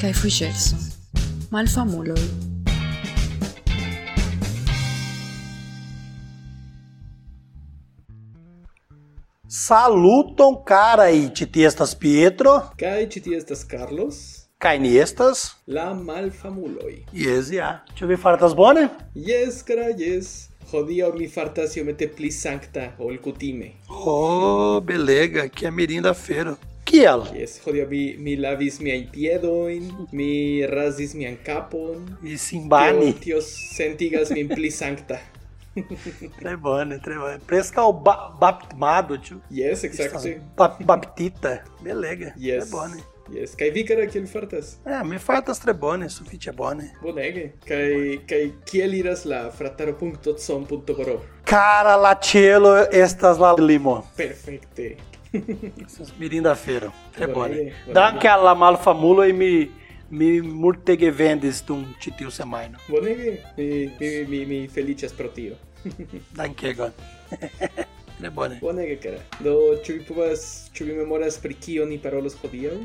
kaj 0.00 0.12
fuĝeco. 0.20 0.76
Malfamuloj. 1.50 2.24
Saluton 9.48 10.62
carai 10.64 11.30
citiestas 11.34 11.94
Pietro, 11.94 12.54
Kaj 12.80 13.04
ĉi 13.12 13.20
tie 13.26 13.36
estas 13.38 13.62
Carlos, 13.70 14.16
kaj 14.58 14.78
ni 14.80 14.96
estas. 14.96 15.44
la 15.66 15.92
malfamuloj. 15.94 16.94
Jes, 17.12 17.50
ja. 17.52 17.84
Ĉu 17.96 18.06
vi 18.06 18.16
fartas 18.16 18.54
bone? 18.56 18.88
Jes, 19.14 19.62
kara, 19.62 19.90
jes. 19.98 20.48
Hodiaŭ 20.72 21.12
mi 21.18 21.28
fartas 21.28 21.76
iomete 21.76 22.08
pli 22.08 22.30
sankta 22.32 22.88
ol 22.98 23.18
kutime. 23.22 23.72
Oh, 23.88 24.80
belega, 24.82 25.48
que 25.48 25.70
mirinda 25.70 26.14
feiro. 26.14 26.56
Kiel? 26.94 27.24
Yes, 27.34 27.56
hodiaŭ 27.64 27.88
mi, 27.90 28.00
mi 28.22 28.36
lavis 28.38 28.76
miajn 28.78 29.08
piedojn, 29.10 29.86
mi 30.14 30.28
razis 30.70 31.14
mian 31.18 31.34
kapon. 31.42 32.04
Mi 32.22 32.36
simbani. 32.38 33.08
Tio, 33.18 33.22
tio 33.24 33.40
sentigas 33.42 34.30
min 34.30 34.52
pli 34.52 34.70
sankta. 34.70 35.18
tre 36.38 36.52
bone, 36.56 37.00
tre 37.02 37.16
bone. 37.18 37.40
Presca 37.48 37.82
o 37.82 37.90
ba 38.06 38.14
baptimado, 38.38 39.18
tio. 39.18 39.40
Yes, 39.50 39.82
exacte. 39.88 40.36
Ba 40.56 40.68
baptita. 40.78 41.56
Belega. 41.82 42.30
Yes. 42.38 42.68
Tre 42.68 42.76
bone. 42.76 43.02
Yes, 43.34 43.56
kai 43.58 43.72
vi 43.74 43.82
kara 43.88 44.04
kiel 44.06 44.28
fartas? 44.30 44.76
Ah, 44.86 45.00
mi 45.02 45.18
fartas 45.18 45.58
tre 45.64 45.74
bone, 45.74 46.06
sufiĉe 46.12 46.54
bone. 46.54 46.92
Bonege. 47.02 47.48
Kai 47.66 48.20
kai 48.30 48.44
kiel 48.70 48.94
iras 49.00 49.24
la 49.26 49.48
frataro.com.bro? 49.50 51.18
Cara 51.50 51.96
la 51.96 52.14
cielo 52.22 52.76
estas 52.92 53.42
la 53.42 53.50
limo. 53.58 53.96
Perfekte. 54.20 54.92
Mirinda 56.18 56.54
feiro. 56.54 56.92
Tre 57.12 57.26
Bonege, 57.26 57.32
bone. 57.32 57.54
bonege. 57.54 57.92
Danke 57.92 58.28
alla 58.28 58.54
malfamulo 58.54 59.22
e 59.22 59.32
mi 59.32 59.70
mi 60.10 60.40
multege 60.40 61.10
vendis 61.10 61.62
dum 61.66 61.84
ĉi 61.98 62.12
tiu 62.18 62.30
semajno. 62.30 62.78
Bonege. 62.88 63.38
Mi, 63.56 63.90
mi, 64.00 64.24
mi, 64.28 64.44
mi 64.46 64.68
feliĉas 64.68 65.12
pro 65.12 65.28
tio. 65.28 65.56
Dankegon. 66.36 66.92
tre 68.18 68.30
bone. 68.30 68.58
Bonege, 68.62 68.96
kara. 69.02 69.18
Do, 69.40 69.56
ĉu 69.84 69.92
vi 69.98 70.04
povas, 70.08 70.70
ĉu 70.72 70.84
vi 70.84 70.92
memoras 71.00 71.38
pri 71.42 71.54
kio 71.54 71.86
ni 71.86 71.98
parolos 71.98 72.36
hodiaŭ? 72.42 72.76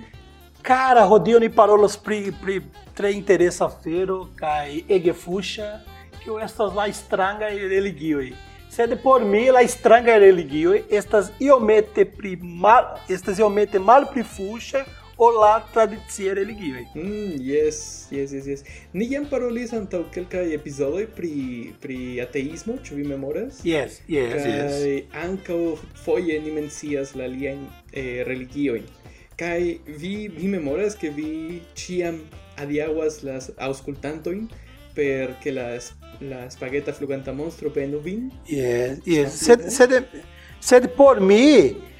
Cara, 0.66 1.06
Rodrigo 1.08 1.40
ni 1.40 1.50
parolas 1.50 1.96
pri, 1.98 2.34
pri 2.42 2.62
tre 2.94 3.14
interesa 3.16 3.70
fero 3.70 4.28
kai 4.36 4.84
ege 4.90 5.14
fuxa 5.14 5.80
que 6.24 6.32
estas 6.44 6.74
lá 6.74 6.88
estranga 6.90 7.48
religioi. 7.48 8.34
sed 8.70 8.96
por 9.04 9.26
mi 9.26 9.50
la 9.52 9.68
stranga 9.68 10.18
religio 10.18 10.76
estas 10.90 11.32
iomete 11.40 12.06
pri 12.06 12.36
mal 12.42 12.96
estas 13.10 13.40
iomete 13.40 13.80
malpli 13.80 14.24
fuŝa 14.24 14.86
o 15.20 15.30
la 15.32 15.60
tradicia 15.74 16.34
religio. 16.34 16.76
Mm, 16.96 17.42
yes, 17.42 18.08
yes, 18.12 18.32
yes, 18.32 18.46
yes. 18.48 18.64
Ni 18.94 19.10
jam 19.12 19.26
parolis 19.28 19.74
antaŭ 19.76 20.06
kelkaj 20.16 20.46
epizodoj 20.56 21.10
pri 21.16 21.34
pri 21.84 21.98
ateismo, 22.24 22.78
ĉu 22.84 22.96
vi 22.96 23.04
memoras? 23.04 23.60
Yes, 23.68 24.00
yes, 24.08 24.32
kaj 24.38 24.54
yes. 24.54 24.78
Kaj 24.78 25.26
ankaŭ 25.26 25.60
foje 26.06 26.40
ni 26.40 26.56
mencias 26.56 27.12
la 27.20 27.28
aliajn 27.28 27.68
eh, 27.92 28.24
religiojn. 28.30 28.88
Kaj 29.40 29.60
vi 29.88 30.14
vi 30.38 30.48
memoras 30.56 30.96
ke 30.96 31.12
vi 31.12 31.60
ĉiam 31.76 32.24
adiaŭas 32.64 33.20
las 33.28 33.52
aŭskultantojn 33.60 34.48
per 35.00 35.38
ke 35.40 35.56
la, 35.56 35.70
la 36.20 36.46
spageta 36.52 36.92
fluganta 36.94 37.32
monstro 37.32 37.72
benu 37.72 38.02
vin? 38.04 38.28
Yes, 38.48 39.00
yes. 39.08 39.40
Sed, 39.46 39.70
sed, 39.72 39.96
sed 40.60 40.90
por 40.98 41.22
mi 41.24 41.46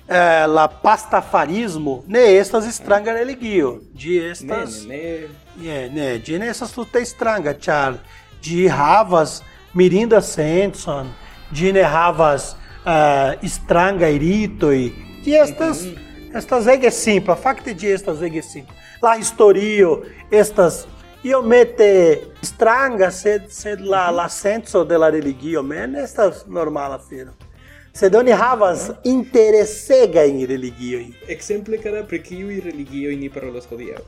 eh, 0.10 0.48
la 0.48 0.68
pastafarismo 0.68 2.04
ne 2.08 2.26
estas 2.42 2.68
estranga 2.68 3.16
religio. 3.16 3.78
Ĝi 3.96 4.18
estas 4.34 4.82
Ne, 4.90 4.98
ne, 4.98 5.04
ne. 5.04 5.48
Yeah, 5.60 5.92
ne, 5.94 6.40
ne 6.40 6.52
estas 6.52 6.76
tute 6.76 7.04
stranga, 7.06 7.56
ĉar 7.56 8.00
ĝi 8.44 8.68
havas 8.72 9.40
mirinda 9.76 10.22
sencon, 10.24 11.10
ĝi 11.56 11.74
ne 11.76 11.84
havas 11.84 12.54
uh, 12.86 13.36
strangaj 13.44 14.14
ritoj. 14.24 14.78
Ĝi 15.26 15.36
estas 15.42 15.84
estas 16.36 16.68
ege 16.70 16.92
simpla, 16.94 17.36
fakte 17.36 17.74
ĝi 17.74 17.92
estas 17.96 18.22
ege 18.26 18.42
simpla. 18.46 18.76
La 19.04 19.16
historio 19.18 20.00
estas 20.32 20.86
iomete 21.24 22.22
stranga, 22.42 23.12
sed 23.12 23.50
sed 23.52 23.82
la 23.82 24.10
la 24.12 24.30
senco 24.30 24.84
de 24.84 24.98
la 24.98 25.10
religio 25.10 25.64
mem 25.64 25.96
estas 25.96 26.46
normala 26.48 26.96
afero. 26.96 27.34
Sed 27.94 28.16
oni 28.16 28.32
havas 28.32 28.92
interesegajn 29.04 30.46
religiojn. 30.48 31.12
Ekzemple 31.28 31.82
kara 31.84 32.06
pri 32.08 32.22
kiuj 32.24 32.62
religioj 32.64 33.18
ni 33.20 33.30
parolos 33.30 33.68
hodiaŭ? 33.68 34.00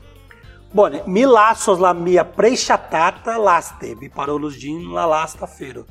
Bone, 0.72 1.02
mi 1.06 1.26
lasos 1.28 1.80
la 1.82 1.92
mia 1.92 2.24
preŝatata 2.24 3.36
laste, 3.36 3.92
mi 4.00 4.08
parolos 4.08 4.56
ĝin 4.56 4.86
la 4.94 5.04
lasta 5.04 5.46
fero. 5.46 5.84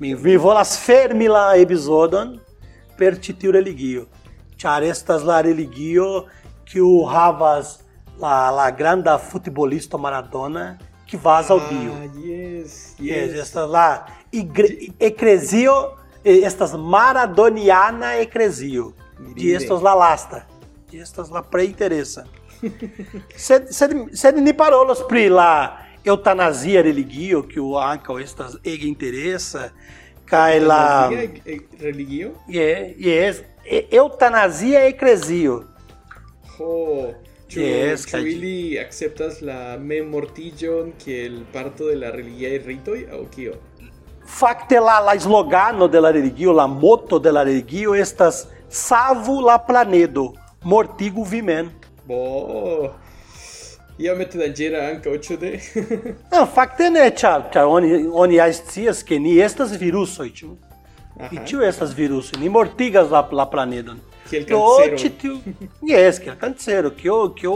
Mi, 0.00 0.14
mi 0.14 0.36
volas 0.36 0.74
fermi 0.82 1.28
la 1.30 1.52
episodon 1.54 2.34
per 2.98 3.20
ĉi 3.22 3.36
tiu 3.38 3.54
religio, 3.54 4.08
ĉar 4.58 4.82
estas 4.82 5.22
la 5.22 5.38
religio 5.46 6.24
kiu 6.66 7.04
havas 7.06 7.76
la, 8.20 8.50
la 8.50 8.70
granda 8.70 9.18
futbolisto 9.18 9.98
Maradona 9.98 10.78
kvazaŭ 11.10 11.58
dio. 11.70 11.92
Ah, 11.92 12.08
yes, 12.20 12.94
Yes, 12.98 13.30
yes. 13.32 13.40
la 13.66 14.06
igre, 14.32 14.68
ecclesio, 14.98 15.74
eh, 16.24 16.40
estas 16.44 16.72
maradoniana. 16.76 18.14
Ĝi 19.18 19.22
Mirinde. 19.24 19.54
estas 19.56 19.82
la 19.82 19.94
lasta. 19.94 20.42
Ĝi 20.90 21.00
estas 21.02 21.30
la 21.30 21.42
plej 21.42 21.66
interesa. 21.66 22.24
sed, 23.46 23.68
sed, 23.70 23.92
sed 24.12 24.36
ni 24.38 24.52
parolos 24.52 25.00
pri 25.08 25.28
la 25.28 25.78
eutanasia 26.04 26.82
religio, 26.82 27.42
kiu 27.42 27.74
ankaŭ 27.78 28.18
estas 28.22 28.56
ege 28.64 28.86
la... 30.60 31.06
Alia, 31.06 31.22
eh, 31.46 31.58
religio? 31.80 32.30
Ye- 32.48 32.94
Yes, 32.98 33.40
e- 33.64 33.86
eutanasia 33.92 34.84
ecclesio. 34.86 35.62
Ho, 36.58 37.14
ĉu, 37.48 37.60
Yes, 37.60 38.04
ĉu 38.06 38.10
kaj- 38.16 38.26
ili 38.32 38.78
akceptas 38.78 39.40
la 39.42 39.76
memmortiĝon 39.80 40.92
kiel 41.04 41.40
parto 41.52 41.88
de 41.88 41.96
la 41.96 42.10
religiaj 42.10 42.58
ritoj 42.66 42.98
aŭ 43.12 43.22
kio? 43.34 43.54
Fakte 44.28 44.80
la, 44.80 44.98
la 45.00 45.14
slogano 45.20 45.88
de 45.88 46.00
la 46.00 46.10
religio, 46.12 46.52
la 46.52 46.66
moto 46.66 47.18
de 47.18 47.32
la 47.32 47.42
religio 47.42 47.94
estas 47.94 48.46
savu 48.68 49.40
la 49.40 49.58
planedo, 49.58 50.32
mortigu 50.64 51.24
vi 51.24 51.40
mem. 51.42 51.70
Bo, 52.06 52.90
iomete 53.98 54.38
danĝera 54.38 54.84
ankaŭ 54.92 55.16
ĉu 55.24 55.38
ne? 55.40 55.52
Não, 56.32 56.44
fakte 56.56 56.90
ne, 56.90 57.08
ĉar, 57.10 57.48
ĉar 57.54 57.66
oni, 57.66 58.04
oni 58.12 58.36
ja 58.38 58.46
scias 58.52 59.02
ke 59.02 59.18
ni 59.18 59.38
estas 59.42 59.72
virusoj, 59.80 60.28
ĉu? 60.34 60.50
E 61.18 61.24
Aha. 61.26 61.44
tio 61.48 61.64
estas 61.66 61.96
virusoj, 61.98 62.38
ni 62.40 62.48
mortigas 62.48 63.08
la, 63.10 63.24
la 63.32 63.48
planedon. 63.50 63.98
Kiel 64.30 64.44
Do, 64.48 64.60
kancero. 64.78 64.96
ĉi 65.00 65.10
tiu, 65.20 65.36
yes, 65.88 66.18
kiel 66.20 66.34
kancero, 66.40 66.90
kio, 66.90 67.18
kio 67.38 67.54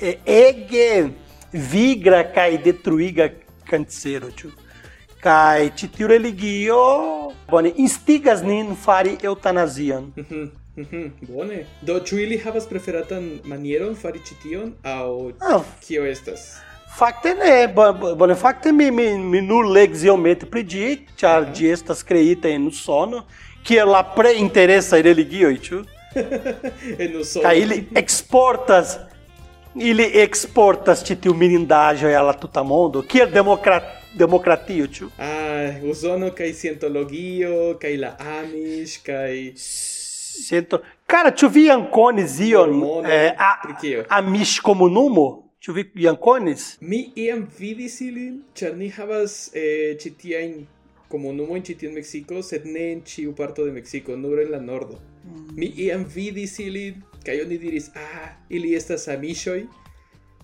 eh, 0.00 0.16
ege 0.26 1.08
vigra 1.52 2.22
kaj 2.34 2.58
detruiga 2.64 3.28
kancero, 3.70 4.30
ĉu? 4.36 4.50
Kaj 5.24 5.70
ĉi 5.76 5.88
tiu 5.96 6.06
religio, 6.10 6.80
bone, 7.50 7.72
instigas 7.80 8.42
nin 8.44 8.74
fari 8.76 9.16
eutanazion. 9.22 10.10
Mhm, 10.16 10.44
mhm, 10.76 11.06
Bone. 11.30 11.62
Do, 11.82 11.98
ĉu 12.00 12.18
ili 12.26 12.38
havas 12.44 12.66
preferatan 12.68 13.40
manieron 13.44 13.94
fari 13.96 14.20
ĉi 14.26 14.34
tion 14.42 14.72
aŭ 14.84 15.32
Ah, 15.40 15.62
kio 15.86 16.04
estas? 16.06 16.44
Fakte 16.98 17.32
ne, 17.34 17.54
bo- 17.74 17.92
bo- 17.92 18.12
bone, 18.14 18.34
fakte 18.38 18.70
mi, 18.72 18.90
mi, 18.90 19.08
mi 19.18 19.40
nur 19.42 19.66
legis 19.66 20.04
iomete 20.06 20.46
pri 20.46 20.62
ĝi, 20.62 20.84
ĉar 21.18 21.48
ĝi 21.56 21.72
estas 21.72 22.04
kreita 22.06 22.48
en 22.48 22.68
Usono, 22.70 23.24
kiel 23.66 23.88
la 23.90 24.02
plej 24.14 24.36
interesaj 24.38 25.00
religioj, 25.02 25.56
ĉu? 25.58 25.80
En 27.02 27.16
Usono. 27.16 27.42
Kaj 27.42 27.58
ili 27.58 27.84
eksportas 27.96 28.98
ili 29.74 30.10
eksportas 30.22 31.02
ĉi 31.06 31.16
tiu 31.20 31.34
mirindaĵoj 31.34 32.14
al 32.14 32.26
la 32.26 32.34
tuta 32.38 32.62
mondo, 32.62 33.02
kiel 33.02 33.30
demokra, 33.32 33.80
demokratio, 34.14 34.86
ĉu? 34.86 35.08
Ah, 35.18 35.80
Usono 35.90 36.30
kaj 36.30 36.52
Scientologio 36.54 37.74
kaj 37.80 37.96
la 37.96 38.14
Amish 38.38 39.00
kaj 39.06 39.54
Sento... 40.34 40.80
Cara, 41.06 41.30
ĉu 41.30 41.48
vi 41.54 41.66
jam 41.68 41.86
konis 41.92 42.38
ion 42.42 42.72
eh, 43.06 43.32
a, 43.38 43.52
amish 44.18 44.60
komunumo? 44.62 45.26
Ĉu 45.62 45.72
vi 45.72 45.84
jam 46.02 46.16
konis? 46.20 46.64
Mi 46.80 47.04
iam 47.16 47.46
vidis 47.58 48.00
ilin, 48.04 48.40
ĉar 48.58 48.74
ni 48.76 48.90
havas 48.92 49.36
eh, 49.54 49.94
ĉi 50.00 50.10
tiajn 50.20 50.56
komunumojn 51.12 51.62
ĉi 51.68 51.76
tie 51.78 51.88
en 51.88 51.94
Meksiko, 52.00 52.42
sed 52.42 52.66
ne 52.66 52.90
en 52.96 53.02
ĉiu 53.06 53.34
parto 53.38 53.64
de 53.68 53.72
Meksiko, 53.76 54.16
nur 54.18 54.42
en 54.42 54.50
la 54.56 54.60
nordo. 54.60 54.98
Mi 55.56 55.66
iam 55.86 56.04
vidis 56.14 56.58
ilin, 56.58 57.02
kaj 57.24 57.40
oni 57.46 57.58
diris, 57.58 57.90
ah, 57.96 58.28
ili 58.50 58.74
estas 58.74 59.08
amiŝoj. 59.08 59.62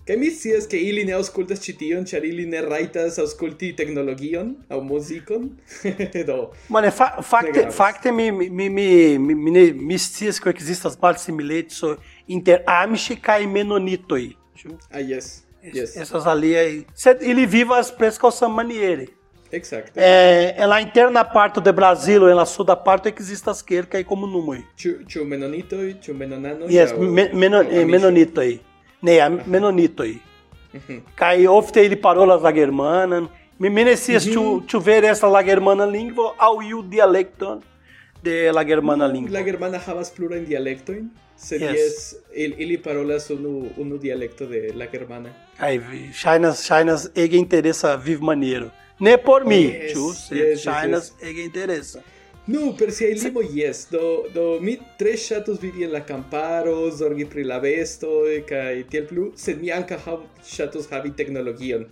Kaj 0.07 0.15
mi 0.17 0.31
scias 0.33 0.65
ke 0.67 0.79
ili 0.81 1.03
ne 1.05 1.13
aŭskultas 1.13 1.59
ĉi 1.61 1.75
tion, 1.77 2.05
ĉar 2.09 2.23
ili 2.25 2.45
ne 2.49 2.61
rajtas 2.65 3.19
aŭskulti 3.21 3.69
teknologion 3.77 4.55
aŭ 4.69 4.79
muzikon. 4.81 5.51
Do, 6.29 6.51
Mane, 6.69 6.89
fa, 6.91 7.21
fakte, 7.21 7.67
fakte 7.71 8.11
mi, 8.11 8.31
mi, 8.31 8.49
mi, 8.49 8.69
mi, 8.69 9.35
mi, 9.35 9.51
ne- 9.51 9.73
mi 9.73 9.97
scias 9.99 10.39
que 10.39 10.49
ekzistas 10.49 10.97
malsimileco 11.01 11.97
inter 12.27 12.63
Amish 12.65 13.11
kaj 13.21 13.45
Menonitoj. 13.47 14.31
Ah, 14.91 14.99
yes. 14.99 15.43
Yes. 15.63 15.95
Essas 15.95 16.25
ali 16.25 16.55
aí. 16.55 16.85
Cê- 16.95 17.21
Ele 17.21 17.45
vive 17.45 17.71
as 17.73 17.91
prescaução 17.91 18.49
Exacto. 19.51 19.91
É, 19.97 20.53
ela 20.57 20.81
interna 20.81 21.23
parte 21.25 21.59
do 21.59 21.73
Brasil, 21.73 22.27
ela 22.27 22.45
suda 22.45 22.75
parte 22.75 23.09
é 23.09 23.11
que 23.11 23.21
existe 23.21 23.49
as 23.49 23.61
querca 23.61 23.97
aí 23.97 24.03
como 24.03 24.25
número. 24.25 24.63
Chu, 24.77 24.99
chu 25.07 25.25
menonito, 25.25 25.75
chu 26.01 26.13
menonano. 26.13 26.65
Yes, 26.69 26.91
o- 26.93 26.99
me- 27.01 27.29
o 27.33 27.61
eh, 27.61 27.85
menonito 27.85 28.39
aí. 28.39 28.61
Ne, 29.01 29.19
a- 29.19 29.29
menonito 29.29 30.03
aí. 30.03 30.21
Uhum. 30.73 31.01
Cai 31.15 31.47
ofte 31.47 31.79
ele 31.79 31.95
parou 31.97 32.25
las 32.25 32.41
lagermanan. 32.41 33.29
Me 33.59 33.69
menecias 33.69 34.25
tu, 34.25 34.61
tu 34.61 34.79
ver 34.79 35.03
essa 35.03 35.27
lagermana 35.27 35.85
língua 35.85 36.33
ao 36.37 36.63
iu 36.63 36.81
dialecto 36.81 37.61
de 38.23 38.51
lagermana 38.51 39.05
língua. 39.07 39.31
La 39.31 39.43
germana 39.43 39.77
havas 39.85 40.09
plura 40.09 40.37
en 40.37 40.45
dialectoin. 40.45 41.11
Se 41.35 41.57
Yes. 41.57 42.15
il, 42.35 42.53
ili 42.59 42.77
parolas 42.77 43.29
unu, 43.31 43.71
unu 43.75 43.97
dialecto 43.97 44.45
de 44.45 44.71
la 44.73 44.85
germana. 44.87 45.29
Aí, 45.57 45.79
Chinas, 46.13 46.63
Chinas, 46.63 47.11
ega 47.15 47.35
interessa 47.35 47.97
vive 47.97 48.23
maneiro. 48.23 48.71
Ne 49.01 49.17
por 49.17 49.43
mim, 49.45 49.69
Yes, 49.71 49.93
tu, 49.93 50.07
yes, 50.09 50.29
yes, 50.31 50.61
Chinas, 50.63 51.13
ega 51.21 51.41
interessa. 51.41 52.03
No, 52.47 52.73
per 52.73 52.91
si 52.91 53.05
limo 53.13 53.41
yes, 53.41 53.87
do, 53.89 54.27
do 54.33 54.59
mi 54.61 54.77
tres 54.97 55.27
chatos 55.27 55.59
vivi 55.59 55.83
en 55.83 55.91
la 55.91 56.01
camparo, 56.01 56.89
zorgi 56.91 57.25
pri 57.25 57.43
la 57.43 57.59
besto, 57.59 58.23
kai 58.47 58.83
tiel 58.89 59.05
plu, 59.09 59.31
sed 59.35 59.61
mi 59.61 59.69
anca 59.71 59.97
hav 60.05 60.21
chatos 60.45 60.87
havi 60.91 61.11
teknologion. 61.17 61.85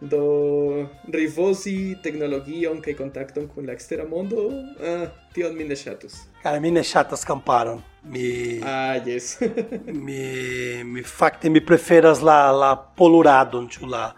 Do 0.00 0.88
rifosi 1.12 1.96
teknologion 2.02 2.80
kai 2.84 2.92
kontakton 2.98 3.46
kun 3.48 3.64
la 3.66 3.72
ekstera 3.72 4.04
mondo, 4.08 4.50
ah, 4.84 5.06
tion 5.32 5.54
mi 5.56 5.64
ne 5.64 5.76
chatus. 5.76 6.26
Cara, 6.42 6.60
mine 6.60 6.82
chatas 6.84 7.24
camparam. 7.24 7.80
Me, 8.04 8.60
Ah, 8.62 8.96
yes. 9.06 9.38
me, 9.86 10.84
me 10.84 11.02
facte 11.02 11.48
me 11.48 11.60
preferas 11.60 12.20
la, 12.20 12.50
la 12.52 12.74
polurado, 12.76 13.64
tu, 13.68 13.86
la, 13.86 14.12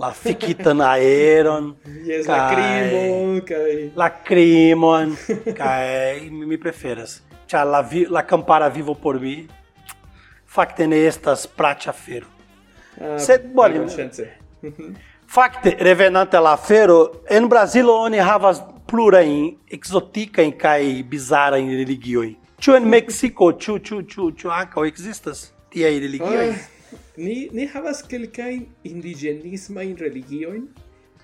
la 0.00 0.12
fiquita 0.12 0.72
na 0.74 0.92
aeron. 0.92 1.76
yes, 2.04 2.26
la 2.26 2.36
Kai- 2.36 2.54
crimo, 2.54 3.40
kai... 3.44 3.92
Lacrimon, 3.94 5.16
kai, 5.54 6.30
me 6.30 6.56
preferas. 6.56 7.20
Tja, 7.46 7.64
la, 7.64 7.82
vi, 7.82 8.06
la 8.08 8.22
campara 8.22 8.68
vivo 8.70 8.94
por 8.94 9.20
mi. 9.20 9.46
Facte 10.46 10.86
ne 10.86 11.04
estas 11.06 11.46
pratia 11.46 11.92
fero. 11.92 12.26
Ah, 13.00 13.18
Sed, 13.18 13.52
bone. 13.54 13.86
Facte 15.26 15.76
revenante 15.78 16.40
la 16.40 16.56
fero, 16.56 17.22
en 17.28 17.46
Brasilo 17.48 17.92
oni 18.02 18.18
havas 18.18 18.62
plurajn 18.90 19.54
ekzotikajn 19.70 20.56
kaj 20.58 20.80
bizarajn 21.12 21.68
religiojn. 21.78 22.34
Ĉu 22.60 22.74
en 22.76 22.88
Meksiko, 22.90 23.52
ĉu 23.52 23.78
ĉu 23.78 24.02
ĉu 24.10 24.30
ĉu 24.40 24.50
ankaŭ 24.50 24.88
ekzistas 24.88 25.52
tiaj 25.70 25.92
religioj? 26.02 26.48
Ah, 26.50 26.79
ni, 27.16 27.48
ni 27.52 27.66
havas 27.66 28.02
kelkajn 28.10 28.66
indigenismajn 28.84 29.96
religioin 30.00 30.68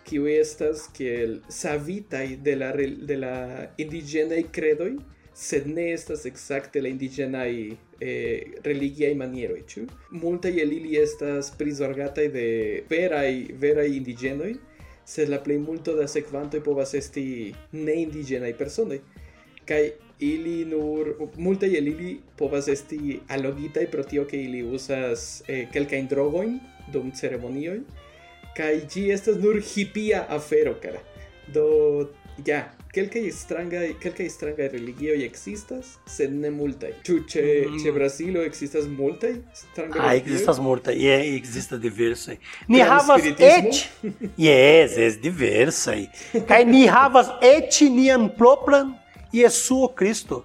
kiu 0.07 0.29
estas 0.31 0.87
kiel 0.95 1.41
savitaj 1.51 2.27
de 2.47 2.55
la, 2.57 2.71
de 3.11 3.17
la 3.19 3.37
indigenaj 3.83 4.43
kredoj 4.55 4.95
sed 5.37 5.67
ne 5.67 5.91
estas 5.93 6.25
exacte 6.25 6.81
la 6.81 6.89
indigenaj 6.89 7.51
eh, 8.01 8.55
religiaj 8.65 9.13
manieroj, 9.21 9.59
ĉu? 9.69 9.83
Multaj 10.17 10.55
el 10.63 10.73
ili 10.79 10.97
estas 10.97 11.51
prizorgataj 11.59 12.29
de 12.33 12.47
veraj, 12.89 13.31
veraj 13.61 13.91
indigenoj, 13.99 14.55
sed 15.05 15.29
la 15.29 15.43
plejmulto 15.45 15.93
da 15.99 16.09
sekvantoj 16.09 16.63
povas 16.65 16.95
esti 16.97 17.53
ne 17.73 17.99
indigenaj 18.07 18.55
personoj. 18.57 19.03
Kaj 19.69 19.83
ili 20.19 20.65
nur 20.65 21.13
multaj 21.37 21.75
el 21.79 21.89
ili 21.89 22.21
povas 22.37 22.69
esti 22.69 23.21
allogitaj 23.29 23.87
pro 23.91 24.03
tio 24.03 24.25
ke 24.25 24.43
ili 24.43 24.63
uzas 24.65 25.43
eh, 25.49 25.67
kelkajn 25.73 26.09
drogojn 26.09 26.59
dum 26.93 27.13
ceremonioj 27.13 27.81
kaj 28.57 28.81
ĝi 28.93 29.11
estas 29.13 29.37
nur 29.43 29.61
hipia 29.75 30.25
afero 30.33 30.75
kara. 30.83 31.03
Do 31.53 31.67
ja, 32.47 32.63
kelkaj 32.95 33.31
strangaj 33.37 33.91
kelkaj 34.01 34.29
strangaj 34.33 34.69
religioj 34.73 35.19
ekzistas, 35.27 35.93
sed 36.09 36.33
ne 36.33 36.51
multaj. 36.51 36.95
Ĉu 37.07 37.19
ĉe 37.33 37.45
ĉe 37.83 37.93
Brazilo 37.93 38.45
ekzistas 38.49 38.89
multaj 38.89 39.35
strangaj 39.61 40.03
Ah, 40.03 40.15
ekzistas 40.17 40.61
multaj, 40.65 40.97
je, 41.05 41.17
ekzistas 41.37 41.83
diversaj. 41.83 42.39
Ni 42.73 42.81
havas 42.81 43.29
eĉ, 43.51 43.83
jes, 44.41 44.97
es 45.09 45.21
diversaj. 45.23 46.07
Kaj 46.49 46.63
ni 46.73 46.87
havas 46.89 47.33
eĉ 47.45 47.83
nian 47.93 48.31
propran 48.39 48.95
Jesuo 49.33 49.89
Cristo. 49.89 50.45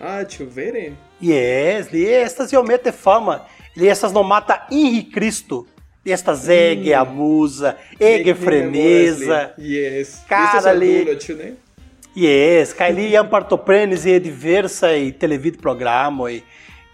Ah, 0.00 0.24
ĉu 0.24 0.46
vere? 0.54 0.92
Yes, 1.22 1.90
li 1.92 2.04
estas 2.04 2.52
iomete 2.52 2.92
fama. 2.92 3.40
Li 3.76 3.88
estas 3.88 4.12
nomata 4.12 4.66
Henri 4.70 5.04
Cristo. 5.14 5.64
Li 6.04 6.12
estas 6.12 6.48
ege 6.48 6.92
amusa, 6.94 7.74
ege 7.98 8.34
Mi- 8.34 8.38
mi 8.40 8.44
freneza. 8.46 9.38
Yes. 9.58 10.18
Cara, 10.28 10.58
Estas 10.58 10.76
li- 10.76 11.36
ne? 11.38 11.52
Yes, 12.14 12.74
kaj 12.76 12.92
li 12.92 13.10
jam 13.10 13.26
partoprenis 13.30 14.04
je 14.06 14.20
diversaj 14.20 15.12
televidprogramoj. 15.18 16.42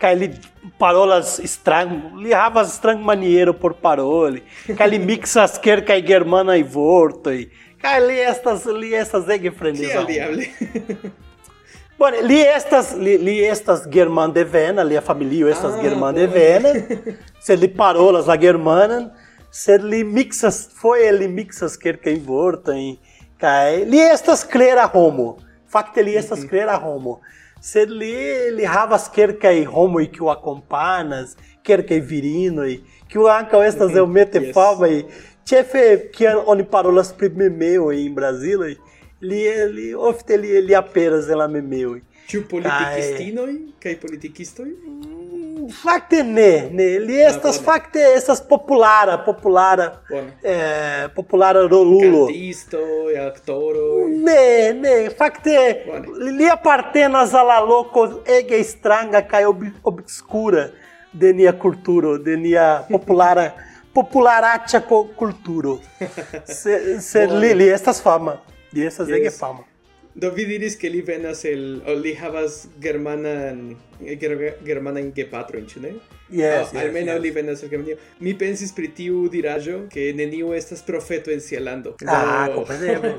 Kaj 0.00 0.14
li 0.16 0.30
parolas 0.78 1.40
strang, 1.44 2.14
li 2.22 2.30
havas 2.32 2.72
strang 2.78 3.02
maniero 3.04 3.52
por 3.52 3.74
paroli. 3.74 4.40
Kaj 4.78 4.88
li 4.88 4.98
mixas 4.98 5.58
kelkaj 5.60 6.00
germanaj 6.02 6.62
vortoj. 6.72 7.50
Kaj 7.80 8.00
li 8.00 8.18
estas, 8.20 8.64
li 8.66 8.94
estas 8.94 9.28
ege 9.28 9.48
Kial 9.50 9.54
freneza. 9.58 10.02
diable? 10.04 10.46
Bone, 11.98 12.20
li 12.24 12.38
estas, 12.40 12.94
li, 12.96 13.18
li 13.18 13.38
estas 13.44 13.82
german 13.92 14.32
devena, 14.32 14.82
lia 14.82 15.00
familio 15.00 15.48
estas 15.48 15.74
Ah, 15.76 15.82
german 15.82 16.14
bone. 16.14 16.26
devena. 16.26 16.72
Sed 17.44 17.60
li 17.60 17.68
parolas 17.68 18.26
la 18.26 18.36
germanan, 18.36 19.10
sed 19.50 19.82
li 19.84 20.04
mixas, 20.04 20.68
foje 20.80 21.10
li 21.12 21.28
mixas 21.28 21.76
kelkajn 21.76 22.22
vortojn. 22.26 22.96
Kaj 23.40 23.84
li 23.88 23.98
estas 24.00 24.44
klera 24.44 24.86
homo. 24.92 25.36
Fakte 25.72 26.02
li 26.02 26.14
estas 26.16 26.44
klera 26.44 26.76
homo. 26.76 27.20
Sed 27.60 27.90
li, 27.90 28.12
li 28.56 28.64
havas 28.64 29.08
kelkaj 29.12 29.64
homoj 29.68 30.06
kiu 30.12 30.28
akompanas, 30.32 31.36
kelkaj 31.62 32.00
virinoj, 32.00 32.78
kiu 33.08 33.26
ankaŭ 33.28 33.60
estas 33.66 33.92
iomete 33.96 34.40
Yes. 34.40 34.54
famaj. 34.54 35.02
Ĉefe 35.48 36.10
kiam 36.14 36.42
oni 36.46 36.64
parolas 36.64 37.12
pri 37.12 37.28
memeoj 37.28 37.96
en 38.06 38.14
Braziloj, 38.14 38.74
li, 39.20 39.40
li 39.74 39.94
ofte 39.94 40.36
li, 40.36 40.60
li 40.62 40.74
aperas 40.74 41.28
en 41.28 41.38
la 41.38 41.48
memeoj. 41.48 42.00
Ĉu 42.30 42.44
politikistinoj 42.50 43.52
kaj 43.82 43.96
politikistoj? 44.00 44.68
Fakte 45.82 46.22
ne, 46.24 46.68
ne, 46.72 46.86
li 46.98 47.18
estas 47.22 47.58
bone. 47.58 47.64
fakte 47.66 48.04
estas 48.16 48.40
populara, 48.48 49.18
populara, 49.24 49.88
Bone. 50.08 50.32
eh, 50.42 51.08
populara 51.14 51.60
rolulo. 51.68 52.26
Cantistoj, 52.26 53.18
aktoroj. 53.26 54.08
Ne, 54.24 54.72
ne, 54.74 54.94
fakte 55.18 55.56
Bone. 55.86 56.32
li 56.38 56.48
apartenas 56.50 57.34
al 57.34 57.46
la 57.46 57.58
loko 57.60 58.06
ege 58.26 58.62
stranga 58.64 59.22
kaj 59.22 59.44
ob, 59.50 59.62
obscura 59.84 60.68
de 61.12 61.32
nia 61.34 61.52
kulturo, 61.52 62.16
de 62.18 62.36
nia 62.36 62.84
populara 62.90 63.50
popularaĉa 63.94 64.80
ko- 64.88 65.08
kulturo. 65.16 65.78
Se, 66.60 67.00
se 67.00 67.26
li, 67.26 67.54
li 67.54 67.68
estas 67.68 68.02
fama, 68.02 68.36
li 68.72 68.86
estas 68.86 69.08
Yes. 69.08 69.16
ege 69.20 69.30
fama. 69.30 69.64
Do 70.14 70.30
vi 70.34 70.44
diris 70.44 70.74
ke 70.76 70.88
li 70.90 71.00
venas 71.06 71.44
el 71.44 71.80
o 71.86 71.94
li 71.94 72.14
havas 72.14 72.66
germanan 72.82 73.76
ger, 74.00 74.34
germanan 74.66 75.12
gepatrojn, 75.14 75.66
ĉu 75.70 75.80
ne? 75.84 75.92
Yes, 76.30 76.68
Ah, 76.70 76.76
yes, 76.76 76.84
almenaŭ 76.84 77.16
yes. 77.16 77.22
li 77.24 77.30
venas 77.34 77.62
el 77.62 77.68
Germanio. 77.70 77.96
Mi 78.20 78.34
pensis 78.38 78.70
pri 78.72 78.88
tiu 78.94 79.24
diraĵo 79.32 79.88
ke 79.90 80.12
neniu 80.14 80.52
estas 80.54 80.82
profeto 80.86 81.30
en 81.34 81.40
sia 81.40 81.58
lando. 81.60 81.96
Ah, 82.06 82.46
Do- 82.48 82.54
kompreneble. 82.60 83.14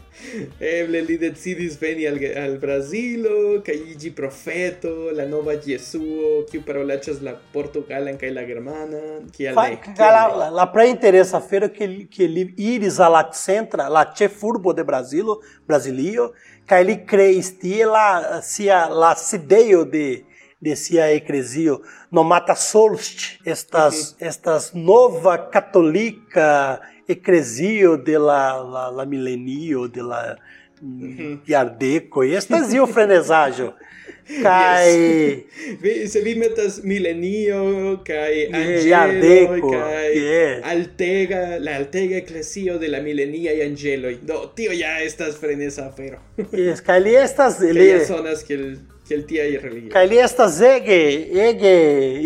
Eble 0.72 1.00
li 1.06 1.16
decidis 1.18 1.78
veni 1.80 2.04
al, 2.06 2.18
al 2.42 2.58
Brazilo 2.60 3.62
kaj 3.64 3.76
iĝi 3.94 4.10
profeto, 4.14 4.92
la 5.16 5.24
nova 5.26 5.54
Jesuo, 5.64 6.42
kiu 6.50 6.60
parolaĉas 6.66 7.22
la 7.24 7.32
portugalan 7.54 8.18
kaj 8.20 8.30
la 8.36 8.44
germanan. 8.48 9.30
Kial 9.36 9.56
ne? 9.56 9.78
La, 9.98 10.26
la, 10.42 10.50
la 10.60 10.66
pré-interessa 10.74 11.40
feira 11.40 11.68
que, 11.72 11.84
ele- 11.88 12.04
que 12.10 12.24
ele 12.28 12.44
iris 12.56 13.00
a 13.00 13.08
la 13.08 13.24
centra, 13.32 13.88
la 13.88 14.04
ĉefurbo 14.12 14.74
de 14.76 14.84
Brazilo, 14.84 15.40
Brasilio, 15.66 16.32
kaj 16.68 16.82
li 16.84 16.98
kreis 17.08 17.54
tie 17.58 17.86
la 17.88 18.40
sia 18.44 18.84
la 18.88 19.14
sidejo 19.16 19.84
de 19.84 20.06
de 20.62 20.76
sia 20.76 21.08
eklezio 21.10 21.80
nomata 22.10 22.54
Solst, 22.54 23.24
estas 23.44 24.14
estas 24.20 24.70
nova 24.74 25.36
katolika 25.50 26.78
eklezio 27.08 27.96
de 27.96 28.18
la 28.18 28.44
la, 28.62 28.88
la 28.90 29.04
milenio 29.04 29.88
de 29.88 30.02
la 30.02 30.22
Iardeco, 31.46 32.22
estas 32.22 32.72
io 32.74 32.86
frenesaĵo. 32.86 33.72
Kaj 34.42 34.86
Vi, 35.82 35.92
se 36.08 36.20
vi 36.20 36.34
metas 36.38 36.78
milenio 36.82 37.58
anĝeloj 38.06 38.94
Ardeko, 38.98 39.70
kaj 39.70 40.08
yeah. 40.14 40.62
altega 40.72 41.42
la 41.58 41.76
altega 41.80 42.16
eklezio 42.22 42.78
de 42.78 42.90
la 42.90 43.02
mileniaj 43.02 43.58
anĝeloj. 43.66 44.14
Do 44.26 44.38
tio 44.56 44.74
ja 44.78 44.94
estas 45.02 45.38
frenesa 45.42 45.88
afero. 45.90 46.22
yes, 46.52 46.82
kaj 46.86 47.00
li 47.02 47.14
estas 47.18 47.60
li, 47.78 47.90
sonas 48.06 48.46
que 48.46 48.54
el 48.54 48.66
tia 49.26 49.44
e. 49.44 49.88
Kaili 49.92 50.16
estas 50.18 50.60
ege, 50.60 50.98
ege 51.48 51.74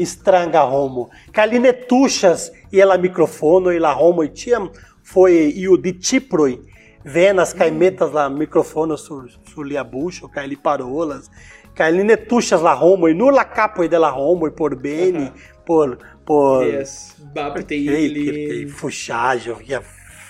stranga 0.07 0.61
homo. 0.71 1.09
Kaili 1.33 1.59
ne 1.59 1.73
tuŝas 1.89 2.51
je 2.73 2.85
la 2.85 2.97
mikrofono 2.97 3.71
e 3.71 3.79
la 3.79 3.93
homoj 3.95 4.29
ĉiam 4.35 4.69
foi 5.05 5.51
iu 5.57 5.77
di 5.77 5.93
ciproi 6.03 6.59
venas 7.05 7.53
kaj 7.55 7.71
metas 7.71 8.13
la 8.13 8.29
mikrofono 8.29 8.97
sur, 8.97 9.29
sur 9.53 9.65
lia 9.67 9.85
buŝo 9.85 10.29
kaj 10.35 10.47
li 10.47 10.57
parolas. 10.57 11.31
Kaj 11.77 11.91
li 11.93 12.05
ne 12.05 12.17
tuŝas 12.17 12.63
la 12.63 12.73
homoj, 12.75 13.13
nur 13.15 13.35
la 13.35 13.45
kapoj 13.45 13.89
de 13.89 13.99
la 13.99 14.11
por 14.57 14.75
beni, 14.77 15.29
por 15.67 15.99
por 16.27 16.65
Yes, 16.67 17.15
bapte 17.35 17.75
Ei, 17.75 17.87
que- 17.87 18.01
ilin. 18.05 18.69
fuŝaĵo, 18.69 19.59
via 19.59 19.81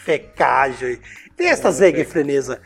fekaĵoj. 0.05 0.99
Tem 1.37 1.47
estas 1.53 1.81
ege 1.81 2.05
freneza. 2.05 2.59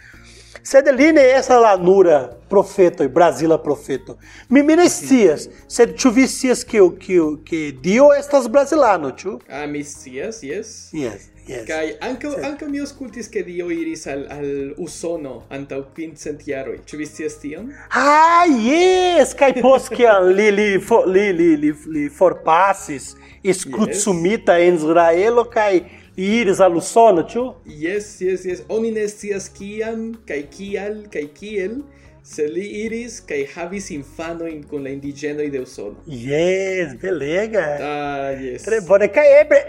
Sed 0.62 0.88
li 0.96 1.12
ne 1.12 1.22
estas 1.36 1.62
la 1.62 1.76
nura 1.76 2.20
profeto, 2.48 3.08
Brasila 3.08 3.58
profeto. 3.62 4.18
Mi 4.48 4.62
mi 4.62 4.76
ne 4.76 4.88
scias, 4.88 5.48
sed 5.68 5.94
ĉu 5.96 6.10
vi 6.10 6.26
scias 6.28 6.64
ke 6.64 6.82
ke 7.00 7.18
ke 7.46 7.60
Dio 7.82 8.10
estas 8.18 8.48
brazilano, 8.48 9.12
ĉu? 9.16 9.38
Ah, 9.48 9.66
mis 9.66 9.94
tias, 10.02 10.42
yes. 10.42 10.90
Yes, 10.92 11.28
yes. 11.46 11.64
Kai 11.68 11.94
ankaŭ 12.10 12.34
ankaŭ 12.50 12.68
mi 12.68 12.82
aŭskultis 12.82 13.30
ke 13.32 13.44
Dio 13.46 13.70
iris 13.70 14.06
al 14.10 14.26
al 14.34 14.50
Usono 14.82 15.42
antaŭ 15.48 15.80
kvincent 15.94 16.42
jaroj. 16.46 16.80
Ĉu 16.86 17.00
vi 17.00 17.06
scias 17.06 17.38
tion? 17.42 17.70
Ah, 17.90 18.44
yes! 18.50 19.34
Kaj 19.38 19.54
post 19.62 19.94
kiam 19.94 20.28
li 20.38 20.50
li 20.50 20.68
li 21.14 21.26
li 21.32 21.50
li, 21.64 21.72
li 21.94 22.08
forpasis 22.10 23.14
escrutsumita 23.44 24.58
en 24.60 24.74
Israelo 24.74 25.46
kaj 25.48 25.72
iris 26.16 26.60
al 26.60 26.76
Usono, 26.76 27.22
ĉu? 27.22 27.46
Yes, 27.66 28.20
yes, 28.20 28.44
yes. 28.44 28.62
Oni 28.68 28.90
ne 28.90 29.08
scias 29.08 29.48
kiam 29.58 30.14
kaj 30.28 30.42
kial 30.56 31.02
kaj 31.12 31.26
kiel, 31.38 31.80
se 32.24 32.44
li 32.46 32.64
iris 32.84 33.20
kaj 33.26 33.38
havis 33.54 33.90
infanojn 33.90 34.62
kun 34.68 34.84
la 34.84 34.90
indiĝenoj 34.92 35.48
de 35.50 35.60
Usono. 35.64 35.96
Yes, 36.06 36.92
belega. 37.02 37.64
Ah, 37.80 38.30
yes. 38.42 38.62
Tre 38.68 38.80
bone. 38.88 39.08
Kaj 39.08 39.26
ebre, 39.40 39.60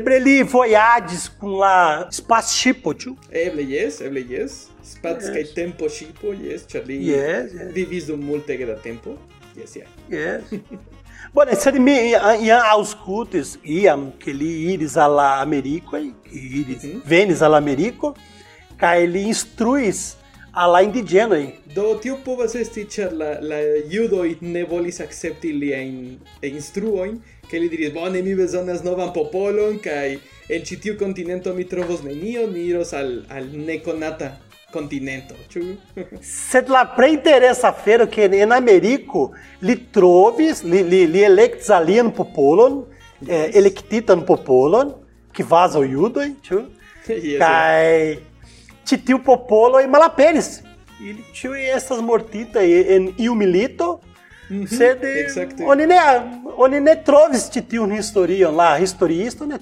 ebre 0.00 0.18
li 0.20 0.40
vojaĝis 0.42 1.28
kun 1.40 1.54
la 1.60 2.08
spaceshipo, 2.12 2.94
ĉu? 2.94 3.14
Eble 3.30 3.62
yes, 3.70 4.00
eble 4.00 4.24
yes. 4.30 4.64
Spats 4.86 5.30
kaj 5.34 5.42
tempo 5.54 5.88
ŝipo, 5.90 6.30
yes, 6.34 6.66
ĉar 6.70 6.84
li 6.86 7.00
Yes, 7.08 7.54
yes. 7.54 7.72
vivis 7.74 8.04
dum 8.06 8.20
multege 8.22 8.66
da 8.66 8.76
tempo. 8.78 9.16
Yes, 9.56 9.76
ja. 9.76 9.86
Yes. 10.10 10.52
Bone, 11.34 11.56
sed 11.56 11.78
mi 11.80 11.94
iam 12.12 12.62
auscultis 12.70 13.56
iam 13.64 14.12
que 14.18 14.32
li 14.32 14.72
iris 14.72 14.96
alla 14.96 15.40
Americo, 15.40 15.98
iris 15.98 16.84
mm 16.84 16.90
-hmm. 16.90 17.00
venis 17.04 17.42
alla 17.42 17.56
Americo, 17.56 18.14
kaj 18.76 19.06
li 19.06 19.22
instruis 19.22 20.16
alla 20.52 20.82
indigenoi. 20.82 21.52
Do 21.74 21.98
tio 22.02 22.16
povas 22.24 22.54
esti 22.54 22.84
ĉar 22.84 23.12
la 23.12 23.30
la 23.40 23.58
judoj 23.90 24.36
ne 24.40 24.64
volis 24.64 25.00
akcepti 25.00 25.52
liajn 25.52 26.18
eh, 26.42 26.50
instruojn, 26.50 27.20
ke 27.50 27.58
li 27.58 27.68
diris 27.68 27.92
bone 27.92 28.22
mi 28.22 28.34
bezonas 28.34 28.82
novan 28.84 29.12
popolon 29.12 29.78
kaj 29.78 30.18
en 30.48 30.62
ĉi 30.62 30.80
tiu 30.80 30.96
kontinento 30.98 31.54
mi 31.54 31.64
trovos 31.64 32.02
nenion, 32.02 32.52
mi 32.52 32.60
iros 32.60 32.92
al 32.92 33.24
al 33.28 33.44
nekonata 33.52 34.45
kontinento, 34.72 35.34
ĉu? 35.52 35.62
Sed 36.22 36.70
la 36.72 36.84
plej 36.96 37.12
interesa 37.14 37.70
afero 37.70 38.06
ke 38.10 38.28
en 38.40 38.52
Ameriko 38.52 39.30
li 39.62 39.76
trovis, 39.94 40.62
li, 40.64 40.82
li, 40.82 41.04
li 41.10 41.24
elektis 41.24 41.70
alian 41.70 42.10
popolon, 42.14 42.82
eh, 43.28 43.50
elektitan 43.54 44.24
popolon, 44.26 44.92
kvazaŭ 45.36 45.84
judoj, 45.84 46.30
ĉu? 46.46 46.62
yes, 47.06 47.38
Kaj 47.38 48.16
ĉi 48.86 48.98
tiu 49.06 49.20
popolo 49.22 49.82
malaperis. 49.88 50.60
Ili 51.00 51.22
ĉiuj 51.36 51.62
estas 51.76 52.00
mortitaj 52.00 52.64
en 52.96 53.10
iu 53.20 53.34
milito, 53.36 53.98
sed 54.68 55.04
eh, 55.04 55.20
Exacte. 55.24 55.64
oni 55.66 55.86
ne 55.86 55.98
oni 56.56 56.80
ne 56.80 56.94
trovis 57.04 57.48
ĉi 57.52 57.62
tiun 57.68 57.90
historion, 57.92 58.54
la 58.56 58.76
historiisto 58.78 59.46
ne 59.46 59.58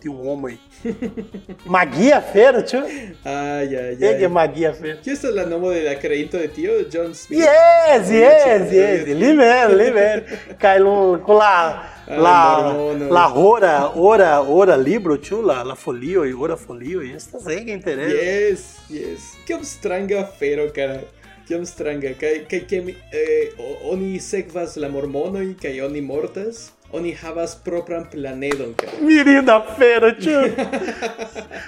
tiun 0.00 0.16
homoj. 0.16 0.56
Magia 1.74 2.16
afero, 2.18 2.60
ĉu? 2.62 2.78
Ai, 3.24 3.76
ai, 3.76 3.92
Ege 4.00 4.26
ai. 4.26 4.28
magia 4.28 4.70
afero. 4.70 4.98
Kio 5.04 5.12
estas 5.12 5.34
la 5.34 5.46
nomo 5.46 5.70
de 5.70 5.82
la 5.82 5.94
creinto 6.00 6.38
de 6.38 6.48
tio? 6.48 6.72
John 6.92 7.14
Smith? 7.14 7.40
Yes, 7.40 8.10
yes, 8.10 8.72
yes. 8.72 9.06
Li 9.08 9.32
mem, 9.34 9.74
li 9.78 9.90
mem. 9.92 10.20
Kaj 10.60 10.78
lu- 10.80 11.20
com 11.26 11.36
la 11.38 11.82
Ah, 12.08 12.92
la 13.10 13.26
hora, 13.34 13.90
ora, 13.96 14.40
ora 14.42 14.76
libro, 14.76 15.16
ĉu? 15.16 15.40
La 15.42 15.62
la 15.64 15.74
folioj, 15.74 16.28
ora 16.38 16.54
folioj. 16.56 17.08
Estas 17.16 17.46
ege 17.50 17.72
interesa. 17.72 18.14
Yes, 18.14 18.60
yes. 18.90 19.20
Kiom 19.46 19.64
stranga 19.64 20.20
afero, 20.20 20.68
cara. 20.74 21.00
Kiom 21.48 21.66
stranga. 21.66 22.14
Kaj 22.20 22.44
kaj 22.50 22.60
ke 22.68 22.80
mi- 22.82 22.96
eh, 23.12 23.50
oni 23.84 24.20
sekvas 24.20 24.76
la 24.76 24.88
mormonoj 24.88 25.54
kaj 25.62 25.80
oni 25.86 26.00
mortas. 26.00 26.70
Oni 26.92 27.12
havas 27.12 27.56
propran 27.64 28.04
planedon, 28.10 28.74
cara. 28.78 28.92
Mirinda 29.02 29.56
feira, 29.78 30.12
tio. 30.14 30.40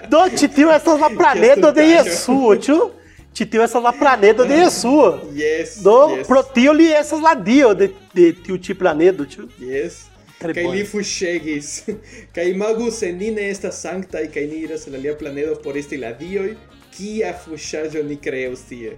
Do 0.08 0.28
titio 0.36 0.70
essas 0.70 1.00
la 1.00 1.08
planeta 1.10 1.72
de. 1.72 1.82
Yesu, 1.82 2.56
tio. 2.64 2.90
Titio 3.34 3.62
essas 3.62 3.82
la 3.82 3.92
planeta 3.92 4.44
de 4.44 4.54
Yesu. 4.54 5.18
Yes. 5.34 5.82
Do 5.82 6.16
yes. 6.16 6.26
pro 6.26 6.42
tio 6.42 6.72
li 6.72 6.86
essas 6.92 7.20
la 7.20 7.34
dio 7.34 7.74
de, 7.74 7.90
de 8.14 8.32
tio 8.32 8.56
ti 8.58 8.74
planeta, 8.74 9.24
tio. 9.24 9.48
Yes. 9.60 10.04
Kaj 10.38 10.64
li 10.70 10.84
fuŝegis. 10.86 11.68
Kaj 12.34 12.44
imagu 12.50 12.90
se 12.90 13.12
ni 13.12 13.30
ne 13.30 13.50
estas 13.50 13.80
sanktaj 13.82 14.28
kaj 14.34 14.46
ni 14.46 14.62
iras 14.68 14.86
al 14.86 14.94
alia 14.94 15.16
planedo 15.18 15.56
por 15.62 15.76
esti 15.76 15.96
la 15.98 16.12
dioj, 16.12 16.54
kia 16.98 17.32
fuŝaĵo 17.44 18.02
ni 18.02 18.16
kreus 18.16 18.60
tie. 18.68 18.96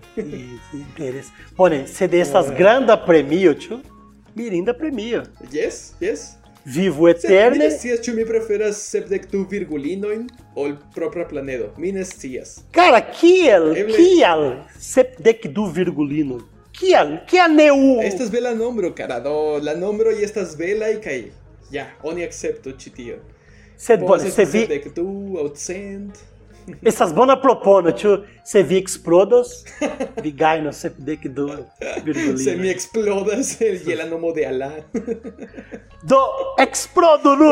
Interes. 0.72 1.26
Bone, 1.56 1.86
se 1.86 2.08
de 2.08 2.20
essas 2.20 2.46
granda 2.58 2.96
premio, 3.06 3.54
tio. 3.54 3.80
Mirinda 4.34 4.72
premio. 4.72 5.22
yes, 5.52 5.92
yes. 6.00 6.20
Vivo 6.64 7.08
Sed 7.08 7.24
mi 7.24 7.32
eterne. 7.32 7.70
scias 7.70 8.00
ĉu 8.04 8.14
mi 8.14 8.24
preferas 8.28 8.76
sepdek 8.90 9.30
du 9.32 9.46
virgulinojn 9.50 10.26
ol 10.54 10.74
propra 10.94 11.24
planedo. 11.28 11.70
Mi 11.78 11.92
ne 11.92 12.04
scias. 12.04 12.58
Cara, 12.72 13.00
kiel, 13.00 13.72
Eble- 13.76 13.96
kiel 13.96 14.44
sepdek 14.78 15.46
du 15.56 15.64
virgulino. 15.72 16.40
Kiel, 16.72 17.16
kiel 17.26 17.54
ne 17.56 17.70
u... 17.72 18.00
Estas 18.04 18.30
bela 18.30 18.54
nombro, 18.54 18.92
cara. 18.96 19.20
Do 19.20 19.58
la 19.62 19.74
nombroj 19.74 20.22
estas 20.22 20.56
belaj 20.56 21.00
kaj 21.04 21.24
ja, 21.72 21.86
oni 22.02 22.24
akceptu 22.24 22.72
ĉi 22.78 22.90
tion. 22.96 23.20
Sed 23.76 24.00
bone, 24.04 24.30
se 24.30 24.44
vi... 24.44 24.66
sepdek 24.66 24.92
du 24.94 25.08
aŭ 25.40 25.48
cent. 25.56 26.20
Essas 26.82 27.12
bona 27.12 27.36
propono, 27.40 27.92
tio. 27.92 28.24
Se 28.44 28.62
vi 28.62 28.76
explodos, 28.76 29.64
vi 30.24 30.32
gajno 30.32 30.72
sepdek 30.72 31.28
du 31.28 31.46
virgulino. 32.04 32.38
Se 32.38 32.56
mi 32.56 32.70
eksplodas 32.70 33.60
je 33.60 33.96
la 33.96 34.04
nomo 34.04 34.32
de 34.32 34.46
Allah. 34.46 34.72
Do 36.02 36.20
explodo 36.58 37.36
nu 37.36 37.50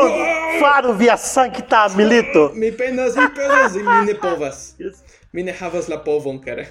faru 0.59 0.93
via 0.93 1.17
sancta 1.17 1.87
milito. 1.95 2.51
mi 2.55 2.71
penas, 2.71 3.15
mi 3.15 3.27
penas, 3.35 3.75
e 3.75 3.79
mi 3.79 4.05
ne 4.05 4.19
povas. 4.21 4.75
Mi 5.31 5.43
ne 5.43 5.53
havas 5.53 5.87
la 5.87 6.03
povon, 6.03 6.41
cara. 6.41 6.65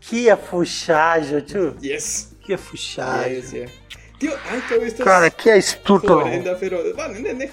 Kia 0.00 0.36
fuŝaĵo, 0.50 1.40
tio. 1.40 1.72
yes. 1.82 2.26
Kia 2.46 2.56
fuŝaĵo. 2.56 3.34
Yes, 3.34 3.52
yeah. 3.52 3.70
Tio 4.20 4.32
ankaŭ 4.52 4.78
estas 4.84 5.04
Cara, 5.06 5.30
kia 5.30 5.54
horrenda, 6.08 6.56
bueno, 6.96 7.20
ne, 7.20 7.32
ne, 7.32 7.48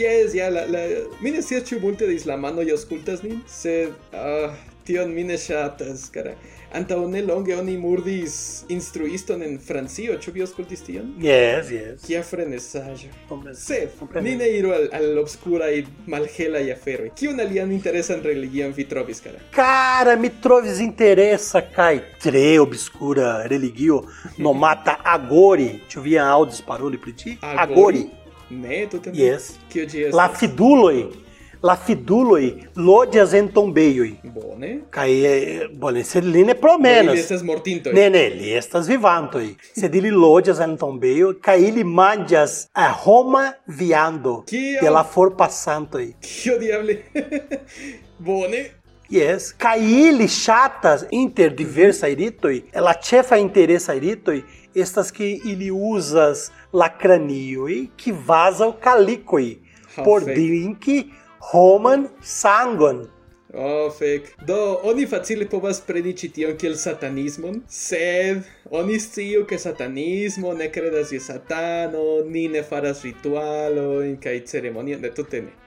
yes, 0.00 0.34
ja, 0.34 0.48
la, 0.50 0.66
la, 0.66 0.84
mi 1.20 1.34
ne 1.34 1.42
scias 1.42 1.68
ĉu 1.68 1.80
multe 1.84 2.08
de 2.08 2.16
islamanoj 2.18 2.68
aŭskultas 2.76 3.24
nin, 3.26 3.40
sed 3.50 4.16
ah, 4.16 4.56
tion 4.86 5.12
mi 5.14 5.24
ne 5.24 5.38
ŝatas, 5.38 6.08
cara. 6.14 6.34
Antaŭ 6.70 7.00
ne 7.10 7.18
longe 7.26 7.56
oni 7.58 7.72
murdis 7.82 8.34
instruiston 8.70 9.42
en 9.42 9.56
Francio, 9.58 10.14
ĉu 10.22 10.30
vi 10.36 10.44
aŭskultis 10.44 10.84
tion? 10.86 11.08
Yes, 11.18 11.72
yes. 11.74 12.04
Kia 12.06 12.20
frenesaĵo. 12.22 13.10
Sed, 13.58 13.96
ni 14.22 14.36
ne 14.38 14.46
iru 14.54 14.70
al, 14.76 14.86
al 14.94 15.18
obscuraj 15.24 15.72
malhelaj 16.14 16.70
aferoj. 16.76 17.10
Kiun 17.18 17.42
alian 17.42 17.74
interesan 17.74 18.22
religion 18.22 18.70
vi 18.76 18.86
trovis, 18.92 19.18
cara? 19.24 19.42
Cara, 19.56 20.14
mi 20.16 20.30
trovis 20.42 20.78
interesa 20.84 21.64
kaj 21.74 21.96
tre 22.22 22.46
obscura 22.62 23.34
religio 23.50 24.04
nomata 24.38 25.00
Agori. 25.16 25.72
Ĉu 25.90 26.06
vi 26.06 26.18
aŭdis 26.22 26.62
paroli 26.70 27.02
pri 27.02 27.18
ĝi? 27.18 27.36
Agori. 27.66 28.06
Ne, 28.06 28.19
tute 28.90 29.10
ne. 29.12 29.18
Yes. 29.18 29.52
Kio 29.72 29.86
ĝi 29.86 30.06
estas? 30.06 30.16
La 30.18 30.28
fiduloj, 30.34 31.04
la 31.62 31.76
fiduloj 31.76 32.46
loĝas 32.76 33.34
en 33.34 33.48
tombejoj. 33.54 34.08
Bone. 34.34 34.70
Kaj 34.90 35.10
eh, 35.28 35.68
bone, 35.72 36.02
sed 36.04 36.24
li 36.24 36.44
ne 36.44 36.54
promenas. 36.58 37.18
estas 37.18 37.44
mortintoj. 37.46 37.92
Ne, 37.94 38.08
ne, 38.10 38.24
li 38.34 38.50
estas 38.56 38.88
vivantoj. 38.88 39.46
Sed 39.76 39.94
ili 39.94 40.10
loĝas 40.10 40.60
en 40.64 40.76
tombejo 40.80 41.34
kaj 41.42 41.58
ili 41.68 41.84
manĝas 41.84 42.66
a 42.74 42.90
homa 43.04 43.52
viando 43.66 44.42
Kio? 44.48 44.82
de 44.82 44.90
la 44.90 45.04
forpasantoj. 45.04 46.06
Kio 46.20 46.58
diable? 46.58 47.02
Bone. 48.30 48.79
Yes, 49.10 49.52
kai 49.58 49.80
ili 49.82 50.28
chatas 50.28 51.04
inter 51.10 51.50
diversa 51.50 52.06
iritoi, 52.08 52.60
la 52.74 52.92
chefa 52.94 53.36
interesa 53.42 53.94
iritoi 53.98 54.44
estas 54.74 55.10
que 55.10 55.40
ili 55.44 55.70
usas 55.70 56.52
la 56.72 56.88
cranioi 56.98 57.90
que 57.96 58.12
vaza 58.12 58.68
o 58.68 58.72
calicoi 58.72 59.58
oh, 59.98 60.04
por 60.04 60.20
drinki 60.22 61.10
homan 61.52 62.06
sangon. 62.22 63.08
Oh, 63.52 63.90
fek. 63.90 64.28
Do, 64.46 64.78
oni 64.86 65.06
facile 65.10 65.48
povas 65.50 65.80
preni 65.82 66.12
ĉi 66.14 66.30
tion 66.36 66.54
kiel 66.54 66.76
satanismon, 66.78 67.64
sed 67.66 68.44
oni 68.70 69.00
sciu 69.02 69.42
ke 69.42 69.58
satanismo 69.58 70.54
ne 70.54 70.70
kredas 70.70 71.10
je 71.10 71.18
satano, 71.18 72.22
ni 72.30 72.46
ne 72.48 72.62
faras 72.62 73.02
ritualojn 73.02 74.20
kaj 74.22 74.36
ceremoniojn, 74.52 75.02
ne 75.02 75.10
tute 75.18 75.42
ne. 75.48 75.59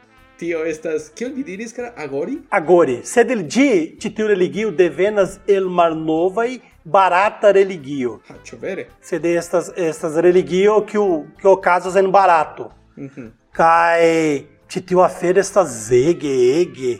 Tio 0.43 0.65
estas, 0.67 1.05
kiel 1.15 1.29
vi 1.31 1.43
diris, 1.47 1.71
kara, 1.71 1.93
agori? 1.95 2.33
Agora, 2.50 2.97
sed 3.07 3.29
il 3.31 3.45
di 3.47 3.95
titiu 3.95 4.25
religio 4.27 4.71
devenas 4.71 5.38
el 5.47 5.69
malnovaj 5.69 6.59
barata 6.83 7.51
religio. 7.55 8.17
Ha, 8.27 8.35
ĉu 8.43 8.59
vere? 8.59 8.89
Sed 9.00 9.23
estas 9.23 9.71
estas 9.75 10.17
religio 10.19 10.81
que 10.83 11.00
o 11.00 11.23
que 11.39 11.47
okazas 11.47 11.95
en 11.95 12.12
barato. 12.12 12.71
Mhm. 12.97 13.31
Kai 13.53 14.43
titiu 14.67 15.00
afero 15.00 15.39
estas 15.39 15.89
ege 15.91 16.35
ege 16.59 17.00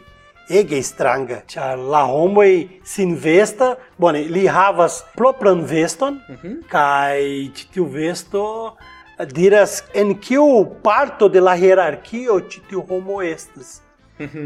ege 0.50 0.82
stranga. 0.82 1.42
Ĉar 1.48 1.78
la 1.78 2.06
homoj 2.08 2.80
s'investa, 2.86 3.76
bone, 3.98 4.24
li 4.24 4.48
havas 4.48 5.04
propran 5.18 5.66
veston 5.68 6.22
kaj 6.70 7.20
titiu 7.60 7.92
vesto 7.92 8.78
diras 9.26 9.84
en 9.94 10.16
kiu 10.20 10.66
parto 10.84 11.30
de 11.30 11.40
la 11.42 11.56
hierarquio 11.56 12.40
titiu 12.50 12.82
homo 12.90 13.22
estas. 13.22 13.82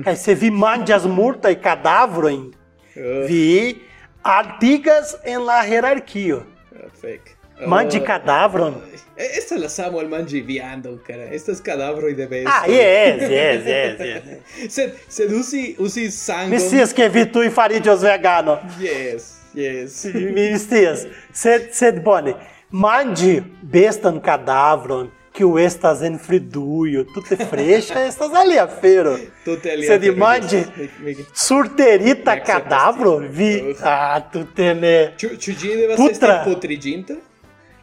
Kaj 0.03 0.15
se 0.17 0.33
vi 0.35 0.49
manĝas 0.51 1.05
multaj 1.05 1.55
kadavrojn, 1.61 2.53
Oh, 2.97 3.27
vi 3.29 3.75
altigas 4.23 5.15
en 5.23 5.45
la 5.45 5.61
hierarquio. 5.63 6.37
oh, 6.73 6.89
fek. 7.01 7.33
Manĝi 7.67 7.99
Oh, 8.01 8.05
kadavron. 8.05 8.73
eh, 9.17 9.37
Estas 9.37 9.59
las 9.59 9.79
amo 9.79 9.99
al 9.99 10.07
mangi 10.07 10.41
viando, 10.41 10.97
cara. 11.07 11.23
Estas 11.33 11.59
cadavroj 11.61 12.15
de 12.15 12.27
besto. 12.27 12.49
Ah, 12.53 12.65
yes, 12.67 13.21
yes, 13.21 13.65
yes, 13.65 13.99
yes. 13.99 14.23
Sed, 14.75 14.93
sed 15.09 15.31
usi, 15.33 15.75
usi 15.79 16.11
sangon. 16.11 16.49
Messias 16.49 16.93
que 16.93 17.09
vi 17.09 17.25
tu 17.25 17.41
e 17.43 17.49
faridios 17.49 18.01
vegano. 18.01 18.59
Yes, 18.79 19.37
yes. 19.55 20.05
Messias, 20.13 21.07
sed, 21.33 21.71
sed 21.73 22.03
bone, 22.03 22.35
mandi 22.71 23.43
bestan 23.61 24.19
cadavron, 24.19 25.09
que 25.33 25.45
o 25.45 25.57
estas 25.59 26.01
en 26.01 26.17
friduio, 26.17 27.05
tutte 27.05 27.35
fresca, 27.37 27.99
estas 28.09 28.33
ali 28.33 28.57
a 28.57 28.67
feiro. 28.67 29.19
Tutte 29.45 29.71
ali 29.71 29.85
Mi- 30.75 31.13
mi- 31.15 31.25
surterita 31.33 32.33
Nexa 32.35 32.45
cadavro, 32.45 33.19
vi, 33.19 33.75
ah, 33.81 34.19
tutte 34.19 34.73
ne. 34.73 35.13
Devas 35.77 35.95
Putra. 35.97 36.39
esti 36.41 36.49
putriĝinta? 36.49 37.13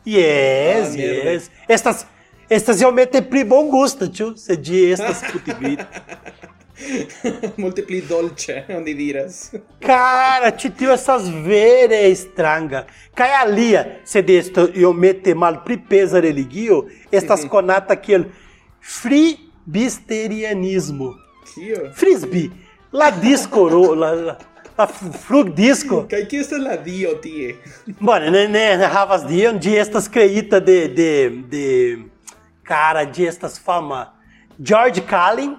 Yes, 0.04 0.88
Ah, 0.94 0.98
yes. 0.98 1.50
Estas, 1.68 2.06
estas 2.50 2.78
realmente 2.80 3.22
pri 3.22 3.44
bom 3.44 3.70
gusto, 3.70 4.06
tio, 4.08 4.36
se 4.36 4.56
di 4.56 4.90
estas 4.90 5.22
putigrit. 5.32 5.80
Multe 7.60 7.82
pli 7.86 8.00
dolĉe, 8.08 8.64
oni 8.76 8.94
diras. 8.98 9.52
Cara, 9.84 10.50
titio 10.50 10.92
essas 10.92 11.28
vere 11.46 12.14
stranga. 12.14 12.86
Cai 13.14 13.30
alia, 13.42 13.86
se 14.04 14.22
desto 14.22 14.70
io 14.74 14.92
mette 14.92 15.34
mal 15.34 15.62
pri 15.64 15.78
pesa 15.78 16.20
religio, 16.20 16.84
estas 17.10 17.44
conata 17.50 17.96
kiel 17.96 18.24
fribisterianismo. 18.80 21.14
Kio? 21.54 21.90
Frisbee, 21.94 22.50
la 22.90 23.10
disco, 23.10 23.68
la, 23.94 24.14
la, 24.14 24.36
la 24.78 24.86
flug 24.86 25.54
disco. 25.54 26.06
Kaj 26.10 26.28
kio 26.28 26.40
estas 26.42 26.60
la 26.62 26.76
dio 26.76 27.14
tie? 27.22 27.54
Bone, 28.00 28.30
ne, 28.30 28.48
ne 28.50 28.86
havas 28.90 29.26
dion, 29.28 29.58
di 29.62 29.76
estas 29.78 30.08
creita 30.10 30.60
de, 30.60 30.88
de, 30.88 31.30
de, 31.50 31.98
cara, 32.66 33.04
di 33.06 33.26
estas 33.30 33.58
fama. 33.62 34.10
George 34.58 35.00
Carlin, 35.06 35.56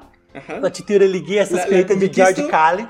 Religia 0.97 1.41
estas 1.43 1.59
La- 1.59 1.63
la 1.63 1.69
creita 1.69 1.95
de? 1.95 2.09
George 2.13 2.47
Carlin. 2.49 2.87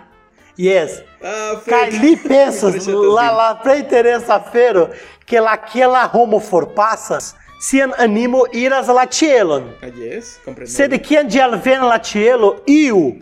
Yes. 0.58 1.04
Ah, 1.22 1.62
Cai 1.66 1.92
fek. 1.92 2.02
li 2.02 2.16
pensas, 2.16 2.88
lá, 2.88 3.30
lá 3.32 3.56
pra 3.56 3.78
interessafeiro, 3.78 4.90
que 5.26 5.36
aquela 5.38 6.10
homo 6.14 6.40
forpassas, 6.40 7.36
sian 7.60 7.92
animo 7.98 8.48
iras 8.54 8.88
la 8.88 9.06
cielon. 9.06 9.64
Ah, 9.82 9.88
yes, 9.88 10.40
kompreneble. 10.46 10.68
Sed 10.74 11.02
quien 11.02 11.28
di 11.28 11.40
alven 11.42 11.82
la 11.88 12.00
cielo, 12.02 12.62
iu 12.68 13.20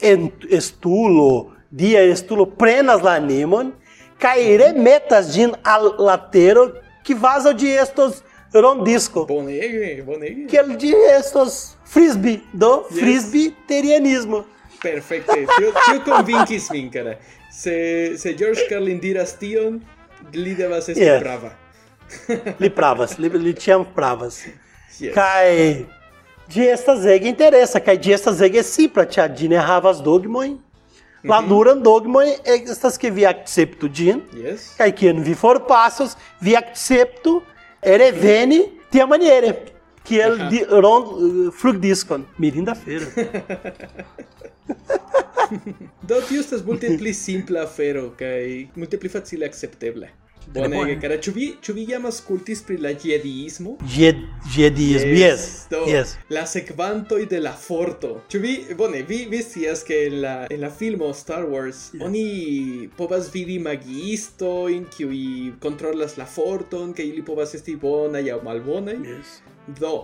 en 0.00 0.32
estulo, 0.50 1.52
dia 1.70 2.00
estulo, 2.02 2.46
prenas 2.46 3.02
la 3.02 3.14
animon, 3.16 3.72
kai 4.18 4.56
remetas 4.56 5.32
gin 5.34 5.52
al 5.64 5.94
latero, 5.98 6.72
que 7.04 7.14
vaza 7.14 7.52
de 7.52 7.74
estos 7.76 8.22
rondisco. 8.52 9.26
Bonege, 9.26 10.02
bonege. 10.02 10.46
Que 10.46 10.58
el 10.58 10.76
de 10.76 10.92
estos 11.18 11.76
frisbee, 11.84 12.42
do 12.52 12.86
Yes. 12.90 12.98
frisbee 13.00 13.54
terianismo. 13.66 14.44
Perfekte. 14.82 15.46
Tio 15.56 15.72
tio 15.72 16.00
konvinkis 16.04 16.70
min, 16.70 16.90
cara. 16.90 17.18
Se 17.50 18.16
se 18.18 18.34
George 18.34 18.66
Carlin 18.68 18.98
diras 19.00 19.32
tion, 19.38 19.80
li 20.32 20.54
devas 20.54 20.88
esti 20.88 21.02
Yes. 21.04 21.20
prava. 21.22 21.52
Li 22.60 22.68
pravas, 22.70 23.16
li, 23.18 23.28
li 23.28 23.54
tinham 23.54 23.86
pravas. 23.94 24.42
Yes. 25.00 25.14
Kai 25.14 25.86
de 26.52 26.66
estas 26.68 27.06
ege 27.06 27.28
interessa, 27.28 27.80
kai 27.80 27.96
de 27.96 28.12
estas 28.12 28.40
ege 28.40 28.62
simpla, 28.62 29.06
tia 29.06 29.26
dine 29.28 29.56
havas 29.56 30.00
dogmoi. 30.02 30.58
La 31.24 31.40
nuran 31.40 31.80
dogmoi 31.82 32.34
estas 32.44 32.98
que 32.98 33.08
vi 33.10 33.24
accepto 33.24 33.88
din, 33.88 34.20
Yes. 34.34 34.74
kai 34.76 34.92
quien 34.92 35.22
vi 35.22 35.34
forpassos, 35.34 36.16
vi 36.40 36.54
accepto, 36.56 37.42
ere 37.82 38.12
veni, 38.12 38.62
tia 38.90 39.06
maniere. 39.06 39.52
Que 40.02 40.18
el 40.22 40.48
di, 40.50 40.64
ron, 40.66 41.02
uh, 41.02 41.50
flugdiscon. 41.54 42.26
Mirinda 42.38 42.74
feira. 42.74 43.06
Do 46.08 46.20
tio 46.26 46.40
estas 46.40 46.64
multe 46.64 46.88
pli 46.98 47.12
simpla 47.14 47.62
afero 47.66 48.08
kaj 48.18 48.72
pli 48.98 49.10
facile 49.12 49.46
akceptebla. 49.46 50.08
Bonege, 50.54 50.96
cara, 51.00 51.16
ĉu 51.22 51.32
vi, 51.36 51.46
ĉu 51.62 51.74
vi 51.76 51.84
jam 51.90 52.06
aŭskultis 52.08 52.62
pri 52.66 52.76
la 52.82 52.92
jediismo? 52.92 53.76
Jed, 53.94 54.18
jediismo, 54.56 55.12
yes, 55.16 55.44
yes, 55.70 55.88
yes. 55.92 56.14
La 56.34 56.44
sekvantoj 56.48 57.20
de 57.30 57.40
la 57.40 57.52
forto. 57.56 58.14
Ĉu 58.32 58.40
vi, 58.42 58.54
bone, 58.78 59.04
vi, 59.08 59.22
vi 59.30 59.42
scias 59.44 59.84
ke 59.86 60.00
en 60.08 60.18
la, 60.24 60.34
en 60.50 60.60
la 60.64 60.70
filmo 60.70 61.12
Star 61.16 61.46
Wars 61.48 61.84
yes. 61.94 62.02
oni 62.06 62.88
povas 62.98 63.30
vidi 63.34 63.58
magiistojn 63.62 64.88
kiuj 64.96 65.22
kontrolas 65.62 66.18
la 66.20 66.26
forton, 66.26 66.92
kaj 66.96 67.06
ili 67.12 67.24
povas 67.24 67.54
esti 67.58 67.76
bonaj 67.80 68.26
aŭ 68.34 68.42
malbonaj. 68.48 68.98
Yes. 69.12 69.38
Do, 69.78 69.94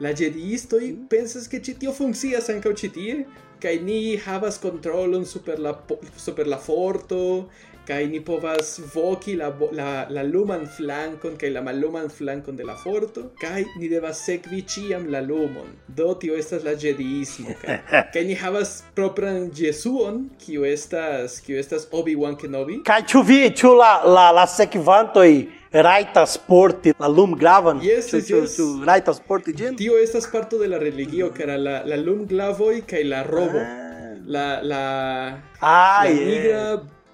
la 0.00 0.12
jediistoj 0.12 0.84
mm. 0.84 1.08
pensas 1.12 1.48
ke 1.48 1.62
ĉi 1.64 1.78
tio 1.80 1.96
funkcias 1.96 2.50
ankaŭ 2.52 2.74
ĉi 2.82 2.92
tie, 2.94 3.20
kai 3.62 3.78
ni 3.80 4.16
havas 4.20 4.58
kontrolon 4.60 5.24
super 5.24 5.58
la 5.62 5.72
super 6.20 6.46
la 6.46 6.58
forto 6.60 7.48
kaj 7.88 8.00
ni 8.10 8.20
povas 8.20 8.80
voki 8.94 9.36
la, 9.38 9.48
la, 9.72 10.06
la 10.10 10.22
luman 10.26 10.64
flankon 10.76 11.36
kaj 11.38 11.50
la 11.54 11.62
malluman 11.62 12.08
flankon 12.10 12.56
de 12.58 12.64
la 12.66 12.74
forto 12.76 13.22
kaj 13.40 13.64
ni 13.78 13.88
devas 13.88 14.24
sekvi 14.26 14.62
ĉiam 14.62 15.06
la 15.12 15.20
lumon. 15.20 15.68
Do 15.88 16.14
tio 16.14 16.34
estas 16.36 16.64
la 16.64 16.74
jediismo 16.74 17.54
kaj, 17.62 17.78
kaj 18.14 18.24
ni 18.30 18.34
havas 18.34 18.82
propran 18.94 19.50
Jesuon 19.54 20.24
kiu 20.42 20.64
estas 20.66 21.40
kiu 21.46 21.58
estas 21.58 21.86
Obi-Wan 21.92 22.34
Kenobi. 22.40 22.80
Kai 22.84 23.02
ĉu 23.06 23.22
vi, 23.22 23.40
ĉu 23.54 23.74
la, 23.78 23.92
la, 24.04 24.26
la 24.40 24.46
sekvantoj 24.46 25.30
rajtas 25.72 26.38
porti 26.48 26.92
la 26.98 27.08
lum 27.08 27.34
gravan? 27.38 27.80
Yes, 27.84 28.10
Ĉu- 28.10 28.22
yes, 28.42 28.56
ĉu- 28.56 28.84
rajtas 28.88 29.20
porti 29.28 29.52
ĝin? 29.52 29.76
Tio 29.76 29.98
estas 30.02 30.26
parto 30.32 30.58
de 30.58 30.68
la 30.72 30.78
religio, 30.78 31.30
cara 31.36 31.56
la, 31.60 31.82
la 31.84 31.96
lum 31.96 32.26
glavoi 32.26 32.82
kaj 32.88 33.02
la 33.04 33.22
robo. 33.22 33.62
La, 34.26 34.60
la, 34.62 34.82
Ah, 35.60 36.02
la 36.04 36.10
nigra, 36.10 36.62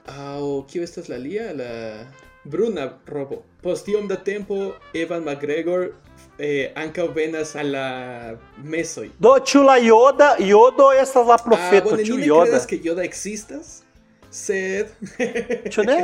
au, 0.06 0.64
kio 0.70 0.82
estas 0.82 1.08
la 1.08 1.16
lia? 1.16 1.52
La 1.54 1.70
bruna 2.44 2.98
robo. 3.06 3.42
Post 3.62 3.84
tiom 3.86 4.08
da 4.08 4.16
tempo, 4.16 4.72
Evan 4.94 5.22
McGregor 5.24 5.88
eh, 6.38 6.72
ankaŭ 6.74 7.06
venas 7.14 7.54
al 7.56 7.70
la 7.70 7.86
mesoj. 8.64 9.08
Do 9.18 9.36
ĉu 9.46 9.62
la 9.62 9.76
Yoda, 9.78 10.34
Yodo 10.40 10.90
estas 11.02 11.26
la 11.26 11.38
Ah, 11.38 11.44
profeto, 11.44 11.90
bone, 11.90 12.04
ĉu 12.04 12.16
ni 12.18 12.26
Yoda? 12.26 12.60
ke 12.66 12.80
Yoda 12.82 13.04
ekzistas? 13.04 13.78
Sed... 14.32 14.88
Ĉu 15.72 15.82
ne? 15.90 15.98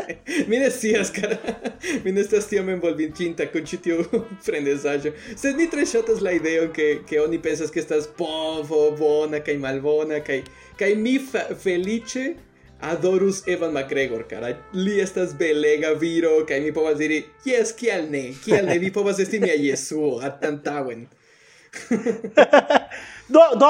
Mi 0.46 0.58
ne 0.60 0.70
scias, 0.70 1.10
cara. 1.10 1.38
Mi 2.04 2.12
ne 2.12 2.20
estas 2.20 2.46
tiom 2.50 2.68
envolvintinta 2.68 3.46
kun 3.48 3.64
ĉi 3.64 3.78
tiu 3.86 4.04
frenezaĵo. 4.44 5.14
Sed 5.36 5.56
mi 5.56 5.66
tre 5.72 5.86
ŝatas 5.88 6.20
la 6.20 6.34
ideon 6.36 6.68
ke 6.76 6.98
ke 7.08 7.22
oni 7.22 7.40
pensas 7.42 7.72
ke 7.72 7.80
estas 7.80 8.06
povo 8.18 8.90
bona 8.98 9.40
kaj 9.40 9.56
malbona 9.62 10.20
kaj 10.20 10.42
kaj 10.78 10.92
mi 11.00 11.16
feliĉe 11.64 12.26
adorus 12.80 13.42
Evan 13.46 13.72
McGregor, 13.72 14.24
cara. 14.28 14.54
Li 14.72 15.00
estas 15.00 15.34
belega 15.38 15.92
viro 16.00 16.44
kaj 16.48 16.60
mi 16.60 16.72
povas 16.72 16.98
diri, 16.98 17.24
"Jes, 17.44 17.72
kial 17.72 18.10
ne? 18.10 18.32
Kial 18.44 18.66
ne? 18.66 18.78
Vi 18.78 18.92
povas 18.92 19.18
esti 19.18 19.40
mia 19.40 19.54
Jesuo 19.54 20.20
antaŭen." 20.22 21.06
Do, 23.28 23.40
do, 23.60 23.66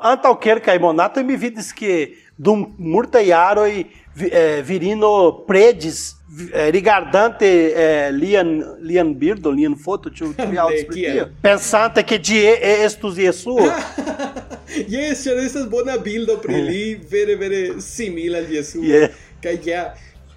antaŭ 0.00 0.30
kelkaj 0.40 0.78
monatoj 0.80 1.22
mi 1.24 1.36
vidis 1.36 1.74
ke 1.76 2.14
dum 2.38 2.62
multaj 2.78 3.26
jaroj 3.28 3.72
eh, 3.84 4.62
virino 4.64 5.44
predis 5.46 6.14
eh, 6.54 6.70
rigardante 6.72 7.50
eh, 7.68 8.10
lian 8.12 8.64
lian 8.80 9.12
birdo, 9.18 9.50
lian 9.50 9.76
foto, 9.76 10.08
ĉu 10.08 10.32
vi 10.50 10.56
aŭdis 10.56 10.86
pri 10.88 11.02
kiel? 11.02 11.18
tio? 11.18 11.26
Pensante 11.42 12.02
ke 12.02 12.18
ĝi 12.18 12.40
estus 12.86 13.20
Jesuo. 13.20 13.68
Yes, 14.94 15.24
Char, 15.24 15.38
estas 15.40 15.68
bona 15.70 15.96
bildo 15.98 16.36
pri 16.42 16.60
li, 16.62 16.82
vere, 17.12 17.36
vere 17.40 17.62
simila 17.80 18.38
al 18.38 18.50
Jesuo. 18.52 18.84
Yeah. 18.84 19.10
Kaj 19.42 19.56
ja, 19.66 19.82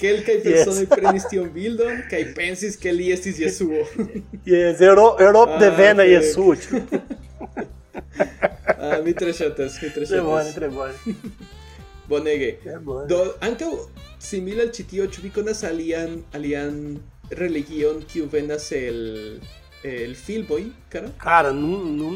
kelkaj 0.01 0.37
personoj 0.43 0.85
prenis 0.89 1.25
tion 1.29 1.49
bildon, 1.53 2.03
kaj 2.09 2.21
pensis 2.37 2.77
ke 2.79 2.93
li 2.93 3.11
estis 3.13 3.39
Jesuo. 3.41 3.83
Yes, 4.51 4.81
Euro, 4.81 5.15
Europe 5.19 5.57
Ah, 5.57 5.59
devena 5.61 6.03
ok. 6.03 6.09
Jesu. 6.09 6.55
ah, 8.77 8.97
mi 9.05 9.13
tre 9.13 9.33
ŝatas, 9.33 9.77
mi 9.81 9.89
tre 9.93 10.05
Tre 10.05 10.21
bone, 10.21 10.43
ŝatas. 10.43 10.55
tre 10.55 10.69
bone. 10.69 11.15
Bonege. 12.09 12.51
Bone. 12.83 13.05
Do, 13.07 13.19
ankaŭ 13.45 13.71
simila 14.21 14.63
al 14.65 14.71
ĉi 14.75 14.83
tio, 14.89 15.05
ĉu 15.07 15.21
vi 15.25 15.29
konas 15.35 15.63
alian, 15.63 16.17
alian 16.35 16.97
religion 17.39 18.01
kiu 18.11 18.25
venas 18.31 18.71
el, 18.75 19.39
el 19.87 20.15
filmoj, 20.15 20.63
kara? 20.91 21.11
Cara, 21.21 21.53
não, 21.53 21.77
não, 21.85 22.15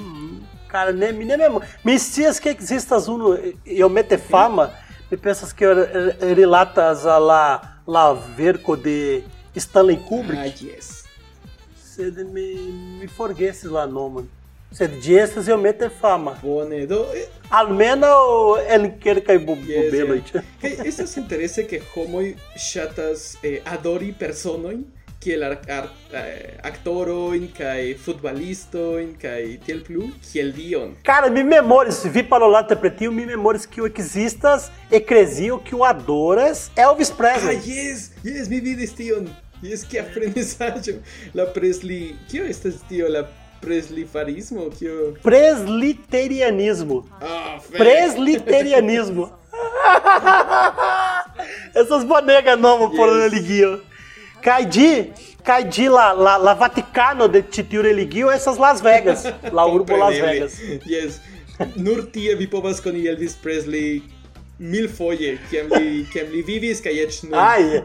cara, 0.67 0.91
nem, 0.91 1.11
nem 1.13 1.37
mesmo. 1.37 1.61
Me 1.83 1.97
dias 1.97 2.39
que 2.39 2.49
existas 2.49 3.07
um, 3.07 3.35
eu 3.65 3.89
mete 3.89 4.17
fama, 4.17 4.73
me 5.11 5.17
pensas 5.17 5.51
que 5.53 5.65
relatas 6.35 7.05
a 7.05 7.17
lá, 7.17 7.79
lá 7.87 8.13
verco 8.13 8.75
de 8.77 9.23
Stanley 9.55 9.97
Kubrick. 9.97 10.41
Ah, 10.41 10.45
yes. 10.65 11.05
Você 11.75 12.11
me, 12.11 12.55
me 12.99 13.07
forgueses 13.07 13.63
lá 13.65 13.87
não, 13.87 14.09
mano. 14.09 14.29
Você 14.71 14.87
dias 14.87 15.47
eu 15.47 15.57
mete 15.57 15.89
fama. 15.89 16.31
Bone, 16.41 16.85
do, 16.85 17.05
eh, 17.13 17.29
Almeno 17.49 18.57
ele 18.67 18.89
quer 18.89 19.21
cair 19.21 19.39
bo- 19.39 19.53
Yes, 19.55 19.85
bobelo. 19.85 20.15
yeah. 20.15 20.43
Kaj 20.61 20.87
estas 20.87 21.15
interese 21.17 21.63
ke 21.63 21.79
homoj 21.95 22.35
ŝatas 22.57 23.37
eh, 23.43 23.61
adori 23.65 24.11
personojn 24.11 24.83
kiel 25.25 25.41
ar, 25.47 25.55
ar, 25.73 25.87
eh, 26.13 26.59
aktorojn 26.69 27.47
kaj 27.57 27.95
futbalistojn 28.05 29.15
kaj 29.21 29.39
tiel 29.65 29.79
plu 29.87 30.09
kiel 30.31 30.51
dion. 30.53 30.91
Cara, 31.07 31.31
me 31.33 31.41
memores, 31.43 32.03
vi 32.13 32.21
para 32.23 32.45
o 32.45 32.49
lado 32.53 32.67
interpretio, 32.69 33.11
me 33.11 33.25
memores 33.25 33.65
que 33.65 33.81
o 33.81 33.87
existas, 33.89 34.69
ecresio, 34.91 35.57
que 35.65 35.73
o 35.75 35.81
adoras, 35.83 36.69
Elvis 36.77 37.09
Ah, 37.11 37.15
Presley. 37.17 37.57
yes, 37.65 38.11
yes, 38.23 38.47
mi 38.47 38.59
vidis 38.61 38.93
tion. 38.93 39.25
Yes, 39.63 39.83
que 39.83 39.97
aprendizaĵo. 39.99 40.99
La 41.33 41.45
Presley, 41.53 42.15
kio 42.29 42.43
estas 42.45 42.75
tio 42.89 43.07
la 43.09 43.25
Preslifarismo, 43.61 44.69
kio 44.77 45.15
Presliterianismo. 45.23 47.01
Ah, 47.21 47.57
fek. 47.59 47.77
Presliterianismo. 47.79 49.31
Essas 51.73 52.03
bonegas 52.05 52.59
novas 52.59 52.91
por 52.95 53.09
Yes. 53.09 53.79
Cai 54.45 54.63
de, 54.63 55.09
cai 55.43 55.63
de 55.63 55.89
lá, 55.89 56.11
lá, 56.11 56.37
lá 56.37 56.53
Vaticano 56.53 57.27
de 57.27 57.41
titio 57.41 57.81
religio, 57.81 58.29
essas 58.29 58.59
Las 58.59 58.79
Vegas. 58.79 59.23
La 59.51 59.65
Urbo 59.65 59.97
Las. 59.97 60.19
Vegas. 60.19 60.59
Yes. 60.85 61.19
Nur 61.75 62.03
tie 62.11 62.35
vi 62.35 62.45
povas 62.45 62.79
koni 62.79 63.07
Elvis 63.07 63.33
Presley 63.33 64.03
milfoje, 64.59 65.37
kiam 65.49 65.67
li, 65.75 66.05
kiam 66.13 66.29
li 66.31 66.43
vivis 66.47 66.81
kaj 66.83 66.93
eĉ 67.05 67.23
nun. 67.25 67.35
Ai, 67.39 67.81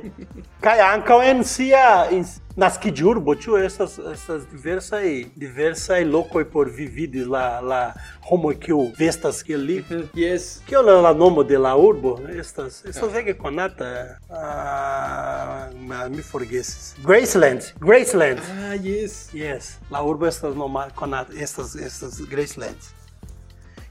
cai 0.63 0.79
ankaŭ 0.85 1.19
en 1.27 1.43
sia 1.45 1.83
en, 2.15 2.25
nascidi 2.61 3.05
urbo, 3.05 3.35
tio, 3.35 3.57
essas, 3.59 3.99
essas 4.13 4.45
diversas 4.53 5.03
diversas 5.37 6.05
lokoj 6.07 6.45
por 6.53 6.71
vividis 6.71 7.27
la 7.27 7.61
la 7.61 7.81
homo 8.29 8.53
kiu 8.61 8.93
vestas 8.99 9.43
kiel 9.43 9.65
li. 9.67 9.79
Yes. 10.15 10.61
Kio 10.67 10.83
la, 10.83 11.01
la 11.01 11.13
nomo 11.15 11.43
de 11.43 11.59
la 11.59 11.75
urbo? 11.77 12.19
Estas 12.29 12.85
estas 12.85 13.15
ege 13.15 13.35
konata. 13.39 13.91
Ah, 14.31 15.69
mi 16.11 16.23
forgesis. 16.23 16.95
Graceland, 17.03 17.73
Graceland. 17.81 18.41
Ah, 18.61 18.75
yes. 18.75 19.29
Yes, 19.35 19.77
la 19.91 20.05
urbo 20.05 20.27
estas 20.27 20.55
noma 20.57 20.89
konata, 20.95 21.33
estas 21.35 21.75
estas 21.75 22.21
Graceland. 22.31 23.00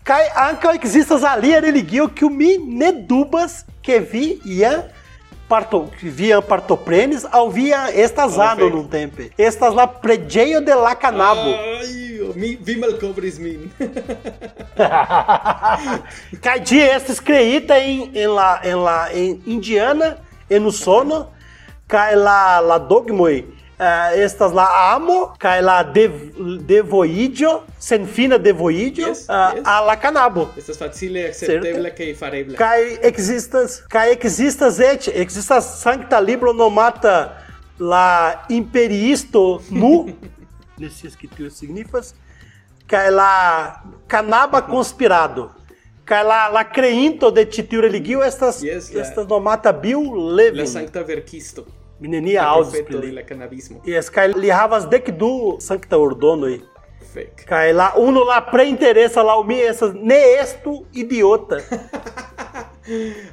Kai 0.04 0.24
ankaŭ 0.48 0.74
ekzistas 0.78 1.24
alia 1.24 1.60
religio 1.60 2.08
kiu 2.08 2.30
mi 2.30 2.58
ne 2.58 2.92
dubas 3.10 3.64
ke 3.86 4.00
vi 4.00 4.40
ia 4.46 4.72
parto 5.50 5.90
via 6.02 6.42
partoprenis 6.42 7.26
au 7.32 7.50
via 7.50 7.90
estas 7.94 8.38
ano 8.38 8.70
num 8.70 8.88
tempo. 8.88 9.26
Estas 9.38 9.74
la 9.74 9.88
preĝejo 9.88 10.62
de 10.62 10.76
la 10.76 10.94
Canabo. 10.96 11.54
Ai, 11.58 12.34
mi, 12.36 12.56
vi 12.62 12.76
malkovris 12.78 13.40
min. 13.42 13.66
Kaj 16.46 16.58
ĝi 16.70 16.84
estis 16.86 17.20
kreita 17.20 17.80
en, 17.82 18.06
en, 18.14 18.36
la, 18.38 18.50
en 18.64 18.84
la 18.86 18.98
en 19.14 19.42
Indiana, 19.46 20.14
en 20.50 20.70
Usono, 20.70 21.26
kaj 21.90 22.14
la, 22.16 22.60
la 22.62 22.78
dogmoj 22.78 23.42
uh, 23.80 23.86
estas 24.24 24.54
la 24.54 24.68
amo 24.96 25.34
kaj 25.40 25.62
la 25.62 25.84
dev, 25.84 26.12
devoiĝo, 26.68 27.52
senfina 27.80 28.38
devoiĝo 28.38 29.08
Yes, 29.08 29.26
uh, 29.30 29.56
yes. 29.56 29.64
a 29.66 29.80
la 29.82 29.96
Canabo. 29.96 30.48
Estas 30.58 30.78
facile 30.78 31.28
acceptebla 31.30 31.90
kaj 31.98 32.14
farebla. 32.20 32.58
Kaj 32.58 32.98
existas, 33.04 33.82
kaj 33.90 34.12
existas 34.12 34.80
et, 34.80 35.08
existas 35.16 35.82
sancta 35.82 36.20
libro 36.20 36.54
nomata 36.54 37.16
la 37.80 38.46
imperiisto 38.50 39.62
nu, 39.72 40.10
nesses 40.78 41.16
que 41.16 41.28
tio 41.28 41.50
signifas, 41.50 42.14
kaj 42.88 43.10
la 43.12 43.32
canaba 44.08 44.62
conspirado. 44.62 45.52
Kaj 46.10 46.24
la, 46.26 46.48
la 46.50 46.64
creinto 46.66 47.30
de 47.32 47.44
titio 47.46 47.82
religio 47.82 48.24
estas, 48.26 48.64
Yes, 48.64 48.88
la- 48.94 49.02
estas 49.04 49.28
nomata 49.30 49.72
Bill 49.72 50.08
La 50.16 50.36
Levin. 50.36 50.66
sancta 50.68 51.04
verkisto. 51.04 51.66
Minenia 52.00 52.54
profeto 52.56 53.00
pri 53.02 53.12
la 53.12 53.24
cannabismo. 53.28 53.82
Yes, 53.86 54.10
kaj 54.10 54.28
li 54.36 54.50
havas 54.50 54.88
dek 54.90 55.12
du 55.20 55.58
sancta 55.60 56.00
ordonoj. 56.00 56.60
Fek. 57.14 57.44
Kaj 57.50 57.74
la 57.74 57.90
uno 57.98 58.24
la 58.24 58.40
preinteresa 58.52 59.24
la 59.26 59.36
mi 59.44 59.58
estas 59.60 59.94
ne 59.94 60.20
estu 60.42 60.86
idiota. 60.94 61.60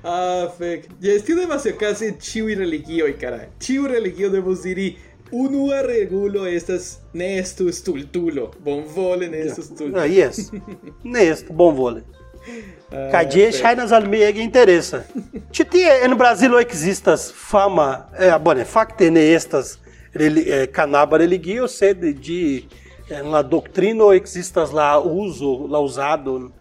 Ah, 0.05 0.51
fek. 0.59 0.83
Yes, 1.01 1.23
tio 1.25 1.37
devas 1.39 1.65
okazi 1.71 2.11
en 2.11 2.19
ĉiuj 2.21 2.59
religioj, 2.59 3.13
kara. 3.21 3.39
Ĉiu 3.65 3.87
religio 3.89 4.29
devus 4.29 4.67
diri 4.67 4.91
unua 5.33 5.79
regulo 5.87 6.47
estas 6.47 6.99
ne 7.17 7.39
estu 7.39 7.71
stultulo. 7.73 8.51
Bonvole 8.65 9.31
ne 9.33 9.47
estu 9.47 9.63
stultulo. 9.63 10.01
Ah, 10.01 10.05
yes. 10.05 10.51
Ne 11.05 11.25
estu. 11.31 11.57
Ah, 11.57 12.03
Cadê 13.13 13.53
fek. 13.53 13.61
Chainas 13.61 13.93
al 13.93 14.07
mi 14.09 14.19
ege 14.23 14.41
interesa. 14.43 15.05
Titi 15.53 15.83
en 15.83 16.15
Brasilo 16.17 16.59
existas 16.61 17.33
fama, 17.33 18.07
bone, 18.41 18.65
fakte 18.65 19.11
ne 19.11 19.21
estas 19.35 19.79
canaba 20.73 21.19
religio, 21.19 21.67
sed 21.69 21.97
de 21.97 22.67
en 23.11 23.31
la 23.31 23.43
doctrino 23.43 24.13
existas 24.13 24.73
la 24.73 24.99
uso, 24.99 25.67
la 25.69 25.79
usado, 25.79 26.53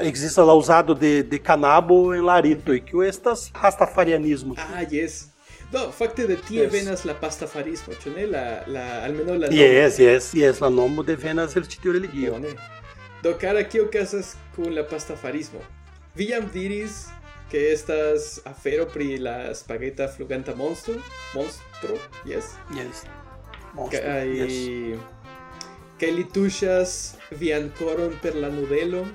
exista 0.00 0.42
la 0.44 0.54
usado 0.54 0.94
de, 0.94 1.22
de 1.22 1.38
canabo 1.38 2.14
en 2.14 2.24
la 2.24 2.40
rito, 2.40 2.72
que 2.72 3.08
estas 3.08 3.50
rastafarianismo. 3.52 4.54
Ah, 4.56 4.82
yes. 4.82 5.30
Do, 5.72 5.90
fakte 5.90 6.26
de 6.26 6.36
tie 6.36 6.62
Yes. 6.62 6.72
venas 6.72 7.04
la 7.04 7.14
pastafarismo, 7.14 7.94
ĉu 7.94 8.10
ne? 8.16 8.26
La, 8.26 8.62
la, 8.66 9.04
almenaŭ 9.04 9.34
la 9.38 9.48
nomo. 9.48 9.58
Yes, 9.58 9.98
yes, 9.98 10.32
yes, 10.34 10.60
la 10.60 10.70
nomo 10.70 11.02
devenas 11.02 11.56
el 11.56 11.66
titio 11.66 11.92
religio. 11.92 12.32
Bone. 12.32 12.54
Do 13.24 13.32
cara 13.40 13.62
kio 13.64 13.86
casas 13.92 14.34
kun 14.54 14.74
la 14.76 14.82
pastafarismo. 14.84 15.60
Vi 16.14 16.26
jam 16.28 16.44
diris 16.52 17.06
que 17.50 17.72
estas 17.72 18.40
afero 18.44 18.84
pri 18.86 19.16
la 19.18 19.54
spageta 19.54 20.08
fluganta 20.08 20.54
monstro, 20.54 20.94
monstro, 21.34 21.96
yes. 22.26 22.52
Yes. 22.76 23.06
Monstro. 23.74 24.00
Kaj 24.00 24.28
yes. 24.28 24.98
kaj 26.00 26.10
li 26.18 26.24
tuŝas 26.34 26.92
vian 27.40 27.70
koron 27.78 28.12
per 28.22 28.36
la 28.36 28.50
nudelo 28.52 29.06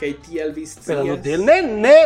kaj 0.00 0.14
tial 0.24 0.56
vi 0.56 0.64
scias. 0.64 0.86
Per 0.86 1.02
la 1.02 1.04
nudelo 1.10 1.44
ne 1.44 1.60
ne 1.84 1.96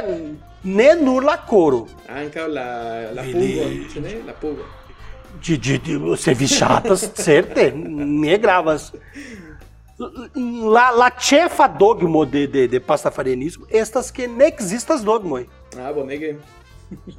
ne 0.65 0.89
nur 1.05 1.23
la 1.23 1.37
coro. 1.51 1.85
Ankaŭ 2.09 2.49
la 2.57 2.67
la 3.15 3.29
pugon, 3.31 3.79
ĉu 3.95 4.03
ne? 4.09 4.17
La 4.27 4.35
pugon. 4.43 4.81
Gi, 5.45 5.61
gi, 5.63 5.79
se 6.19 6.35
vi 6.35 6.49
chatas, 6.49 7.07
certe, 7.15 7.71
ne 7.77 8.39
gravas. 8.43 8.91
La, 9.97 10.91
la 10.91 11.11
chefa 11.17 11.69
dogmo 11.69 12.25
de, 12.27 12.47
de, 12.49 12.67
de 12.69 12.81
pastafarianismo, 12.81 13.67
estas 13.71 14.11
que 14.11 14.27
ne 14.27 14.47
existas 14.47 15.05
dogmo. 15.05 15.39
Ah, 15.79 15.93
bonege. 15.93 16.37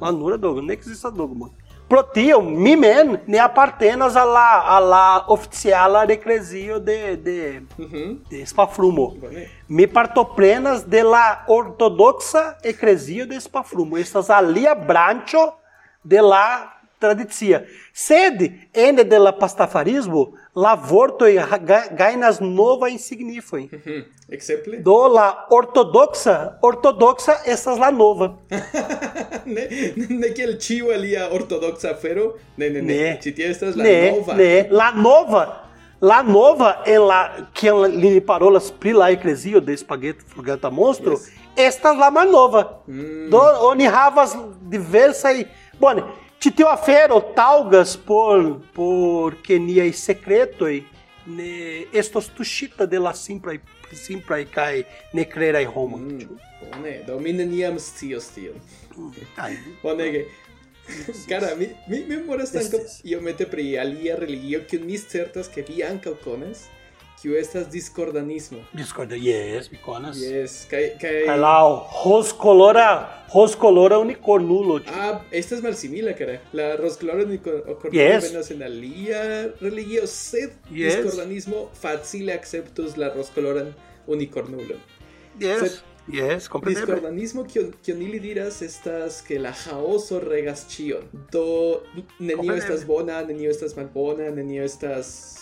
La 0.00 0.12
nura 0.12 0.36
dogmo, 0.36 0.60
ne 0.62 0.74
existas 0.74 1.12
dogmo. 1.14 1.54
Pro 1.88 2.02
tio, 2.02 2.40
mi 2.42 2.74
men, 2.76 3.20
ne 3.26 3.38
apartenas 3.38 4.16
a 4.16 4.24
la, 4.24 4.60
a 4.76 4.80
la 4.80 5.24
oficiala 5.28 6.04
recresio 6.04 6.80
de, 6.80 7.16
de, 7.16 7.62
Mhm. 7.78 8.24
de 8.28 8.44
Spafrumo. 8.46 9.14
Bone. 9.14 9.48
Mi 9.68 9.86
partoprenas 9.86 10.88
de 10.90 11.02
la 11.04 11.44
ortodoxa 11.46 12.58
ecresio 12.64 13.26
de 13.26 13.40
Spafrumo. 13.40 13.96
Estas 13.96 14.28
alia 14.30 14.74
brancho 14.74 15.54
de 16.02 16.20
la 16.20 16.75
tradicia. 16.98 17.62
Sed 17.92 18.42
ene 18.72 19.04
de 19.04 19.18
la 19.18 19.32
pastafarismo, 19.32 20.32
la 20.54 20.74
vortoi 20.74 21.34
ga- 21.66 21.88
gainas 21.96 22.40
nova 22.40 22.88
insignifoi. 22.88 23.68
Mhm. 23.72 24.04
Ekzemple? 24.36 24.78
Do 24.82 25.06
la 25.08 25.46
ortodoxa, 25.50 26.58
ortodoxa 26.62 27.36
estas 27.46 27.78
la 27.78 27.90
nova. 27.90 28.32
ne, 29.54 29.68
ne 30.08 30.30
kiel 30.34 30.56
ĉiu 30.58 30.90
alia 30.94 31.28
ortodoksa 31.32 31.90
afero. 31.94 32.32
Ne, 32.56 32.70
ne, 32.70 32.82
ne. 32.82 32.94
Ne. 32.96 33.12
Ĉi 33.22 33.34
tie 33.36 33.50
estas 33.52 33.76
la 33.76 33.84
ne, 33.84 33.94
nova. 34.16 34.34
ne, 34.34 34.50
la 34.70 34.90
nova. 34.96 35.44
La 36.00 36.18
nova, 36.22 36.82
en 36.86 37.06
la, 37.08 37.20
que 37.56 37.70
li 37.72 38.18
parolas 38.20 38.66
pri 38.80 38.92
la 38.92 39.06
eklezio 39.14 39.60
de 39.64 39.72
spaghetti 39.80 40.26
fluganta 40.28 40.68
monstro, 40.70 41.14
Yes. 41.16 41.30
estas 41.56 41.96
la 41.96 42.10
malnova. 42.12 42.82
Mm. 42.86 43.30
Do 43.32 43.40
oni 43.70 43.86
havas 43.88 44.34
diversaj 44.68 45.46
bone, 45.80 46.02
Ci 46.40 46.50
tio 46.50 46.68
afero 46.68 47.20
talgas 47.34 47.96
por 47.96 48.60
por 48.74 49.36
keniaj 49.42 49.92
sekretoj 49.92 50.82
ne 51.26 51.86
estos 51.92 52.28
tuŝita 52.36 52.86
de 52.86 53.00
la 53.02 53.14
simplaj 53.14 53.58
simplaj 53.92 54.44
kaj 54.50 54.82
nekreraj 55.14 55.64
homoj. 55.74 56.00
Mm, 56.00 56.38
bone, 56.60 56.96
do 57.06 57.18
mi 57.20 57.32
neniam 57.32 57.78
scios 57.78 58.28
tion. 58.34 58.58
Mm, 58.96 59.10
Bonege. 59.82 60.26
Cara, 61.30 61.54
mi, 61.58 61.68
mi 61.88 62.02
memoras 62.06 62.54
ankaŭ 62.54 62.80
iomete 63.04 63.46
pri 63.50 63.78
alia 63.78 64.16
religio, 64.18 64.62
kiun 64.70 64.86
mi 64.86 64.98
certas 64.98 65.50
ke 65.54 65.64
vi 65.68 65.82
ankaŭ 65.86 66.14
konas. 66.24 66.66
Kiu 67.22 67.34
estas 67.36 67.68
discordanismo. 67.70 68.58
Discorda, 68.72 69.14
yes, 69.16 69.70
mi 69.72 69.78
konas. 69.84 70.16
Yes, 70.20 70.66
kaj 70.70 70.98
kaj 71.00 71.24
Kaj 71.26 71.38
la 71.38 71.54
roscolora, 72.04 73.08
roscolora 73.34 73.98
unicornulo. 73.98 74.78
ĉu? 74.80 74.90
Ah, 74.94 75.20
esta 75.32 75.54
es 75.54 75.62
malsimila, 75.62 76.12
cara. 76.12 76.38
La 76.52 76.76
roscolora 76.76 77.24
unicornulo 77.24 77.92
Yes. 77.92 78.30
venas 78.32 78.50
en 78.50 78.62
alia 78.62 79.48
religio, 79.60 80.06
sed 80.06 80.50
Yes. 80.70 80.96
discordanismo 80.96 81.68
facile 81.80 82.32
acceptus 82.32 82.96
la 82.96 83.08
roscoloran 83.14 83.74
unicornulon. 84.06 84.78
Yes, 85.40 85.60
sed- 85.60 85.80
yes, 86.12 86.48
kompreneble. 86.48 86.86
Discordanismo 86.86 87.44
kion 87.44 87.72
kion 87.82 88.02
ili 88.02 88.20
diras 88.20 88.62
estas 88.62 89.22
ke 89.22 89.38
la 89.38 89.52
chaoso 89.52 90.20
regas 90.20 90.66
ĉion. 90.68 91.02
Do 91.32 91.82
nenio 92.18 92.54
estas 92.54 92.84
bona, 92.86 93.22
nenio 93.22 93.50
estas 93.50 93.76
malbona, 93.76 94.30
nenio 94.30 94.62
estas 94.64 95.36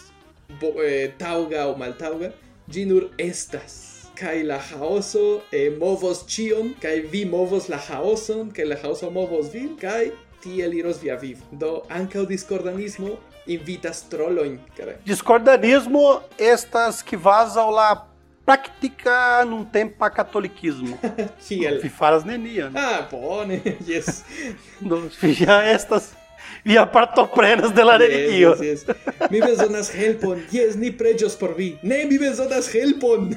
eh, 0.85 1.12
taŭga 1.18 1.64
aŭ 1.68 1.74
maltaŭga. 1.78 2.30
Ĝi 2.70 2.87
nur 2.88 3.11
estas. 3.18 3.80
Kaj 4.14 4.42
la 4.46 4.61
chaoso 4.62 5.42
eh, 5.52 5.70
movos 5.78 6.22
ĉion, 6.30 6.74
kaj 6.80 6.94
vi 7.12 7.24
movos 7.26 7.68
la 7.68 7.80
chaoson, 7.83 8.50
kaj 8.54 8.64
la 8.64 8.76
movos 9.11 9.50
vin, 9.52 9.76
kaj 9.76 10.11
tiel 10.42 10.74
iros 10.74 11.00
via 11.02 11.16
vivo. 11.16 11.42
Do 11.50 11.83
ankaŭ 11.90 12.26
discordanismo 12.26 13.16
invitas 13.46 14.02
trolojn, 14.09 14.59
caray. 14.76 14.96
Discordanismo 15.04 16.22
estas 16.38 17.02
que 17.02 17.16
vaza 17.16 17.64
la 17.64 18.07
prática 18.44 19.44
num 19.44 19.64
tempo 19.64 19.96
para 19.98 20.14
catolicismo. 20.14 20.98
Kiel? 21.48 21.80
Vi 21.83 21.88
faras 21.88 22.24
neniam. 22.24 22.72
Ah, 22.76 23.09
bone, 23.11 23.61
yes. 23.87 24.22
Do- 24.80 25.11
Via 25.20 25.62
estas 25.72 26.12
via 26.64 26.87
partoprenas 26.87 27.74
de 27.74 27.85
la 27.85 27.98
religio. 27.98 28.50
Yes, 28.55 28.61
yes, 28.61 28.85
yes. 28.87 29.31
Mi 29.31 29.40
bezonas 29.40 29.90
helpon. 29.94 30.42
Yes, 30.50 30.77
ni 30.77 30.90
preĝos 30.90 31.37
por 31.38 31.55
vi. 31.55 31.79
Ne, 31.83 32.05
mi 32.05 32.18
bezonas 32.18 32.70
helpon. 32.72 33.35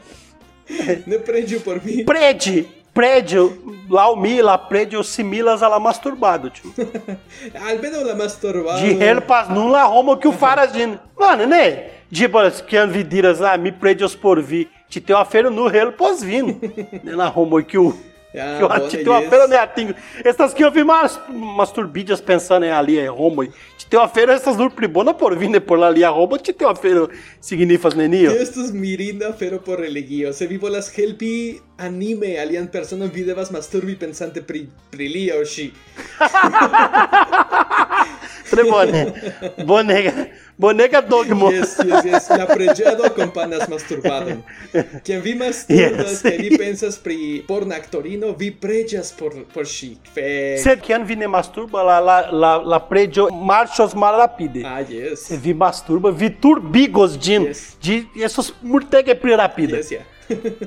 ne 1.10 1.18
preĝu 1.18 1.60
por 1.64 1.80
mi. 1.84 2.04
Prede, 2.04 2.64
prédio, 2.92 3.50
lá 3.88 4.10
o 4.10 4.16
mi, 4.16 4.42
lá 4.42 4.58
prédio 4.58 5.02
similas 5.02 5.62
a 5.62 5.68
la 5.68 5.80
masturbado, 5.80 6.50
tio. 6.50 6.70
Almeno 7.68 8.04
la 8.04 8.14
masturbado. 8.14 8.80
De 8.80 8.92
helpas 8.92 9.48
nun 9.48 9.72
la 9.72 9.88
homo 9.88 10.18
que 10.18 10.28
o 10.28 10.32
faras 10.32 10.72
din. 10.72 10.98
Mano, 11.18 11.46
né? 11.46 11.90
Tipo, 12.12 12.38
que 12.66 12.86
vi 12.86 13.04
diras, 13.04 13.40
ah, 13.40 13.56
mi 13.56 13.72
prédios 13.72 14.14
por 14.16 14.42
vi. 14.42 14.68
Te 14.88 15.00
tem 15.00 15.14
uma 15.14 15.24
feira 15.24 15.48
no 15.48 15.68
relo 15.68 15.92
pós 15.92 16.22
vindo. 16.22 16.58
Né, 17.04 17.14
Na 17.14 17.30
homo 17.30 17.62
que 17.62 17.78
o 17.78 17.94
Ah, 18.34 18.78
que 18.88 18.96
eu 18.96 19.04
tem 19.04 19.08
uma 19.08 19.22
feira 19.22 19.48
né 19.48 19.56
atingo. 19.56 19.94
Essas 20.24 20.54
que 20.54 20.62
eu 20.62 20.70
vi 20.70 20.84
mas 20.84 21.18
umas 21.28 21.72
turbídeas 21.72 22.20
pensando 22.20 22.64
em 22.64 22.70
ali 22.70 22.98
é 22.98 23.10
homo. 23.10 23.44
Te 23.76 23.86
tem 23.88 23.98
uma 23.98 24.08
feira 24.08 24.32
essas 24.32 24.56
nur 24.56 24.70
pribona 24.70 25.12
por 25.12 25.36
vindo 25.36 25.60
por 25.60 25.78
lá 25.78 25.88
ali 25.88 26.04
a 26.04 26.12
homo, 26.12 26.38
te 26.38 26.52
tem 26.52 26.66
uma 26.66 26.76
feira 26.76 27.08
signifas 27.40 27.94
nenio. 27.94 28.30
Estos 28.30 28.70
mirinda 28.70 29.32
fero 29.32 29.58
por 29.58 29.80
religio. 29.80 30.32
Se 30.32 30.46
vi 30.46 30.58
volas 30.58 30.96
helpi 30.96 31.60
anime 31.80 32.36
alian 32.38 32.68
personon 32.68 33.10
vi 33.14 33.24
devas 33.24 33.50
masturbi 33.50 33.96
pensante 33.96 34.42
pri 34.42 34.66
pri 34.90 35.08
li 35.08 35.24
aŭ 35.32 35.40
ŝi. 35.48 35.70
Tre 38.50 38.64
bone. 38.66 39.00
Bonega, 39.64 40.12
bonega 40.58 41.00
dogmo. 41.00 41.50
Yes, 41.54 41.76
yes, 41.86 42.04
yes. 42.04 42.26
La 42.34 42.46
preĝado 42.50 43.06
akompanas 43.06 43.68
masturbadon. 43.70 44.42
Kiam 45.06 45.22
vi 45.22 45.34
masturbas 45.38 46.16
Yes. 46.16 46.22
kaj 46.24 46.36
vi 46.42 46.58
pensas 46.58 46.98
pri 46.98 47.18
porna 47.48 47.78
aktorino, 47.78 48.32
vi 48.38 48.50
preĝas 48.50 49.12
por 49.18 49.36
por 49.54 49.68
ŝi. 49.70 49.92
Fe. 50.14 50.58
Sed 50.62 50.82
que 50.82 50.98
vi 51.06 51.16
ne 51.16 51.28
masturba 51.28 51.82
la 51.86 52.00
la 52.00 52.18
la 52.32 52.52
la 52.58 52.80
marchos 53.30 53.94
mal 53.94 54.18
rapide. 54.18 54.62
Ah, 54.64 54.80
yes. 54.82 55.28
Você 55.30 55.36
vi 55.36 55.54
masturba, 55.54 56.10
vi 56.10 56.30
turbigos 56.30 57.16
din, 57.16 57.46
Yes. 57.46 57.76
de 57.82 58.04
esses 58.24 58.52
murtega 58.62 59.14
pri 59.14 59.36
rapida. 59.36 59.76
Yes, 59.76 59.90
yeah. 59.90 60.04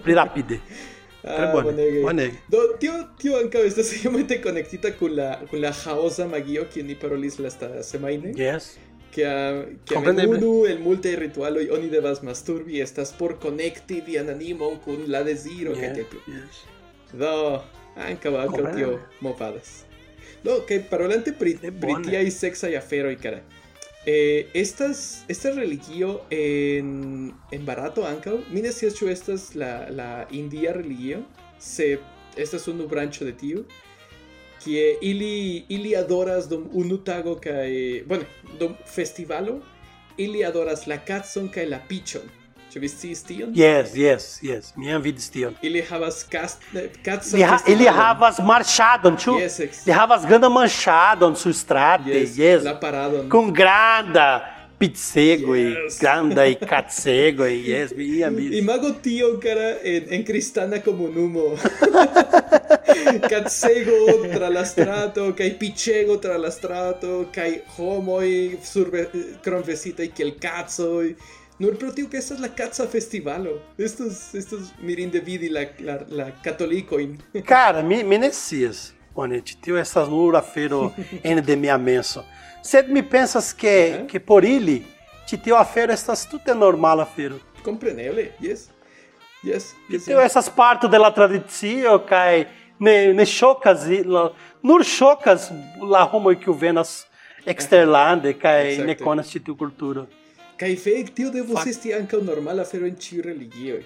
Pri 0.04 0.14
rapide. 0.14 0.60
Tre 1.24 1.46
bone, 1.54 1.64
bonege. 1.72 2.02
bonege. 2.04 2.38
Do, 2.52 2.62
tio, 2.80 2.94
tio 3.22 3.38
ankaŭ 3.40 3.62
estas 3.66 3.92
iomete 4.04 4.42
konektita 4.44 4.92
kun 5.00 5.16
la, 5.16 5.28
kun 5.50 5.62
la 5.62 5.72
ĥaosa 5.72 6.26
magio 6.28 6.66
kiun 6.74 6.88
ni 6.88 6.96
parolis 6.96 7.40
lasta 7.40 7.70
semajne. 7.84 8.34
Yes. 8.36 8.74
Que 9.14 9.24
a, 9.26 9.38
que 9.86 9.94
a 9.96 10.02
Compreneble. 10.02 10.40
menudo 10.40 10.68
el 10.68 10.80
multe 10.80 11.16
ritualoj 11.16 11.70
oni 11.72 11.90
devas 11.90 12.24
masturbi 12.24 12.82
estas 12.82 13.14
por 13.14 13.38
konekti 13.40 14.02
vian 14.02 14.30
animon 14.30 14.80
kun 14.84 15.04
la 15.08 15.24
deziro 15.24 15.74
kaj 15.74 15.82
Yeah, 15.84 15.94
tiel 15.96 16.06
plu. 16.12 16.20
yes. 16.28 16.64
Do, 17.14 17.62
ankaŭ 17.96 18.34
ankaŭ 18.36 18.48
tio 18.50 18.64
Compreneble. 18.64 19.00
movadas. 19.22 19.86
Do, 20.44 20.60
kaj 20.68 20.82
parolante 20.90 21.32
pri, 21.32 21.54
Ne 21.62 21.72
pri 21.72 21.94
bone. 21.94 22.10
tiaj 22.10 22.32
seksaj 22.32 22.76
aferoj, 22.78 23.16
cara. 23.22 23.40
Eh, 24.06 24.50
estas, 24.54 25.24
esta 25.30 25.52
religio 25.52 26.26
en, 26.30 27.34
en 27.52 27.66
Barato 27.66 28.04
ankaŭ, 28.04 28.42
mi 28.52 28.62
ne 28.62 28.72
scias 28.76 28.98
ĉu 29.00 29.08
estas 29.08 29.54
la, 29.56 29.88
la 29.96 30.08
india 30.32 30.74
religio, 30.76 31.22
se 31.60 31.98
estas 32.36 32.68
unu 32.68 32.90
branĉo 32.92 33.24
de 33.30 33.36
tiu, 33.40 33.64
kie 34.64 34.98
ili, 35.02 35.64
ili 35.72 35.96
adoras 35.96 36.50
dum 36.52 36.68
unu 36.74 36.98
tago 37.08 37.38
kaj, 37.40 38.04
bueno, 38.08 38.28
dum 38.60 38.76
festivalo, 38.92 39.62
ili 40.18 40.44
adoras 40.44 40.84
la 40.88 41.00
kacon 41.00 41.48
kaj 41.48 41.66
la 41.72 41.80
Ĉu 42.74 42.80
vi 42.82 42.88
sciis 42.90 43.20
tion? 43.22 43.52
Yes, 43.54 43.92
yes, 43.96 44.40
yes. 44.42 44.72
Minha 44.76 44.98
vida 44.98 45.22
tion. 45.32 45.54
Ili 45.62 45.82
havas 45.90 46.24
kas- 46.26 46.58
kacon 47.06 47.36
Ele, 47.38 47.44
ha, 47.46 47.60
ele 47.68 47.86
havas 47.90 48.40
marchadon, 48.40 49.16
tio. 49.18 49.36
Yes, 49.40 49.60
ex. 49.60 49.84
Ele 49.86 49.94
havas 49.94 50.26
ganda 50.26 50.50
manchadon 50.50 51.36
su 51.36 51.54
strate, 51.54 52.10
Yes, 52.10 52.36
yes. 52.38 52.64
la 52.64 52.74
paradon. 52.80 53.30
Com 53.30 53.52
granda 53.54 54.42
pizzego 54.80 55.56
Yes. 55.56 55.98
e 55.98 56.00
granda 56.02 56.48
e 56.48 56.56
catsego 56.72 57.46
e 57.46 57.54
yes, 57.62 57.94
minha 57.94 58.32
vida. 58.32 58.56
Imago 58.56 58.94
tio, 58.94 59.38
cara, 59.38 59.78
en, 59.84 60.08
en 60.10 60.24
cristana 60.24 60.80
comunumo. 60.82 61.54
Catsego 63.30 64.28
tra 64.32 64.50
la 64.50 64.64
strato, 64.66 65.34
kai 65.34 65.52
pichego 65.58 66.18
tra 66.20 66.38
la 66.38 66.50
strato, 66.50 67.28
kai 67.32 67.62
homoi 67.78 68.58
surve, 68.62 69.10
kronvesitai 69.42 70.12
kiel 70.12 70.36
katsoi. 70.40 71.16
Nur 71.60 71.78
pro 71.78 71.92
tio 71.92 72.10
que 72.10 72.18
esta 72.18 72.34
es 72.34 72.40
la 72.40 72.50
Katza 72.50 72.88
Festivalo. 72.88 73.62
Estos, 73.78 74.34
estos 74.36 74.74
mirin 74.82 75.12
de 75.12 75.20
vidi 75.20 75.50
la, 75.50 75.68
la, 75.80 76.06
la 76.10 76.32
catolicoin. 76.42 77.22
Cara, 77.46 77.82
mi, 77.90 78.04
mi 78.04 78.18
necias. 78.18 78.94
Te 79.16 79.54
tio 79.62 79.78
essas 79.78 80.10
nura 80.10 80.42
fero 80.42 80.92
ene 81.24 81.40
de 81.42 81.56
minha 81.56 81.78
menso. 81.78 82.26
Sed 82.64 82.88
mi 82.90 83.04
pensas 83.04 83.54
que, 83.54 83.98
Uhum. 84.00 84.08
que 84.08 84.20
por 84.20 84.44
ili, 84.44 84.84
te 85.30 85.38
tio 85.38 85.56
a 85.56 85.64
fero 85.64 85.94
estas 85.94 86.26
tudo 86.26 86.50
é 86.50 86.54
normal 86.56 87.00
a 87.00 87.06
fero. 87.06 87.40
Compreneble, 87.64 88.32
yes. 88.42 88.72
Yes. 89.44 89.76
Yes, 89.88 90.06
tio 90.06 90.20
essas 90.20 90.50
partes 90.50 90.90
de 90.90 90.98
la 90.98 91.12
tradicio 91.12 92.00
kai 92.06 92.48
ne, 92.80 93.14
ne 93.14 93.26
chocas 93.26 93.86
la, 94.04 94.32
nur 94.64 94.84
chocas 94.84 95.52
la 95.82 96.06
homo 96.06 96.34
que 96.36 96.50
o 96.50 96.54
venas 96.54 97.06
exterlande 97.46 98.34
kai 98.34 98.72
Exacte. 98.72 98.86
ne 98.88 98.96
conas 98.96 99.30
te 99.30 99.40
tio 99.40 99.56
cultura. 99.56 100.08
Kai 100.58 100.76
fek 100.78 101.14
tio 101.18 101.32
devus 101.34 101.66
esti 101.70 101.94
ankaŭ 101.98 102.22
normala 102.22 102.62
afero 102.68 102.88
en 102.88 102.96
ĉiu 103.06 103.24
religio. 103.26 103.80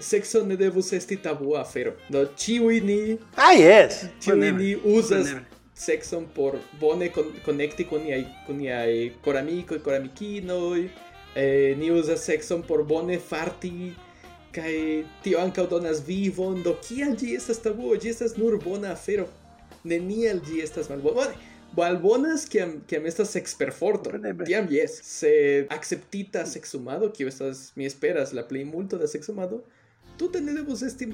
Sexo 0.00 0.42
ne 0.46 0.56
devus 0.56 0.92
esti 0.92 1.16
tabua 1.24 1.62
afero. 1.62 1.94
Do 2.12 2.24
ĉiuj 2.44 2.80
ni 2.84 2.98
Ah 3.36 3.54
yes. 3.56 4.04
Ĉiuj 4.24 4.52
ni 4.58 4.74
uzas 4.96 5.32
sexon 5.82 6.26
por 6.34 6.58
bone 6.80 7.08
kon 7.14 7.32
konekti 7.44 7.86
kun 7.88 8.04
niaj 8.04 8.22
kun 8.46 8.60
niaj 8.60 9.10
koramikoj, 9.24 9.80
koramikinoj. 9.84 10.88
Eh, 11.34 11.74
ni 11.80 11.90
uzas 11.90 12.24
sexon 12.28 12.62
por 12.62 12.84
bone 12.84 13.18
farti 13.18 13.92
kaj 14.52 14.74
tio 15.24 15.40
ankaŭ 15.40 15.66
donas 15.70 16.02
vivon. 16.06 16.60
Do 16.62 16.76
kial 16.84 17.16
ĝi 17.16 17.32
estas 17.38 17.62
tabuo? 17.64 17.96
Ĝi 17.96 18.12
estas 18.12 18.36
nur 18.36 18.58
bona 18.64 18.92
afero. 18.92 19.26
Neniel 19.84 20.44
ĝi 20.46 20.60
estas 20.62 20.92
malbona. 20.92 21.22
Bone, 21.22 21.51
Malbonas 21.76 22.44
kiam 22.48 22.80
kiam 22.86 23.06
estas 23.06 23.30
sexperforto. 23.32 24.10
Kompreneble. 24.10 24.46
Tiam 24.46 24.66
yes, 24.70 24.98
se 25.02 25.66
acceptita 25.70 26.44
sexumado, 26.46 27.12
kio 27.12 27.28
estas 27.28 27.70
mi 27.76 27.86
esperas 27.86 28.32
la 28.32 28.44
plej 28.48 28.66
multo 28.68 28.98
da 28.98 29.08
sexumado, 29.08 29.62
tute 30.18 30.40
ne 30.40 30.52
devus 30.52 30.82
esti 30.82 31.08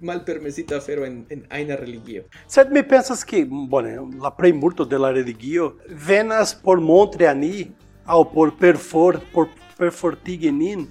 malpermesita 0.00 0.76
afero 0.76 1.06
en 1.06 1.24
en 1.30 1.46
ajna 1.48 1.76
religio. 1.76 2.24
Sed 2.46 2.70
mi 2.70 2.82
pensas 2.82 3.24
que, 3.24 3.44
bone, 3.44 3.96
la 4.20 4.34
plej 4.36 4.52
multo 4.52 4.84
de 4.84 4.98
la 4.98 5.12
religio 5.12 5.76
venas 5.88 6.54
por 6.54 6.80
montri 6.80 7.26
a 7.26 7.34
ni 7.34 7.72
ao 8.04 8.24
por 8.24 8.56
perfor, 8.56 9.20
por 9.32 9.48
perfortigenin, 9.78 10.88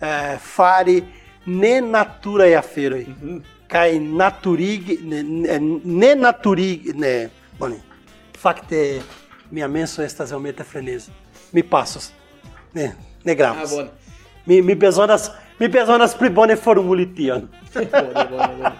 eh, 0.00 0.36
fare 0.38 1.02
ne 1.46 1.80
natura 1.80 2.46
e 2.46 2.54
aferoi. 2.54 3.06
Kai 3.66 3.98
naturig, 3.98 5.00
ne, 5.02 5.22
ne, 5.22 5.58
ne 5.84 6.14
naturig, 6.14 6.94
ne, 6.94 7.30
boni, 7.58 7.80
Fakte 8.42 9.00
mia 9.50 9.68
menso 9.68 10.02
estas 10.02 10.30
iomete 10.30 10.64
freneza. 10.64 11.12
Mi 11.52 11.62
passos. 11.62 12.10
Ne, 12.74 12.92
ne 13.24 13.34
gravas. 13.34 13.72
Ah, 13.72 13.76
bone. 13.76 13.90
Mi 14.46 14.62
mi 14.62 14.74
bezonas 14.74 15.30
mi 15.58 15.68
bezonas 15.68 16.14
pli 16.18 16.30
bone 16.30 16.56
formuli 16.56 17.06
tion. 17.14 17.48
bone, 17.74 18.26
bone, 18.30 18.56
bone. 18.58 18.72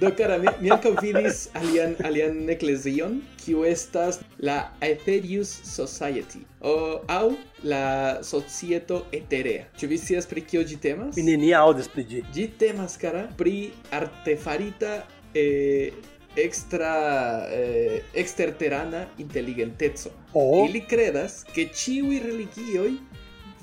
Doctora, 0.00 0.38
mi, 0.38 0.48
mi 0.60 0.70
ankaŭ 0.72 0.92
vidis 1.02 1.40
alian 1.58 1.96
alian 2.08 2.36
eklezion, 2.54 3.18
kiu 3.42 3.66
estas 3.68 4.20
la 4.38 4.70
Aetherius 4.80 5.50
Society 5.66 6.40
o 6.60 6.76
au 7.08 7.34
la 7.62 8.22
societo 8.24 9.02
eterea. 9.12 9.66
Ĉu 9.76 9.90
vi 9.90 9.98
scias 10.00 10.30
pri 10.30 10.46
kio 10.46 10.62
ĝi 10.64 10.78
temas? 10.86 11.18
Mi 11.18 11.26
nenia 11.26 11.60
aŭdis 11.66 11.90
pri 11.92 12.06
ĝi. 12.12 12.22
Ĝi 12.32 12.46
temas, 12.62 12.96
cara, 13.02 13.26
pri 13.36 13.56
artefarita 14.00 14.94
eh, 15.34 15.92
extra 16.36 17.46
eh, 17.50 18.02
exterterana 18.14 19.08
inteligenteco. 19.18 20.10
Oh. 20.32 20.66
Ili 20.68 20.84
credas 20.86 21.44
que 21.54 21.66
ĉiuj 21.74 22.20
religioj 22.22 22.92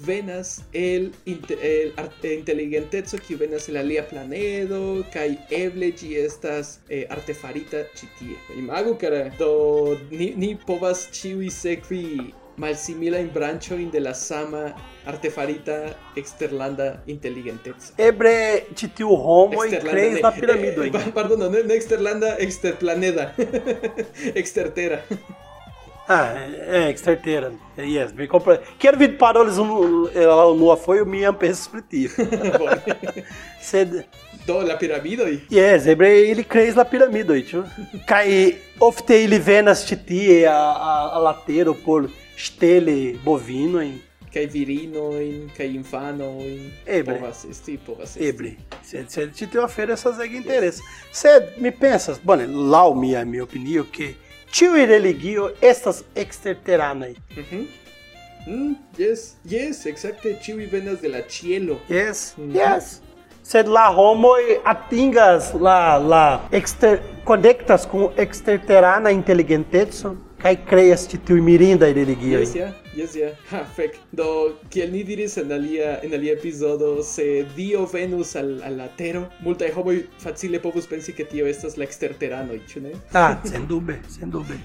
venas 0.06 0.64
el, 0.74 1.12
el 1.26 1.94
arte, 1.98 2.34
inteligenteco 2.36 3.18
kiu 3.18 3.38
venas 3.38 3.68
el 3.70 3.78
alia 3.82 4.04
planedo 4.06 5.04
kaj 5.14 5.30
eble 5.50 5.90
ĝi 5.98 6.12
estas 6.22 6.78
eh, 6.90 7.06
artefarita 7.10 7.86
ĉi 7.98 8.10
tie. 8.20 8.38
Imagu, 8.60 8.98
cara, 9.02 9.24
do 9.40 9.98
ni, 10.12 10.34
ni 10.38 10.54
povas 10.68 11.08
ĉiuj 11.18 11.50
sekvi 11.54 12.04
malsimilajn 12.58 13.30
branĉojn 13.34 13.90
de 13.94 14.00
la 14.02 14.14
sama 14.18 14.64
artefarita 15.08 15.78
exterlanda 16.18 16.90
inteligenteco. 17.06 17.94
Ebre 18.02 18.34
ĉi 18.76 18.90
tiu 18.98 19.16
homoj 19.16 19.68
Exterlanda, 19.68 19.92
kreis 19.92 20.22
la 20.24 20.32
piramidoj. 20.40 20.88
eh, 20.92 21.02
eh, 21.02 21.12
pardon, 21.14 21.44
no, 21.46 21.50
ne 21.54 21.76
exterlanda, 21.78 22.36
exterplaneda. 22.44 23.32
Extertera. 24.34 25.04
Ah, 26.10 26.34
é, 26.38 26.86
é 26.86 26.90
exterteira. 26.90 27.52
Yes, 27.78 28.14
mi 28.14 28.28
compre... 28.28 28.62
Quero 28.80 28.98
paroles 29.18 29.58
um, 29.58 30.10
ela 30.16 30.56
nua 30.56 30.78
foi 30.78 31.04
pri 31.04 31.82
tio. 31.82 32.10
Bone. 32.58 32.82
Sed 33.62 34.06
Do 34.46 34.62
la 34.62 34.78
piramidoj. 34.78 35.42
Yes, 35.52 35.86
ebre 35.88 36.22
ili 36.30 36.44
kreis 36.44 36.76
la 36.76 36.86
piramidoj, 36.86 37.42
ĉu? 37.50 37.64
Kaj 38.10 38.28
ofte 38.80 39.24
ili 39.24 39.40
venas 39.40 39.84
ĉi 39.90 39.98
tie 40.08 40.38
a, 40.48 40.56
a, 40.56 40.94
a 41.18 41.20
latero 41.20 41.74
por 41.86 42.08
ŝteli 42.38 43.18
bovinojn. 43.26 43.96
Kaj 44.34 44.44
virinojn, 44.54 45.48
kaj 45.58 45.66
infanojn. 45.74 46.72
Eble. 46.86 47.16
Povas 47.20 47.46
esti, 47.50 47.78
povas 47.86 48.12
esti. 48.16 48.28
Ebre, 48.28 48.52
sed, 48.86 49.08
sed 49.10 49.32
ĉi 49.36 49.48
tiu 49.52 49.64
afero 49.64 49.96
estas 49.96 50.20
ege 50.22 50.38
interesa. 50.38 50.84
Sed 51.16 51.56
mi 51.64 51.72
pensas, 51.72 52.20
bone, 52.24 52.46
laŭ 52.48 52.92
mia 52.94 53.24
mia 53.26 53.44
opinio, 53.48 53.86
ke 53.92 54.12
ĉiuj 54.54 54.86
religio 54.92 55.50
estas 55.62 56.04
eksterteranaj. 56.16 57.14
Mhm. 57.38 57.66
Mm, 58.48 58.76
yes, 58.98 59.34
yes, 59.44 59.86
exacte, 59.86 60.36
ĉiuj 60.44 60.70
venas 60.72 61.02
de 61.02 61.10
la 61.10 61.22
ĉielo. 61.28 61.80
Yes, 61.90 62.34
Mhm. 62.38 62.54
yes. 62.56 63.00
Sed 63.44 63.68
la 63.68 63.88
homoj 63.96 64.60
atingas 64.66 65.54
la 65.54 65.98
la 65.98 66.48
exter 66.52 67.00
konektas 67.26 67.86
kun 67.92 68.10
eksterterana 68.18 69.10
inteligenteco 69.12 70.16
kaj 70.42 70.54
kreas 70.70 71.08
ĉi 71.10 71.18
tiuj 71.28 71.42
mirindaj 71.42 71.92
religioj. 71.98 72.42
Yes, 72.44 72.56
ja, 72.56 72.70
yes, 72.96 73.16
ja. 73.18 73.32
Ha, 73.52 73.64
fek. 73.76 73.98
Do, 74.12 74.28
kiel 74.74 74.92
ni 74.94 75.04
diris 75.08 75.38
en 75.42 75.52
alia, 75.52 75.98
en 76.06 76.14
alia 76.14 76.38
epizodo, 76.38 77.04
se 77.04 77.46
Dio 77.56 77.86
venus 77.94 78.36
al, 78.36 78.58
al 78.64 78.78
la 78.78 78.88
tero, 79.00 79.26
multaj 79.46 79.72
homoj 79.76 80.00
facile 80.22 80.62
povus 80.64 80.88
pensi 80.88 81.14
ke 81.18 81.26
tio 81.26 81.48
estas 81.50 81.78
la 81.78 81.88
eksterteranoj, 81.88 82.60
ĉu 82.70 82.84
ne? 82.88 82.96
Ah, 83.14 83.38
sendube, 83.52 84.00
sendube. 84.14 84.60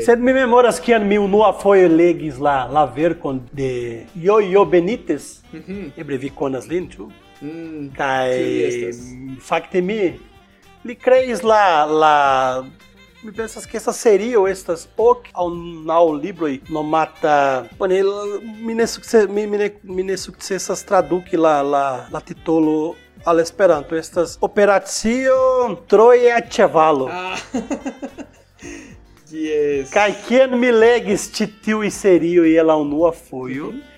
Sed 0.00 0.22
mi 0.24 0.32
memoras 0.32 0.78
kiam 0.80 1.04
mi 1.04 1.18
unua 1.18 1.50
foje 1.60 1.88
legis 1.88 2.38
la 2.40 2.64
la 2.72 2.86
verkon 2.86 3.42
de 3.52 4.06
Yo-Yo 4.14 4.64
Benitez. 4.64 5.42
Mhm. 5.52 5.90
Eble 6.00 6.16
vi 6.22 6.30
konas 6.30 6.68
lin, 6.70 6.86
ĉu? 6.88 7.10
Mm, 7.42 7.90
Kaj 7.96 8.30
fakte 9.44 9.82
mi 9.84 10.14
li 10.84 10.94
kreis 10.94 11.42
la 11.42 11.84
la 11.84 12.14
mi 13.26 13.32
pensas 13.32 13.66
que 13.66 13.76
estas 13.76 13.96
serio 13.96 14.46
estas 14.46 14.86
ok 14.96 15.24
aŭ 15.34 15.46
naŭ 15.90 16.02
libroj 16.22 16.52
nomata 16.76 17.34
bone 17.78 17.98
l- 17.98 18.38
mi 18.66 18.74
ne 18.74 18.86
sukce 18.86 19.24
mi, 19.26 19.46
mi, 19.46 19.58
ne, 19.58 19.68
mi 19.82 20.02
ne 20.02 20.16
sukcesas 20.16 20.84
traduki 20.86 21.36
la 21.36 21.56
la 21.62 21.84
la 22.12 22.20
titolo 22.20 22.94
al 23.24 23.40
Esperanto 23.40 23.96
estas 23.96 24.38
Operacio 24.40 25.34
Troja 25.90 26.36
Ĉevalo. 26.50 27.08
Ah. 27.10 27.36
yes. 29.32 29.90
Kaj 29.90 30.12
kien 30.28 30.54
mi 30.60 30.70
legis 30.70 31.24
ĉi 31.34 31.48
tiuj 31.64 31.90
serioj 31.90 32.52
el 32.60 32.66
la 32.70 32.76
unua 32.78 33.10
fojo, 33.12 33.72
fakte 33.72 33.72
mi 33.72 33.95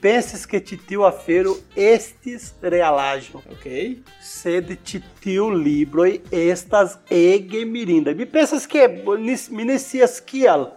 pensis 0.00 0.46
ke 0.46 0.60
ĉi 0.60 0.78
tiu 0.88 1.04
afero 1.04 1.54
estis 1.76 2.52
realaĵo. 2.62 3.42
Ok. 3.50 3.66
sed 4.22 4.70
ĉi 4.84 5.00
tiu 5.20 5.50
libroj 5.50 6.20
estas 6.30 6.98
ege 7.10 7.64
mirindaj. 7.64 8.14
Mi 8.14 8.26
pensas 8.26 8.68
ni, 9.18 9.36
mi 9.50 9.64
ne 9.64 9.78
scias 9.78 10.20
kial 10.20 10.68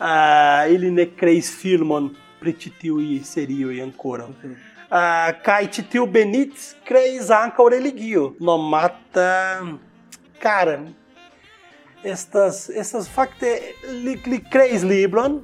uh, 0.00 0.70
ili 0.70 0.90
ne 0.90 1.06
kreis 1.16 1.50
filmon 1.50 2.14
pri 2.40 2.52
ĉi 2.52 2.70
tiuj 2.80 3.20
serioj 3.24 3.82
ankoraŭ. 3.82 4.28
Uh, 4.28 5.32
kaj 5.42 5.66
ĉi 5.72 5.82
tiu 5.90 6.06
Benitez 6.06 6.74
kreis 6.84 7.30
ankaŭ 7.30 7.68
religio 7.68 8.34
nomata 8.40 9.64
cara 10.42 10.78
estas 12.04 12.68
estas 12.68 13.08
fakte 13.08 13.56
li, 14.04 14.18
li 14.26 14.38
kreis 14.52 14.84
libron 14.84 15.40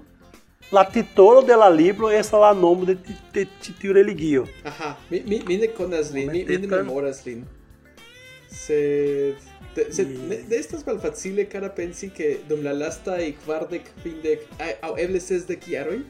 la 0.73 0.85
titolo 0.89 1.43
de 1.43 1.57
la 1.57 1.69
libro 1.71 2.11
estas 2.11 2.41
la 2.41 2.53
nomo 2.55 2.85
de, 2.87 2.95
ti- 2.95 3.17
de 3.35 3.47
ĉi 3.63 3.73
tiu 3.81 3.93
religio. 3.93 4.45
Aha, 4.65 4.97
mi, 5.11 5.23
mi, 5.27 5.41
mi 5.47 5.57
ne 5.59 5.69
konas 5.75 6.13
lin, 6.15 6.31
mi, 6.33 6.45
mi 6.45 6.57
ne 6.59 6.67
memoras 6.77 7.25
lin. 7.27 7.45
Sed... 8.49 9.35
De, 9.75 9.85
sed 9.95 10.09
Mi- 10.11 10.27
ne, 10.29 10.37
ne 10.51 10.57
estas 10.59 10.83
malfacile 10.87 11.45
cara 11.51 11.69
pensi 11.75 12.09
ke 12.11 12.37
dum 12.49 12.63
la 12.67 12.73
lastaj 12.75 13.23
kvardek, 13.45 13.91
kvindek, 14.03 14.47
aŭ 14.83 14.97
eble 14.99 15.21
sesdek 15.23 15.69
jaroj, 15.71 16.01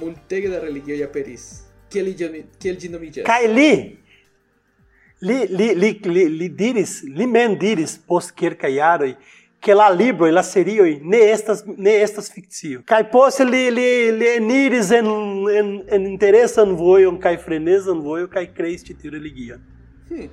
multege 0.00 0.48
da 0.52 0.60
religioj 0.62 1.02
aperis. 1.04 1.48
Kiel 1.92 2.08
ĝi 2.16 2.28
kiel 2.60 2.78
ĝi 2.80 2.88
nomiĝas? 2.92 3.26
Kaj 3.28 3.44
li, 3.52 3.70
li, 5.20 5.36
li, 5.52 5.68
li, 5.82 5.90
li, 6.14 6.24
li 6.40 6.48
diris, 6.48 7.02
li 7.04 7.26
mem 7.28 7.58
diris 7.60 7.98
post 8.08 8.32
kelkaj 8.36 8.72
jaroj, 8.76 9.12
que 9.60 9.74
la 9.74 9.88
libroj, 9.90 10.30
la 10.32 10.42
serioj 10.42 11.00
ne 11.02 11.20
estas 11.32 11.64
ne 11.66 11.94
estas 12.02 12.30
fikcio. 12.32 12.82
Kaj 12.86 13.02
poste 13.10 13.44
li 13.44 13.70
li 13.70 13.88
li 14.18 14.28
eniris 14.36 14.90
en 14.94 15.08
en, 15.58 15.72
en 15.96 16.06
interesan 16.06 16.76
vojon 16.78 17.18
kaj 17.20 17.36
frenezan 17.44 18.02
vojon 18.04 18.28
kaj 18.30 18.46
kreis 18.54 18.84
ĉi 18.86 18.98
tiu 19.00 19.14
religion. 19.14 19.62
Hmm. 20.08 20.28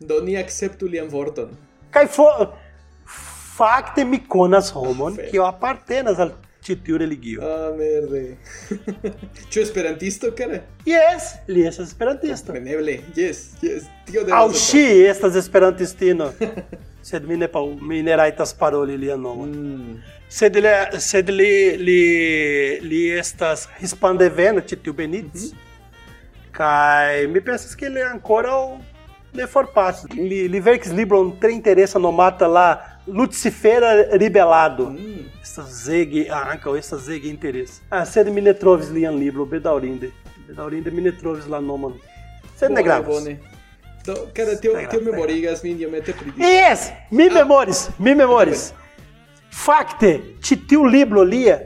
Do 0.00 0.20
ni 0.24 0.36
akceptu 0.40 0.88
lian 0.88 1.10
vorton. 1.12 1.52
Kaj 1.92 2.06
fo 2.16 2.28
fakte 3.56 4.04
mi 4.04 4.22
konas 4.28 4.72
homon 4.72 5.16
Fek. 5.16 5.30
kiu 5.30 5.44
apartenas 5.44 6.18
al 6.18 6.32
ĉi 6.62 6.76
tiu 6.86 6.98
religio. 6.98 7.42
Ah, 7.42 7.72
merde. 7.76 8.36
Ĉu 9.50 9.60
esperantisto, 9.66 10.30
cara? 10.38 10.62
Yes, 10.86 11.34
li 11.48 11.66
estas 11.66 11.90
esperantisto. 11.90 12.52
Kompreneble. 12.52 13.00
Yes, 13.18 13.50
yes. 13.62 13.90
Tio 14.06 14.22
Aŭ 14.22 14.46
devas 14.46 14.64
ŝi 14.70 14.86
estas 15.10 15.36
esperantistino. 15.42 16.30
Sed 17.02 17.24
mi 17.28 17.36
ne, 17.36 17.48
pa- 17.48 17.64
mi 17.80 18.02
ne 18.02 18.16
rajtas 18.16 18.54
paroli 18.54 18.96
lian 18.96 19.20
nomon. 19.20 19.50
Mm. 19.50 19.96
Sed 20.28 20.56
li, 20.56 20.70
sed 20.98 21.28
li, 21.28 21.76
li, 21.76 22.00
li 22.80 23.00
estas 23.18 23.66
hispandevena 23.80 24.62
ĉi 24.62 24.78
tiu 24.84 24.94
Benitez. 24.96 25.50
Kaj 26.52 27.26
mi 27.32 27.40
pensas 27.40 27.74
ke 27.76 27.88
li 27.88 28.02
ankoraŭ 28.06 28.78
ne 29.34 29.46
forpasis. 29.46 30.06
Li, 30.14 30.46
li 30.48 30.60
verkis 30.60 30.92
libron 30.92 31.32
tre 31.40 31.52
interesa 31.52 31.98
nomata 31.98 32.46
la 32.46 32.66
Lucifera 33.06 33.92
Ribelado. 34.12 34.90
Mm. 34.90 35.24
Estas 35.42 35.88
ege, 35.88 36.28
ah, 36.30 36.52
ankaŭ 36.54 36.76
estas 36.78 37.08
ege 37.08 37.28
interesa. 37.28 37.80
Ah, 37.90 38.04
sed 38.06 38.28
mi 38.32 38.40
ne 38.40 38.54
trovis 38.54 38.90
lian 38.94 39.16
libro, 39.18 39.44
bedaŭrinde. 39.44 40.12
Bedaŭrinde 40.48 40.90
mi 40.90 41.02
ne 41.02 41.12
trovis 41.12 41.48
la 41.50 41.60
nomon. 41.60 41.98
Sed 42.56 42.70
ne 42.70 42.82
gravas. 42.82 43.08
bone. 43.08 43.38
Do, 44.06 44.14
cara, 44.34 44.54
gravas, 44.62 44.92
ne 44.92 45.10
memorigas 45.10 45.62
min 45.62 45.80
iomete 45.80 46.12
tio. 46.12 46.32
Yes, 46.38 46.90
mi 47.10 47.30
memoris, 47.30 47.88
mi 47.98 48.14
memoris. 48.14 48.72
Fakte, 49.52 50.18
ĉi 50.42 50.56
tiu 50.68 50.84
libro 50.84 51.22
lia 51.22 51.58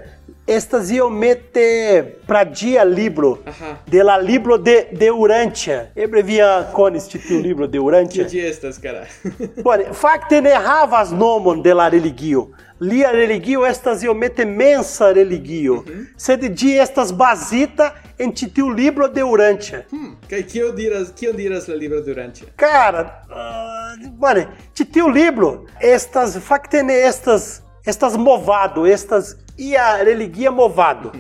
estas 0.46 0.90
iomete 0.90 2.02
pradia 2.26 2.84
libro 2.84 3.38
Aha. 3.46 3.76
de 3.86 4.02
la 4.02 4.16
libro 4.18 4.58
de, 4.58 4.88
de 4.92 5.10
Urantia. 5.10 5.86
Eble 5.94 6.22
vi 6.22 6.38
konis 6.72 7.08
ĉi 7.08 7.18
tiu 7.28 7.40
libro 7.40 7.66
de 7.66 7.80
Urantia. 7.80 8.28
ĝi 8.28 8.44
estas, 8.46 8.78
cara? 8.78 9.06
Bone, 9.64 9.88
fakte 9.92 10.40
ne 10.40 10.54
havas 10.54 11.10
nomon 11.10 11.62
de 11.62 11.74
la 11.74 11.88
religio. 11.88 12.48
Lia 12.80 13.10
religio 13.10 13.66
estas 13.66 14.02
iomete 14.02 14.44
mensa 14.44 15.12
religio, 15.12 15.82
sed 16.16 16.44
ĝi 16.52 16.76
estas 16.82 17.12
bazita 17.12 17.92
en 18.18 18.32
ĉi 18.32 18.50
tiu 18.54 18.68
libro 18.68 19.08
de 19.08 19.24
Urantia. 19.24 19.82
Hmm. 19.90 20.16
Kaj 20.30 20.42
kio 20.42 20.72
diras, 20.72 21.12
kio 21.16 21.32
diras 21.32 21.68
la 21.68 21.74
libro 21.74 22.00
de 22.00 22.12
Urantia? 22.12 22.48
Cara, 22.56 23.06
uh, 23.30 24.42
ĉi 24.74 24.84
tiu 24.92 25.08
libro 25.08 25.66
estas 25.80 26.36
fakte 26.38 26.82
ne 26.82 27.00
estas 27.08 27.60
estas 27.86 28.16
movado, 28.16 28.86
estas 28.86 29.36
ia 29.56 30.02
religia 30.02 30.50
movado. 30.50 31.12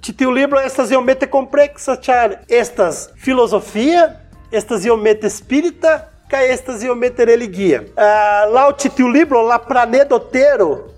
Ĉi 0.00 0.12
tiu 0.16 0.30
libro 0.30 0.60
estas 0.60 0.90
iomete 0.90 1.26
kompleksa, 1.26 1.96
ĉar 1.96 2.38
estas 2.48 3.08
filozofia, 3.18 4.08
estas 4.52 4.84
iomete 4.86 5.30
spirita 5.30 5.98
kaj 6.30 6.52
estas 6.52 6.82
iomete 6.82 7.24
religia. 7.24 7.82
Uh, 7.98 8.70
ĉi 8.78 8.94
tiu 8.96 9.08
libro 9.08 9.42
la 9.42 9.58
planedotero 9.58 10.93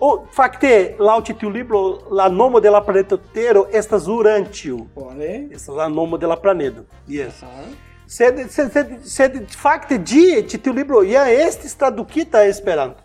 o, 0.00 0.10
fakte, 0.34 0.94
laŭ 0.98 1.20
ĉi 1.26 1.36
tiu 1.40 1.50
libro 1.50 1.82
la 2.10 2.28
nomo 2.28 2.60
de 2.60 2.70
la 2.70 2.80
planedotero 2.84 3.66
estas 3.72 4.06
Urantiu. 4.06 4.86
Bone. 4.94 5.48
Estas 5.52 5.76
la 5.76 5.88
nomo 5.88 6.18
de 6.18 6.26
la 6.26 6.36
planedo. 6.36 6.84
Yes. 7.08 7.42
Aha. 7.42 7.66
Sed, 8.12 8.42
sed, 8.50 8.72
sed, 8.72 8.90
sed 9.08 9.38
fakte 9.56 9.96
ĝi, 9.98 10.42
ĉi 10.48 10.58
tiu 10.60 10.74
libro 10.76 11.00
ja 11.06 11.24
estis 11.30 11.72
tradukita 11.78 12.42
Esperanto. 12.44 13.00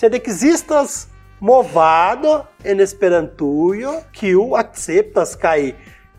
Sed 0.00 0.14
ekzistas 0.18 1.06
movado 1.40 2.40
en 2.64 2.80
Esperantujo 2.80 4.00
kiu 4.12 4.56
akceptas 4.58 5.36
kaj 5.38 5.72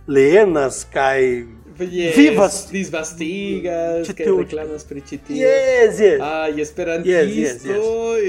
lernas 0.08 0.86
kaj 0.94 1.44
Yes, 1.80 2.16
vivas. 2.18 2.68
Disvastigas, 2.72 4.08
que 4.16 4.26
reclamas 4.26 4.84
pri 4.84 5.02
ĉi 5.02 5.18
tio. 5.28 5.48
Yes, 5.48 6.00
yes. 6.00 6.22
Ay, 6.22 6.52
Yes, 6.58 6.70
esperantistoj. 6.70 8.24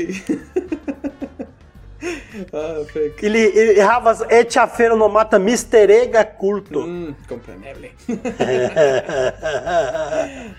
ah, 2.52 2.84
fek. 2.92 3.22
Ili, 3.22 3.42
ili 3.54 3.80
havas 3.80 4.20
eĉ 4.30 4.56
afero 4.60 4.96
nomata 4.96 5.38
misterega 5.38 6.24
kulto. 6.38 6.84
Mm, 6.86 7.14
compreneble. 7.28 7.90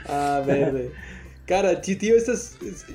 ah, 0.09 0.39
verde. 0.47 0.89
Cara, 1.49 1.73
ĉi 1.81 1.97
tio 1.99 2.17
estas 2.17 2.51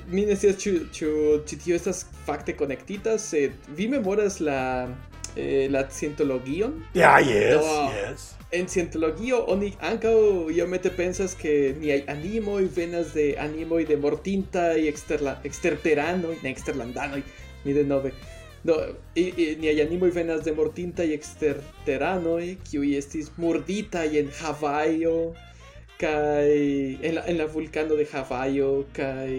mi 0.07 0.25
ne 0.25 0.35
scias 0.35 0.55
ĉu 0.63 0.77
ĉu 0.95 1.09
ĉi 1.47 1.57
tio 1.63 1.75
estas 1.75 2.05
fakte 2.27 2.55
konektitas, 2.55 3.29
sed 3.31 3.51
vi 3.75 3.87
memoras 3.91 4.39
la 4.39 4.87
eh, 5.35 5.67
la 5.71 5.87
scientologion? 5.89 6.83
Ja, 6.93 7.17
yes, 7.19 7.59
Do. 7.59 7.91
yes. 7.95 8.34
En 8.51 8.67
Scientologio 8.69 9.39
oni 9.49 9.71
ankaŭ 9.81 10.13
iomete 10.53 10.91
pensas 10.93 11.33
ke 11.35 11.73
niaj 11.79 12.03
animoj 12.13 12.67
venas 12.75 13.13
de 13.17 13.33
animoj 13.41 13.83
de 13.89 13.97
mortintaj 13.97 14.85
eksterla 14.87 15.39
eksterteranoj, 15.49 16.35
ne 16.43 16.51
eksterlandanoj, 16.53 17.21
mi 17.65 17.73
denove. 17.73 18.13
Do, 18.65 18.77
niaj 19.15 19.75
animoj 19.81 20.11
venas 20.13 20.45
de 20.45 20.53
mortintaj 20.57 21.09
eksterteranoj, 21.17 22.55
kiuj 22.69 22.93
estis 22.97 23.31
murditaj 23.37 24.07
en 24.21 24.31
Havajo 24.39 25.17
kaj 25.99 26.45
en 27.01 27.15
la, 27.17 27.25
en 27.25 27.37
la 27.41 27.49
vulkano 27.49 27.97
de 27.97 28.05
Havajo 28.13 28.71
kaj 28.93 29.29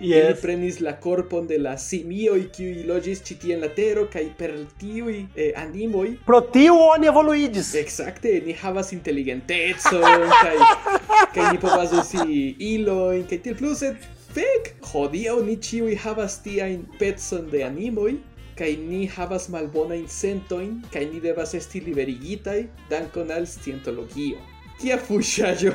yes. 0.00 0.24
ili 0.24 0.34
prenis 0.42 0.80
la 0.80 0.96
corpon 1.00 1.46
de 1.46 1.58
la 1.58 1.76
simioi 1.78 2.48
qui 2.54 2.84
logis 2.88 3.22
ĉi 3.26 3.38
tie 3.42 3.54
en 3.54 3.64
la 3.64 3.70
tero 3.76 4.06
kaj 4.12 4.24
per 4.38 4.54
tiuj 4.80 5.16
eh, 5.36 5.52
animoj. 5.56 6.08
Pro 6.26 6.40
tiu 6.54 6.76
oni 6.88 7.10
evoluidis 7.12 7.74
exacte 7.80 8.34
ni 8.46 8.56
havas 8.62 8.92
inteligentecon 8.96 10.28
kaj 10.30 10.56
kaj 11.34 11.48
ni 11.52 11.62
povas 11.62 11.94
uzi 12.02 12.54
ilojn 12.74 13.26
kaj 13.30 13.40
tiel 13.46 13.58
plu 13.58 13.74
sed 13.78 13.98
fek 14.34 14.72
hodiaŭ 14.92 15.40
ni 15.46 15.58
ĉiuj 15.68 15.98
havas 16.06 16.40
tiajn 16.46 16.86
pecon 16.98 17.50
de 17.52 17.62
animoj 17.66 18.14
kai 18.58 18.72
ni 18.78 19.04
havas 19.10 19.48
malbona 19.50 19.98
incentoin 19.98 20.74
kai 20.94 21.06
ni 21.12 21.20
devas 21.20 21.54
esti 21.58 21.82
liberigitai 21.88 22.60
dankon 22.90 23.30
al 23.34 23.46
scientologio. 23.50 24.53
Kia 24.80 24.98
fuŝaĵo! 25.08 25.70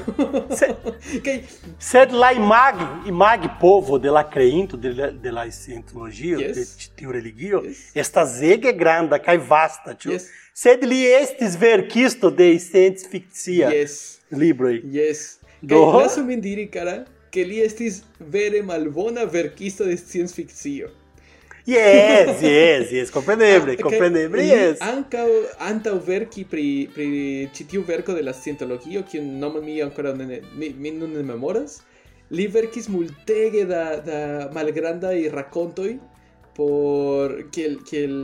kaj 1.26 1.36
Sed 1.80 2.12
la 2.12 2.32
imag, 2.36 2.82
imag 3.08 3.48
povo 3.62 3.98
de 4.00 4.12
la 4.12 4.24
creinto 4.30 4.78
de 4.78 4.92
la, 4.94 5.10
de 5.12 5.32
la 5.32 5.46
Yes. 5.46 6.56
de 6.56 6.66
tiu 6.96 7.12
religio, 7.12 7.62
Yes. 7.66 7.78
estas 7.96 8.42
ege 8.42 8.74
granda 8.74 9.20
kaj 9.20 9.38
vasta, 9.50 9.96
ĉu? 9.96 10.12
Yes. 10.12 10.28
Sed 10.54 10.84
li 10.84 11.06
estis 11.06 11.56
verkisto 11.56 12.30
de 12.30 12.52
scienc 12.60 12.98
fikcia 13.12 13.70
yes, 13.72 14.20
libroj. 14.32 14.82
yes. 14.84 15.38
Do? 15.62 15.76
Kaj 15.92 16.04
lasu 16.04 16.24
min 16.24 16.42
diri, 16.42 16.68
cara, 16.72 17.06
ke 17.32 17.44
li 17.44 17.62
estis 17.64 18.02
vere 18.20 18.62
malbona 18.62 19.24
verkisto 19.26 19.86
de 19.86 19.96
scienc 19.98 20.30
fikcio. 20.36 20.90
Yes, 21.76 22.42
yes, 22.42 22.92
yes, 22.98 23.10
compreneble, 23.12 23.76
Ah, 23.78 23.82
compreneble, 23.84 24.42
li 24.42 24.48
yes. 24.50 24.80
Ankaŭ 24.82 25.28
antaŭ 25.70 25.96
verki 26.08 26.46
pri 26.52 26.66
pri 26.94 27.08
ĉi 27.56 27.68
tiu 27.72 27.84
verko 27.88 28.14
de 28.18 28.24
la 28.24 28.34
scientologio, 28.34 29.04
kiun 29.12 29.28
nomo 29.40 29.62
mi 29.62 29.76
ankoraŭ 29.86 30.16
ne 30.18 30.26
ne- 30.26 30.42
mi, 30.58 30.70
mi 30.78 30.92
nun 30.92 31.14
ne 31.14 31.24
memoras, 31.24 31.82
li 32.32 32.48
verkis 32.48 32.88
multege 32.90 33.66
da 33.66 33.84
da 34.06 34.20
malgrandaj 34.56 35.30
rakontoj 35.34 35.92
por 36.58 37.36
kiel 37.54 37.78
kiel 37.90 38.16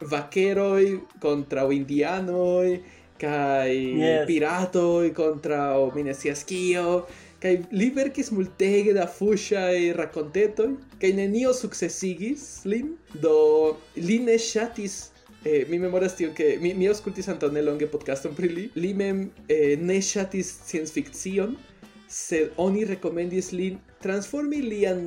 vaqueroj 0.00 0.84
kontraŭ 1.22 1.68
indianoj 1.72 2.80
kaj 3.22 3.70
Yes. 4.02 4.26
piratoj 4.26 5.12
kontraŭ 5.14 5.92
mi 5.94 6.02
ne 6.02 6.14
scias 6.14 6.42
kio. 6.44 7.04
kaj 7.42 7.56
li 7.74 7.88
verkis 7.94 8.30
multege 8.30 8.92
da 8.94 9.08
fuŝaj 9.10 9.92
rakontetoj 9.98 10.68
kaj 11.02 11.10
nenio 11.18 11.50
sukcesigis 11.58 12.44
lin 12.70 12.92
do 13.24 13.32
li 13.96 14.18
ne 14.22 14.36
ŝatis 14.38 14.98
eh, 15.44 15.64
mi 15.68 15.80
memoras 15.82 16.14
tio 16.20 16.30
ke 16.36 16.52
mi, 16.62 16.70
mi 16.78 16.86
aŭskultis 16.92 17.28
antaŭne 17.32 17.64
longe 17.66 17.88
podcaston 17.90 18.36
pri 18.38 18.52
li 18.58 18.68
li 18.78 18.92
mem 18.94 19.24
eh, 19.48 19.74
ne 19.80 19.98
ŝatis 20.10 20.52
sciencfikcion 20.60 21.56
sed 22.12 22.54
oni 22.62 22.84
rekomendis 22.92 23.50
lin 23.56 23.80
transformi 24.04 24.62
lian 24.68 25.02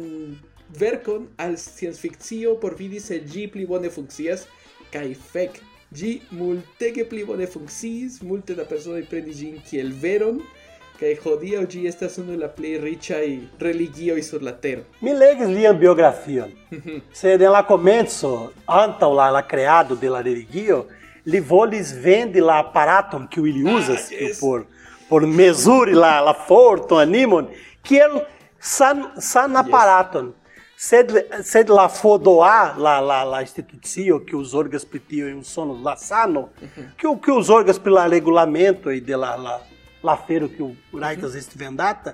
verkon 0.80 1.30
al 1.46 1.56
sciencfikcio 1.62 2.58
por 2.60 2.76
vidi 2.76 3.00
se 3.00 3.22
ĝi 3.32 3.48
pli 3.54 3.68
bone 3.70 3.94
funkcias 3.94 4.44
kaj 4.92 5.08
fek 5.32 5.62
ĝi 5.96 6.12
multege 6.36 7.06
pli 7.08 7.24
bone 7.24 7.48
funkciis 7.48 8.20
multe 8.28 8.60
da 8.60 8.66
personoj 8.68 9.06
prenis 9.12 9.40
ĝin 9.40 9.60
kiel 9.70 9.94
veron 10.04 10.42
kaj 11.00 11.16
hodiaŭ 11.24 11.64
ĝi 11.72 11.88
estas 11.88 12.18
unu 12.18 12.34
el 12.34 12.40
la 12.40 12.48
plej 12.48 12.78
riĉaj 12.82 13.26
religioj 13.60 14.22
sur 14.24 14.42
la 14.44 14.52
tero. 14.52 14.84
Mi 15.02 15.14
legis 15.14 15.48
lian 15.48 15.78
biografion. 15.80 16.52
Sed 17.14 17.42
en 17.42 17.52
la 17.52 17.64
komenco, 17.68 18.52
antaŭ 18.68 19.12
la, 19.16 19.30
la 19.32 19.42
creado 19.48 19.96
de 19.96 20.10
la 20.10 20.22
religio, 20.22 20.86
li 21.26 21.40
volis 21.40 21.92
vendi 22.04 22.40
la 22.42 22.60
aparaton 22.60 23.28
kiu 23.28 23.46
ili 23.48 23.64
uzas 23.76 24.10
Ah, 24.12 24.16
yes. 24.24 24.40
por 24.40 24.66
por 25.10 25.22
mezuri 25.28 25.94
la 25.94 26.20
la 26.22 26.34
forton, 26.34 27.00
animon, 27.00 27.48
kiel 27.84 28.22
san 28.60 29.04
san 29.20 29.56
aparaton. 29.56 30.34
Sed, 30.78 31.12
sed 31.44 31.70
la 31.70 31.88
fodoa, 31.88 32.74
la, 32.78 33.00
la, 33.00 33.24
la 33.24 33.42
institucio 33.42 34.26
que 34.26 34.36
os 34.36 34.54
orgas 34.54 34.86
em 35.12 35.42
sono 35.44 35.80
la 35.82 35.96
sano, 35.96 36.50
que, 36.98 37.08
o- 37.08 37.16
que 37.18 37.32
os 37.32 37.50
orgas 37.50 37.80
pela 37.80 38.08
regulamento 38.08 38.92
e 38.92 39.00
de 39.00 39.16
la, 39.16 39.38
la, 39.38 39.62
la 40.06 40.16
fero 40.28 40.48
que 40.50 40.62
o 40.64 40.72
raitas 41.02 41.36
este 41.36 41.58
vendata, 41.58 42.14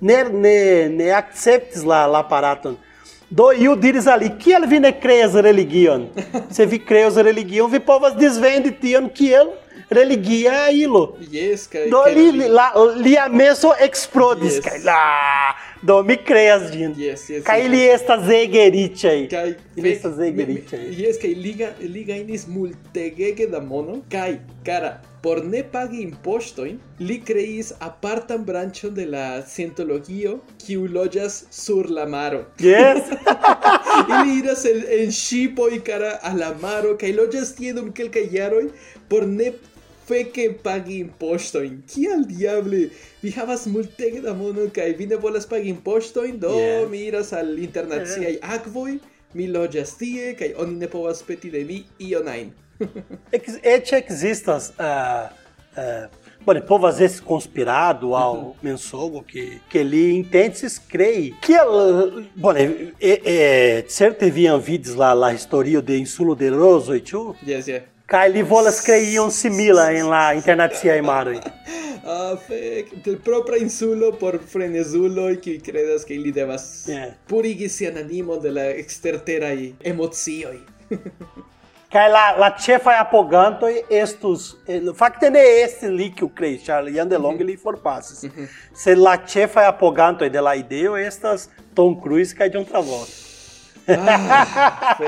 ne, 0.00 0.22
ne, 0.44 0.88
ne 0.88 1.10
acceptes 1.12 1.82
la, 1.84 2.06
la 2.06 2.20
aparaton. 2.24 2.76
Do 3.30 3.46
iu 3.52 3.74
diris 3.76 4.06
ali, 4.06 4.28
kiel 4.38 4.66
vi 4.68 4.78
ne 4.80 4.90
creas 5.00 5.32
religion? 5.34 6.08
Se 6.56 6.66
vi 6.66 6.78
creas 6.78 7.16
religion, 7.16 7.70
vi 7.72 7.80
povas 7.80 8.14
disvendi 8.16 8.70
tion 8.80 9.08
kiel 9.08 9.48
religia 9.90 10.70
ilo. 10.70 11.16
Yes, 11.32 11.66
kaj 11.72 11.86
Do 11.92 12.02
li, 12.14 12.26
li, 12.32 12.48
la, 12.48 12.66
lia 12.96 13.26
meso 13.28 13.72
explodis, 13.80 14.58
Yes. 14.58 14.64
kaj 14.64 14.78
la, 14.84 14.98
do 15.82 16.02
mi 16.02 16.16
creas 16.16 16.68
ĝin. 16.72 16.92
Yes, 16.96 17.24
yes, 17.30 17.42
Kaj 17.44 17.60
yes. 17.62 17.70
li 17.72 17.80
estas 17.94 18.28
ege 18.36 18.66
riĉaj. 18.76 19.18
Kaj 19.32 19.48
Ili 19.76 19.90
estas 19.92 20.18
ege 20.28 20.36
mi- 20.46 20.48
riĉaj. 20.54 20.84
Jes, 21.00 21.18
kaj 21.22 21.32
li, 21.44 21.54
li 21.94 22.04
gajnis 22.04 22.46
multegege 22.48 23.46
da 23.52 23.60
mono. 23.60 23.98
Kaj, 24.12 24.36
cara, 24.66 24.92
por 25.22 25.44
ne 25.44 25.62
pagi 25.62 26.00
impostoin, 26.02 26.78
li 26.98 27.20
creis 27.22 27.72
apartan 27.78 28.44
branchon 28.44 28.94
de 28.94 29.06
la 29.06 29.26
Scientologio, 29.46 30.38
kiu 30.64 30.88
loĝas 30.90 31.44
sur 31.50 31.90
la 31.90 32.06
maro. 32.10 32.44
Yes! 32.58 33.12
ili 34.12 34.38
iras 34.38 34.64
en, 34.64 34.82
en 34.98 35.12
ŝipoj 35.14 35.82
cara 35.86 36.16
a 36.22 36.32
la 36.36 36.50
maro 36.60 36.96
kaj 36.98 37.12
loĝas 37.14 37.54
tie 37.58 37.74
dum 37.76 37.92
kelkaj 37.94 38.24
jaroj 38.32 38.64
por 39.08 39.26
ne 39.28 39.52
feke 40.08 40.48
pagi 40.64 40.98
impostoin. 41.04 41.82
Kial 41.88 42.24
diable? 42.28 42.88
Vi 43.22 43.30
havas 43.36 43.66
multege 43.70 44.20
da 44.24 44.34
mono 44.34 44.66
kaj 44.74 44.96
vi 44.98 45.06
ne 45.06 45.16
volas 45.16 45.46
pagi 45.46 45.70
impostoin, 45.70 46.38
do 46.42 46.50
yes. 46.58 46.88
mi 46.90 47.04
iras 47.06 47.32
al 47.32 47.54
internaciaj 47.58 48.36
akvoj, 48.56 48.98
mi 49.34 49.46
loĝas 49.48 49.94
tie 50.00 50.34
kaj 50.38 50.52
oni 50.64 50.80
ne 50.82 50.90
povas 50.90 51.22
peti 51.22 51.52
de 51.54 51.64
mi 51.68 51.84
ion 52.10 52.28
ajn. 52.28 52.50
Ex, 53.32 53.58
ete 53.62 53.96
existas... 53.96 54.72
Eh, 54.78 55.28
eh, 55.76 55.80
uh, 55.80 56.16
uh, 56.18 56.22
Bom, 56.44 56.60
povas 56.60 57.00
esse 57.00 57.22
conspirado 57.22 58.16
ao 58.16 58.34
uhum. 58.34 58.54
mensogo 58.60 59.22
que 59.22 59.60
que 59.70 59.78
ele 59.78 60.12
intenses 60.12 60.76
crei 60.76 61.32
que 61.40 61.54
ela, 61.54 62.24
bom, 62.34 62.52
é, 62.52 62.92
é 63.00 63.84
certe 63.86 64.28
viam 64.28 64.58
vides 64.58 64.96
lá 64.96 65.12
lá 65.12 65.32
história 65.32 65.80
de 65.80 65.96
insulo 65.98 66.34
de 66.34 66.48
roso 66.48 66.96
e 66.96 67.00
tu? 67.00 67.36
Yes, 67.46 67.68
yeah. 67.68 67.86
Kaj 68.08 68.28
li 68.32 68.42
volas 68.42 68.80
creiam 68.80 69.12
ion 69.12 69.30
simila 69.30 69.92
en 69.94 70.10
la 70.10 70.34
internaciaj 70.34 71.00
maroj. 71.02 71.38
Ah, 72.04 72.34
fek, 72.34 72.96
de 73.04 73.12
propra 73.14 73.56
insulo 73.62 74.08
por 74.18 74.40
frenezuloj 74.42 75.36
kiuj 75.38 75.60
kredas 75.62 76.02
ke 76.02 76.16
ili 76.16 76.32
devas 76.34 76.88
yeah. 76.88 77.14
purigi 77.30 77.68
se 77.68 77.86
animon 77.86 78.42
de 78.42 78.50
la 78.50 78.64
e 78.74 79.72
emocioj. 79.84 80.58
Que 81.92 81.98
lá, 82.08 82.56
apoganto 83.00 83.66
estos, 83.90 84.56
o 84.90 84.94
facto 84.94 85.24
é 85.24 85.60
este 85.60 85.86
li 85.88 86.10
que 86.10 86.24
o 86.24 86.28
crei, 86.30 86.58
Charlie, 86.58 86.98
ande 86.98 87.18
longo 87.18 87.42
ele 87.42 87.58
for 87.58 87.76
passes. 87.76 88.24
Se 88.72 88.94
lá 88.94 89.18
chefa 89.26 89.68
apoganto 89.68 90.26
de 90.28 90.40
la 90.40 90.56
idea 90.56 90.96
estas 90.98 91.50
Tom 91.74 91.94
Cruise 92.00 92.34
que 92.34 92.42
é 92.44 92.48
de 92.48 92.56
um 92.56 92.64
travolta. 92.64 93.12
Ah. 93.88 95.02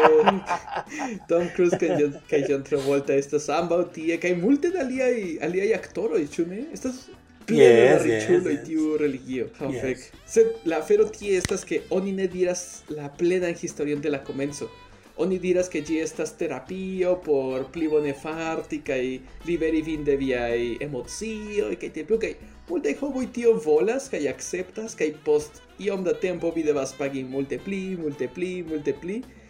Tom 1.29 1.49
Cruise 1.55 1.77
kaj 1.79 2.43
John, 2.49 2.63
Travolta 2.63 3.15
estas 3.15 3.49
ambaŭ 3.49 3.85
tie 3.95 4.17
kaj 4.19 4.35
multe 4.41 4.71
da 4.75 4.81
aliaj 4.85 5.39
aliaj 5.47 5.71
aktoroj, 5.79 6.25
ĉu 6.35 6.47
ne? 6.51 6.65
Estas 6.75 7.05
plene 7.47 7.63
Yes, 7.63 7.93
yes, 7.93 8.03
riĉuloj 8.09 8.55
yes. 8.57 8.65
tiu 8.67 8.97
religio. 9.01 9.47
Oh, 9.61 9.71
Yes. 9.73 9.83
fek. 9.83 9.99
Sed 10.27 10.47
la 10.67 10.77
afero 10.83 11.05
tie 11.09 11.37
estas 11.39 11.65
ke 11.65 11.83
oni 11.91 12.13
ne 12.13 12.27
diras 12.27 12.83
la 12.89 13.09
plenan 13.09 13.55
historion 13.55 14.01
de 14.01 14.11
la 14.11 14.19
komenco. 14.27 14.69
Oni 15.17 15.39
diras 15.39 15.69
che 15.69 15.81
gi 15.87 16.01
estas 16.01 16.33
terapio 16.35 17.17
por 17.27 17.71
pli 17.71 17.87
bone 17.87 18.15
farti 18.15 18.81
kaj 18.83 19.05
liberi 19.47 19.83
vin 19.83 20.03
de 20.03 20.17
viaj 20.19 20.59
emozio 20.87 21.69
e 21.71 21.77
tiel 21.79 22.09
plu 22.09 22.19
kaj 22.25 22.33
multaj 22.71 22.97
homoj 23.03 23.29
tio 23.37 23.53
volas 23.67 24.09
kai 24.11 24.27
acceptas 24.33 24.99
kai 24.99 25.13
post 25.29 25.63
iom 25.79 26.03
da 26.03 26.15
tempo 26.27 26.51
vi 26.51 26.67
devas 26.67 26.93
pagi 26.99 27.23
multe 27.23 27.59
pli, 27.59 27.97
multe 28.03 28.27
pli, 28.27 28.53
multe 28.67 28.93
pli, 28.95 29.17
multe 29.23 29.33
pli 29.33 29.44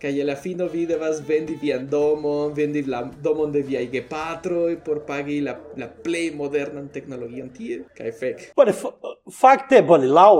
kaj 0.00 0.12
je 0.16 0.24
la 0.24 0.36
fino 0.36 0.66
vi 0.72 0.86
devas 0.88 1.20
vendi 1.28 1.56
vian 1.60 1.86
domon, 1.90 2.54
vendi 2.56 2.82
la 2.88 3.02
domon 3.22 3.52
de 3.52 3.62
viaj 3.66 3.84
gepatroj 3.92 4.78
por 4.84 5.02
pagi 5.06 5.40
la 5.44 5.56
la 5.76 5.88
plej 6.04 6.30
modernan 6.36 6.88
teknologion 6.88 7.50
tie. 7.56 7.82
Kaj 7.96 8.12
fek. 8.20 8.44
Bone, 8.56 8.74
fakte 9.40 9.82
bone, 9.86 10.08
laŭ 10.08 10.32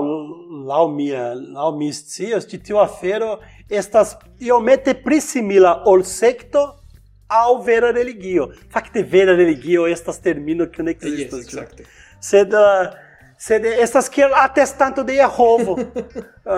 laŭ 0.71 0.85
mia 0.95 1.31
laŭ 1.35 1.71
mi 1.77 1.93
scias 1.93 2.49
ĉi 2.51 2.63
tiu 2.69 2.81
afero 2.83 3.37
estas 3.69 4.17
iomete 4.41 4.97
prisimila 5.05 5.77
ol 5.87 6.05
secto 6.05 6.65
aŭ 7.31 7.61
vera 7.67 7.93
religio. 7.95 8.51
Facte, 8.73 9.03
vera 9.03 9.37
religio 9.37 9.87
estas 9.87 10.21
termino 10.21 10.67
que 10.71 10.83
ne 10.83 10.97
ekzistas. 10.97 11.45
Yes, 11.45 11.47
exacte. 11.47 11.87
Sed 12.21 12.55
uh, 12.55 12.91
sed 13.41 13.65
estas 13.65 14.09
kiel 14.13 14.35
atestanto 14.37 15.03
de 15.05 15.17
Jehovo. 15.17 15.73
uh, 15.73 16.53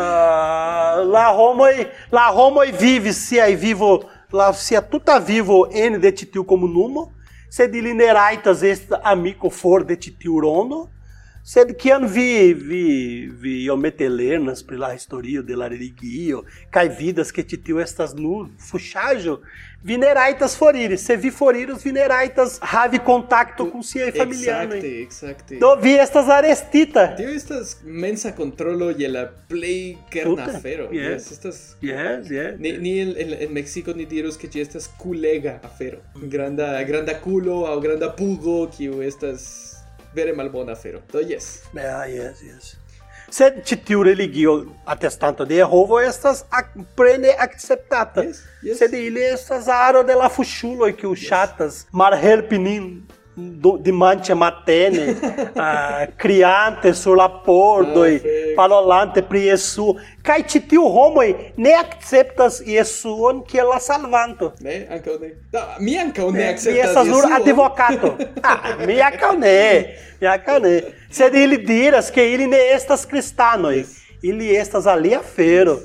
la 1.06 1.28
homoj 1.36 1.86
la 2.10 2.26
homoj 2.34 2.72
vivis 2.80 3.20
siaj 3.28 3.54
vivo 3.54 3.92
la 4.32 4.52
sia 4.52 4.80
tuta 4.82 5.18
vivo 5.18 5.68
en 5.70 6.00
de 6.00 6.10
titiu 6.12 6.44
como 6.44 6.66
numo, 6.66 7.12
sed 7.50 7.74
ili 7.74 7.94
ne 7.94 8.12
rajtas 8.12 8.62
est 8.62 8.92
amiko 9.02 9.50
for 9.50 9.84
de 9.84 9.96
titiu 9.96 10.40
rondo. 10.40 10.88
Sed 11.44 11.72
kiam 11.74 12.04
vi 12.06 12.54
vi 12.54 13.28
vi 13.40 13.52
iomete 13.64 14.08
lernas 14.08 14.62
pri 14.62 14.76
la 14.78 14.92
historio 14.92 15.42
de 15.42 15.56
la 15.56 15.66
religio 15.68 16.44
vidas 16.98 17.32
ke 17.32 17.42
titiu 17.42 17.80
estas 17.80 18.14
nur 18.14 18.46
fuŝaĵo, 18.70 19.40
vi 19.82 19.96
ne 19.96 20.14
rajtas 20.14 20.54
foriri. 20.56 20.96
Se 20.96 21.16
vi 21.16 21.30
foriros, 21.30 21.84
vi 21.84 21.92
ne 21.92 22.06
rajtas 22.08 22.60
havi 22.60 22.98
kontakto 22.98 23.66
kun 23.72 23.82
siaj 23.82 24.12
familianoj. 24.12 24.78
Exacte, 24.78 25.02
exacte. 25.02 25.58
Do 25.58 25.74
vi 25.82 25.96
estas 25.98 26.28
arestita. 26.28 27.16
Tio 27.16 27.34
estas 27.34 27.76
mensa 27.82 28.30
kontrolo 28.32 28.90
je 28.90 29.08
la 29.08 29.26
plej 29.48 29.96
kerna 30.10 30.46
Tute, 30.46 30.56
afero. 30.56 30.88
yes. 30.92 31.10
Yes, 31.10 31.32
estas 31.32 31.76
Yes, 31.82 32.30
yes. 32.30 32.54
Ni, 32.58 32.78
ni 32.78 33.00
en, 33.00 33.14
en, 33.18 33.36
en 33.40 33.52
Mexico 33.52 33.92
ni 33.92 34.06
dirus 34.06 34.36
que 34.36 34.48
estas 34.60 34.86
kulega 34.98 35.58
afero. 35.64 35.98
Granda 36.14 36.82
granda 36.84 37.18
kulo 37.20 37.64
aŭ 37.66 37.80
granda 37.80 38.14
pugo 38.16 38.68
kiu 38.78 39.02
estas 39.02 39.81
vere 40.14 40.32
malbona 40.32 40.72
afero. 40.72 41.00
Do 41.12 41.20
yes. 41.20 41.62
Yeah, 41.74 42.04
yes, 42.08 42.42
yes. 42.42 42.76
Sed 43.32 43.62
ĉi 43.64 43.76
tiu 43.86 44.02
religio 44.04 44.58
atestanto 44.84 45.44
de 45.48 45.56
Jehovo 45.56 46.00
estas 46.04 46.44
ac 46.50 46.74
plene 46.96 47.32
akceptata. 47.40 48.26
Yes, 48.26 48.42
yes. 48.62 48.78
Sed 48.78 48.92
ili 48.94 49.22
estas 49.24 49.68
aro 49.72 50.02
de 50.02 50.14
la 50.14 50.28
fuŝuloj 50.28 50.90
kiu 50.98 51.14
ŝatas 51.16 51.86
malhelpi 51.92 52.58
nin 52.60 52.90
do, 53.36 53.76
dimanĉe 53.80 54.34
matene, 54.36 55.06
uh, 55.12 56.02
criante 56.22 56.92
sur 56.94 57.16
la 57.16 57.28
pordoj, 57.44 58.10
Ah, 58.52 58.54
parolante 58.56 59.22
pri 59.22 59.46
Jesu. 59.46 59.94
Kaj 60.22 60.42
ĉi 60.48 60.60
tiu 60.68 60.84
homoj 60.92 61.28
ne 61.56 61.72
akceptas 61.78 62.60
Jesuon 62.66 63.42
kiel 63.48 63.70
la 63.72 63.78
salvanto. 63.80 64.52
Ne, 64.60 64.82
ankaŭ 64.90 65.16
ne. 65.20 65.32
Da, 65.52 65.64
mi 65.80 65.96
ankaŭ 65.98 66.30
ne 66.34 66.38
Mi 66.38 66.48
akceptas 66.50 66.90
estas 66.90 67.08
nur 67.08 67.26
advokato. 67.38 68.14
Ah, 68.42 68.84
mi 68.86 69.00
ankaŭ 69.00 69.32
ne, 69.38 69.56
mi 70.20 70.28
ankaŭ 70.28 70.58
ne. 70.62 70.76
Sed 71.10 71.34
ili 71.34 71.58
diras 71.66 72.10
ke 72.10 72.28
ili 72.34 72.46
ne 72.46 72.60
estas 72.74 73.06
kristanoj. 73.06 73.84
Ili 74.22 74.52
estas 74.54 74.86
alia 74.86 75.18
fero. 75.34 75.78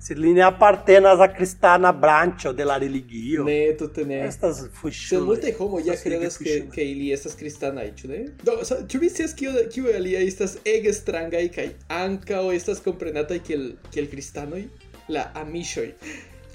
Sed 0.00 0.18
ili 0.18 0.32
ne 0.34 0.42
apartenas 0.42 1.20
a 1.20 1.26
kristana 1.34 1.92
branĉo 1.92 2.52
de 2.52 2.64
la 2.64 2.76
religio. 2.78 3.44
Ne, 3.44 3.76
tute 3.78 4.04
ne. 4.04 4.20
Estas 4.28 4.56
Sed 4.60 4.70
fuŝuloj. 4.80 5.24
multe 5.26 5.52
homo 5.58 5.78
ja 5.78 5.94
ke, 5.96 6.10
fuŝuloj. 6.30 6.70
ke 6.74 6.84
ili 6.84 7.12
estas 7.12 7.34
kristanaj, 7.34 7.90
ĉu 7.96 8.08
ne? 8.08 8.20
Do, 8.42 8.58
so, 8.64 8.76
ĉu 8.88 8.98
vi 8.98 9.08
scias 9.10 9.34
kio 9.34 9.50
kiu 9.72 9.86
aliaj 9.94 10.26
estas 10.26 10.56
ege 10.64 10.92
strangaj 10.92 11.48
kaj 11.48 11.68
ankaŭ 11.88 12.44
estas 12.54 12.80
komprenataj 12.80 13.38
kiel 13.38 13.72
kiel 13.90 14.06
kristanoj? 14.10 14.62
La 15.08 15.30
amiŝoj. 15.34 15.88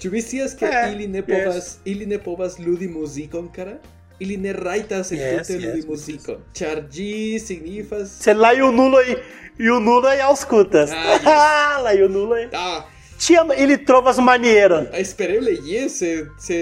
Ĉu 0.00 0.10
vi 0.10 0.22
scias 0.22 0.54
ke 0.54 0.66
Eh, 0.66 0.92
ili 0.92 1.06
ne 1.08 1.22
yes. 1.22 1.28
povas 1.44 1.76
ili 1.84 2.06
ne 2.06 2.18
povas 2.18 2.58
ludi 2.58 2.88
muzikon, 2.88 3.52
kara? 3.52 3.76
Ili 4.18 4.36
ne 4.36 4.52
rajtas 4.52 5.10
Yes, 5.12 5.20
entute 5.20 5.52
yes, 5.52 5.64
ludi 5.64 5.80
yes, 5.80 5.86
muzikon. 5.88 6.36
Ĉar 6.54 6.82
ĝi 6.90 7.38
signifas 7.38 8.18
Sed 8.22 8.36
la 8.36 8.52
junuloj 8.52 9.04
junuloj 9.58 10.16
aŭskultas. 10.30 10.90
Ah, 10.90 11.14
yes. 11.14 11.82
La 11.84 11.92
junuloj. 11.92 12.48
Ah, 12.52 12.82
tiam 13.18 13.52
ili 13.58 13.78
trovas 13.86 14.18
manieron. 14.18 14.86
Espereble 14.92 15.56
jes, 15.64 15.98
se 15.98 16.26
se 16.40 16.58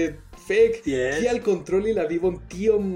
fek 0.47 0.83
yes. 0.85 1.19
kial 1.21 1.39
kontroli 1.43 1.93
la 1.93 2.05
vivon 2.09 2.39
tiom 2.51 2.89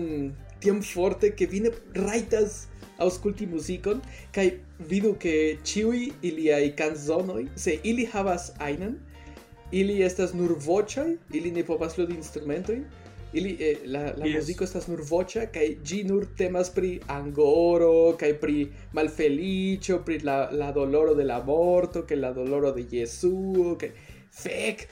tiom 0.59 0.81
forte 0.83 1.31
ke 1.37 1.47
vi 1.49 1.61
ne 1.65 1.71
rajtas 1.95 2.65
aŭskulti 3.03 3.45
muzikon 3.49 4.01
kaj 4.35 4.47
vidu 4.89 5.13
ke 5.21 5.33
ĉiuj 5.69 5.99
iliaj 6.29 6.63
kanzonoj 6.79 7.43
se 7.55 7.77
ili 7.83 8.07
havas 8.13 8.51
ajnan 8.69 8.97
ili 9.71 10.01
estas 10.03 10.33
nur 10.33 10.55
voĉaj 10.65 11.09
ili 11.39 11.51
ne 11.51 11.63
povas 11.67 11.97
ludi 11.97 12.17
instrumentojn 12.17 12.85
ili 13.39 13.53
eh, 13.69 13.81
la, 13.85 14.01
la 14.17 14.25
Yes. 14.25 14.35
muziko 14.39 14.63
estas 14.67 14.87
nur 14.91 15.01
voĉa 15.09 15.45
kaj 15.55 15.65
ĝi 15.91 15.99
nur 16.11 16.25
temas 16.41 16.69
pri 16.77 16.91
angoro 17.15 17.93
kaj 18.21 18.31
pri 18.43 18.57
malfeliĉo 18.99 19.99
pri 20.05 20.19
la, 20.29 20.37
la 20.61 20.71
doloro 20.75 21.15
de 21.19 21.25
la 21.31 21.39
morto 21.51 22.03
kaj 22.09 22.17
la 22.21 22.31
doloro 22.37 22.71
de 22.77 22.85
Jesuo 22.97 23.75
kaj 23.83 23.91
fek 24.43 24.87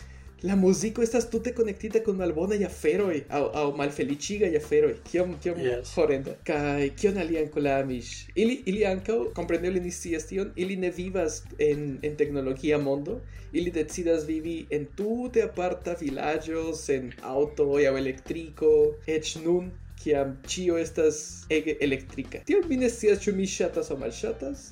la 0.45 0.55
muziko 0.55 1.01
estas 1.01 1.25
tute 1.29 1.51
konektita 1.57 1.99
kun 2.05 2.17
malbonaj 2.21 2.59
aferoj 2.67 3.15
aŭ 3.37 3.43
aŭ 3.61 3.63
malfeliĉigaj 3.79 4.51
aferoj. 4.59 4.91
Kiom 5.09 5.31
kiom 5.43 5.61
yes. 5.63 5.93
horrenda. 5.97 6.35
Kaj 6.49 6.89
kion 7.01 7.17
alian 7.23 7.47
kolamis. 7.55 8.11
Ili 8.43 8.59
ili 8.71 8.83
ankaŭ 8.89 9.17
kompreneble 9.39 9.81
ni 9.85 9.93
scias 9.99 10.27
tion, 10.29 10.51
ili 10.55 10.77
ne 10.83 10.91
vivas 10.97 11.39
en 11.69 11.87
en 12.09 12.19
teknologia 12.19 12.77
mondo, 12.89 13.17
ili 13.53 13.73
decidas 13.79 14.27
vivi 14.27 14.57
en 14.77 14.85
tute 14.99 15.47
aparta 15.47 15.97
vilaĝo 16.01 16.67
sen 16.83 17.09
aŭtoj 17.33 17.81
aŭ 17.89 17.95
elektriko, 18.03 18.71
eĉ 19.17 19.35
nun 19.47 19.73
kiam 20.03 20.37
ĉio 20.45 20.77
estas 20.77 21.19
ege 21.49 21.77
elektrika. 21.81 22.43
Tiel 22.45 22.67
mi 22.69 22.77
ne 22.77 22.89
scias 22.93 23.23
ĉu 23.25 23.33
mi 23.33 23.47
ŝatas 23.49 23.89
aŭ 23.89 23.97
malŝatas, 24.03 24.65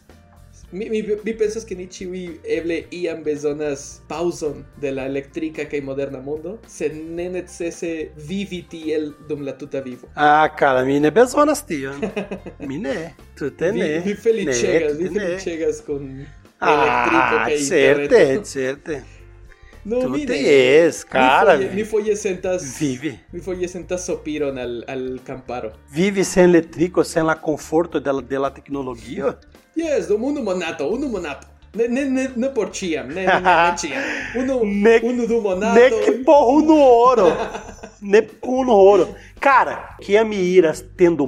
Mi, 0.74 0.88
mi, 0.90 1.04
mi 1.24 1.34
pensas 1.38 1.66
que 1.70 1.76
ni 1.78 1.86
ĉiuj 1.86 2.22
eble 2.58 2.80
iam 2.98 3.20
bezonas 3.24 3.84
paŭzon 4.10 4.64
de 4.82 4.90
la 4.92 5.04
elektrika 5.06 5.68
kaj 5.70 5.82
moderna 5.86 6.18
mondo, 6.26 6.56
sed 6.68 6.96
ne 6.98 7.28
necese 7.30 7.92
vivi 8.30 8.64
tiel 8.72 9.12
dum 9.30 9.44
la 9.46 9.54
tuta 9.58 9.84
vivo. 9.86 10.10
Ah, 10.16 10.48
cara, 10.58 10.82
mi 10.88 11.00
ne 11.00 11.12
bezonas 11.14 11.62
tion. 11.70 12.02
Mi 12.70 12.80
ne, 12.82 12.96
tute 13.38 13.70
Vi, 13.72 13.80
ne. 13.84 13.92
vi 14.06 14.16
feliĉegas, 14.16 14.98
vi 14.98 15.12
tute 15.12 15.20
ne. 15.20 15.28
feliĉegas 15.28 15.84
kun 15.86 16.10
Ah, 16.64 17.50
certe, 17.60 18.24
certe. 18.48 19.04
No, 19.86 19.98
mi 20.10 20.22
Tute 20.24 20.38
ne. 20.42 20.52
es, 20.88 21.04
cara. 21.06 21.58
Mi 21.76 21.84
foje 21.84 22.16
sentas 22.16 22.64
Vivi. 22.80 23.20
Mi 23.34 23.42
foje 23.44 23.68
sentas 23.68 24.06
sopiron 24.08 24.58
al 24.58 24.78
al 24.88 25.20
camparo. 25.28 25.74
Vive 25.92 26.24
sem 26.24 26.46
eletrico, 26.50 27.04
sem 27.04 27.26
la 27.28 27.36
conforto 27.36 28.00
de 28.00 28.14
la, 28.14 28.22
de 28.22 28.40
la 28.40 28.50
tecnologia? 28.54 29.34
Yes, 29.76 30.08
dum 30.08 30.24
unu 30.24 30.42
monato, 30.44 30.88
unu 30.88 31.08
monato. 31.10 31.48
Ne 31.76 31.88
ne 31.88 32.06
ne 32.06 32.30
ne 32.36 32.50
por 32.50 32.70
ĉiam, 32.70 33.08
ne 33.08 33.26
ne 33.26 33.40
ne, 33.42 33.74
ĉiam. 33.82 34.04
Unu 34.38 34.60
Ne- 34.64 35.00
unu 35.10 35.28
du 35.28 35.34
Ne 35.36 35.42
monato. 35.42 36.00
que 36.06 36.12
porro 36.24 36.62
no 36.62 36.76
ouro. 36.76 37.32
ne 38.02 38.22
no 38.66 38.74
ouro. 38.74 39.08
Cara, 39.40 39.96
que 40.02 40.24
me 40.24 40.36
iras 40.36 40.84
tendo 40.98 41.26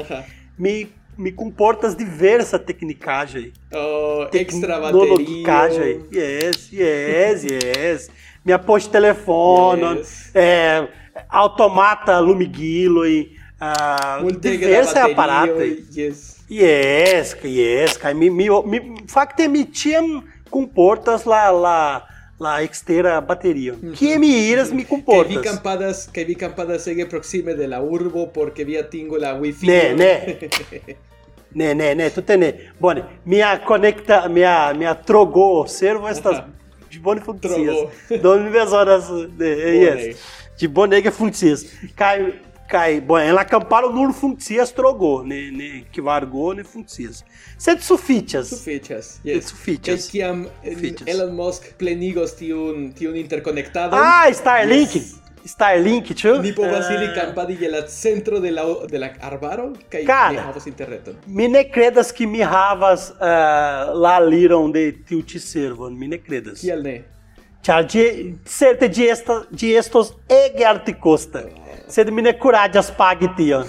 Aha. 0.00 0.24
me, 0.58 0.86
me 1.18 1.30
comportas 1.32 1.94
diversa 1.94 2.58
tecnicagem. 2.58 3.52
Oh, 3.74 4.26
extra 4.32 4.80
Tecnologicagem. 4.80 5.98
bateria. 5.98 6.40
Yes, 6.44 6.72
yes, 6.72 7.44
yes. 7.44 8.10
Minha 8.44 8.58
post 8.58 8.90
telefone, 8.90 9.98
Yes. 9.98 10.30
é, 10.34 10.88
automata 11.28 12.18
lumigilo 12.18 13.04
e 13.06 13.36
uh, 13.60 14.32
diversa 14.40 15.00
é 15.00 15.02
a 15.02 15.14
parata. 15.14 15.62
Yes. 15.94 16.31
Yes, 16.52 17.36
yes, 17.42 17.96
kai 17.96 18.12
mi 18.12 18.28
mi 18.28 18.46
mi 18.66 18.78
fakte 19.08 19.48
mi 19.48 19.64
tiam 19.64 20.22
comportas 20.50 21.24
la 21.24 21.50
la 21.50 22.02
la 22.38 22.62
extera 22.62 23.20
bateria. 23.20 23.74
Que 23.98 24.18
mi 24.18 24.50
iras 24.50 24.70
mi 24.70 24.84
Que 24.84 24.88
vi 24.88 24.90
comportas. 24.90 25.42
campadas, 25.42 26.08
que 26.12 26.24
vi 26.24 26.34
campadas 26.34 26.86
ege 26.86 27.06
proxime 27.06 27.54
de 27.54 27.68
la 27.68 27.80
urbo 27.80 28.32
porque 28.32 28.64
via 28.64 28.90
tingo 28.90 29.16
la 29.16 29.32
wifi. 29.34 29.66
Né, 29.66 29.94
né. 29.94 30.38
Né, 31.54 31.74
né, 31.74 31.94
né, 31.94 32.08
tu 32.08 32.22
tene. 32.22 32.54
Bone, 32.80 33.04
minha 33.26 33.58
conecta, 33.58 34.26
minha 34.26 34.72
minha 34.72 34.94
trogou 34.94 35.66
servo 35.68 36.08
estas 36.08 36.42
de 36.90 36.98
bone 36.98 37.20
funkcias. 37.20 37.54
Trogou. 37.54 37.90
Don 38.22 38.40
minhas 38.50 38.72
horas 38.72 39.04
de 39.38 39.50
yes. 39.84 40.18
De 40.58 40.66
bone 40.68 41.02
que 41.02 41.10
funkcias. 41.10 41.66
Kai 41.94 42.40
kai, 42.72 43.00
bom, 43.04 43.18
ela 43.20 43.44
camparo 43.44 43.92
nur 43.92 44.12
funkcias 44.16 44.72
trogou, 44.72 45.22
ne 45.28 45.50
ne 45.52 45.70
que 45.92 46.00
vargou 46.00 46.54
ne 46.56 46.64
funkcias. 46.64 47.22
Sed 47.60 47.82
sufficias. 47.84 48.48
Sufiĉas. 48.54 49.10
Yes. 49.24 50.08
Kiam 50.10 50.46
eh, 50.64 50.72
Sufiĉas. 50.74 51.08
Elon 51.12 51.34
Musk 51.36 51.74
plenigos 51.78 52.32
tiun 52.38 52.88
tiun 52.96 53.16
interkonektadon. 53.20 53.98
Ah, 54.00 54.30
Starlink. 54.32 54.94
Yes. 54.96 55.18
Starlink, 55.44 56.06
ĉu? 56.14 56.36
Ni 56.42 56.52
povas 56.54 56.86
Ah. 56.88 56.94
iri 56.94 57.08
kampadi 57.16 57.56
je 57.60 57.68
la 57.70 57.80
centro 57.90 58.38
de 58.40 58.50
la 58.54 58.62
de 58.90 58.98
la 58.98 59.08
arbaro 59.20 59.72
kaj 59.90 60.04
Cara. 60.06 60.30
ni 60.32 60.38
havas 60.38 60.66
interreton. 60.70 61.16
Mi 61.26 61.48
ne 61.48 61.64
credas 61.74 62.12
que 62.12 62.26
mi 62.26 62.40
havas 62.42 63.08
uh, 63.10 63.90
la 64.04 64.18
liron 64.20 64.70
de 64.72 64.92
tiu 65.08 65.22
ĉi 65.22 65.40
servon, 65.40 65.98
mi 65.98 66.06
ne 66.08 66.18
credas. 66.18 66.60
Kial 66.60 66.82
ne? 66.86 67.02
Ĉar 67.66 67.84
ĝi 67.90 68.04
certe 68.44 68.88
ĝi 68.88 69.04
estas 69.10 69.42
ĝi 69.54 69.72
estos 69.78 70.12
ege 70.28 70.64
artikosta. 70.66 71.42
Sed 71.92 72.08
mi 72.10 72.22
ne 72.24 72.32
kuraĝas 72.38 72.88
pagi 72.96 73.28
tion. 73.36 73.66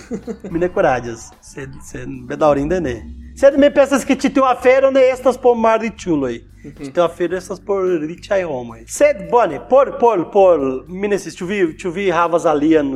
mi 0.51 0.59
ne 0.59 0.69
kuraĝas. 0.71 1.27
Sed 1.43 1.73
sed 1.83 2.11
bedaŭrinde 2.29 2.79
ne. 2.79 2.93
Sed 3.35 3.57
mi 3.59 3.67
pensas 3.73 4.05
ke 4.07 4.15
ĉi 4.15 4.29
tiu 4.37 4.45
afero 4.47 4.91
ne 4.95 5.03
estas 5.11 5.39
por 5.45 5.57
malriĉuloj. 5.59 6.37
Ĉi 6.77 6.93
tiu 6.95 7.03
afero 7.03 7.35
estas 7.37 7.59
por 7.59 7.83
riĉaj 8.05 8.45
homoj. 8.47 8.85
Sed 8.87 9.25
bone, 9.31 9.59
por 9.69 9.97
por 9.99 10.29
por 10.31 10.63
mi 10.87 11.11
ne 11.11 11.19
scias, 11.19 11.35
ĉu 11.35 11.49
vi 11.51 11.59
ĉu 11.83 11.91
vi 11.97 12.07
havas 12.15 12.47
alian 12.47 12.93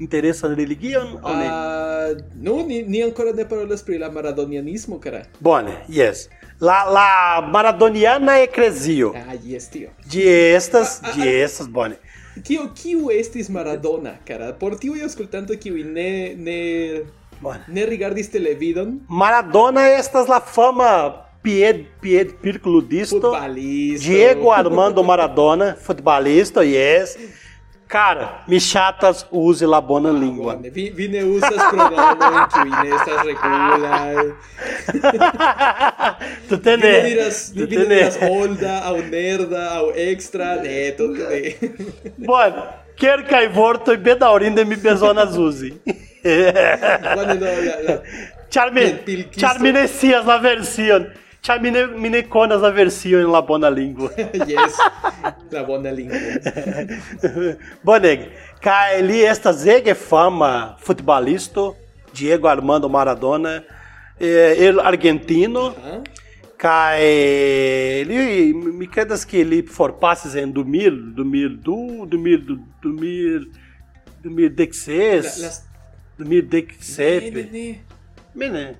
interesan 0.00 0.56
religion 0.56 1.16
aŭ 1.20 1.34
ne? 1.36 1.48
Ah, 1.52 2.12
no, 2.40 2.54
ni, 2.66 2.82
ni 2.82 3.02
ancora 3.04 3.34
ne 3.36 3.44
parolas 3.48 3.84
pri 3.84 3.98
la 4.00 4.08
maradonianismo, 4.10 4.98
cara. 5.00 5.26
Bone, 5.40 5.74
yes. 5.88 6.28
La, 6.60 6.84
la 6.88 7.48
maradoniana 7.52 8.38
eclesio. 8.40 9.12
Ah, 9.16 9.36
yes, 9.44 9.68
tio. 9.68 9.90
De 10.12 10.54
estas, 10.54 11.00
de 11.16 11.42
estas, 11.42 11.68
bone. 11.68 12.00
Kio, 12.46 12.68
kiu 12.76 13.10
estis 13.14 13.50
Maradona, 13.52 14.16
cara? 14.28 14.52
Por 14.58 14.76
tiuj 14.80 15.02
aŭskultantoj 15.06 15.58
kiuj 15.60 15.82
ne, 15.86 16.10
ne, 16.36 16.60
Bone. 17.40 17.64
ne 17.68 17.86
rigardis 17.88 18.30
televidon, 18.32 19.00
Maradona 19.08 19.88
estas 19.96 20.30
la 20.30 20.40
fama 20.40 20.92
pied, 21.42 21.86
pied 22.00 22.34
pircludisto. 22.42 23.20
futbalisto... 23.20 24.08
Diego 24.08 24.52
Armando 24.52 25.02
Maradona, 25.02 25.74
futebolista, 25.74 26.64
yes. 26.66 27.16
Cara, 27.90 28.44
me 28.46 28.60
chatas 28.60 29.26
use 29.30 29.66
la 29.66 29.80
bona 29.80 30.12
língua. 30.12 30.54
Bone, 30.54 30.70
vi, 30.70 30.90
vi 30.94 31.08
ne 31.08 31.24
usas 31.24 31.58
pronomon 31.70 32.46
kiuj 32.52 32.70
ne 32.84 32.90
estas 32.94 33.24
regulaj. 33.26 34.14
tu 36.48 36.56
Vi 36.56 36.62
tene. 36.62 36.92
ne 36.92 37.08
diras, 37.08 37.40
vi 37.54 37.60
ne 37.60 37.84
diras 37.84 38.16
holda, 38.22 38.76
aŭ 38.90 38.96
nerda, 39.10 39.64
aŭ 39.80 39.88
extra, 39.96 40.54
ne, 40.62 40.76
tute 40.98 41.26
ne. 41.30 41.40
Bone, 42.26 42.62
quer 42.96 43.24
cai 43.28 43.48
vorto 43.48 43.92
e 43.92 43.98
bedaurinde 43.98 44.64
mi 44.64 44.76
bezonas 44.76 45.34
uzi. 45.36 45.72
Bone, 45.82 47.34
no, 47.40 47.46
la, 47.66 47.74
la, 47.88 47.98
Charmi, 48.50 48.80
Pil- 48.82 49.02
pilquisto. 49.04 49.40
charmi 49.40 49.72
ne 49.72 49.86
scias 49.88 50.24
la 50.26 50.38
version. 50.38 51.04
Charmi 51.42 51.70
ne, 51.70 51.86
mi 51.86 52.10
ne 52.10 52.22
conas 52.28 52.60
la 52.60 52.70
version 52.70 53.20
en 53.20 53.32
la 53.32 53.40
bona 53.40 53.70
língua. 53.70 54.10
yes, 54.46 54.76
la 55.50 55.62
bona 55.64 55.90
lingvo. 55.90 56.16
Boneg, 57.84 58.26
kai 58.60 59.00
li 59.02 59.22
estas 59.24 59.64
ege 59.66 59.94
fama 59.96 60.76
futbolisto, 60.84 61.74
Diego 62.12 62.48
Armando 62.48 62.88
Maradona, 62.88 63.62
eh, 64.20 64.66
el 64.68 64.80
argentino, 64.80 65.74
Ah? 65.80 66.00
kai 66.60 68.04
li 68.04 68.52
mi 68.52 68.86
credas 68.86 69.24
que 69.24 69.40
li 69.42 69.62
forpasis 69.62 70.34
en 70.36 70.52
2000, 70.52 71.14
2002, 71.16 72.06
2000, 72.10 72.58
2000, 72.82 73.46
2016, 74.22 75.38
La, 75.40 75.46
las, 75.46 75.64
2017. 76.18 77.30
ne, 77.32 77.50
ne, 77.50 77.80
Mene, 78.34 78.76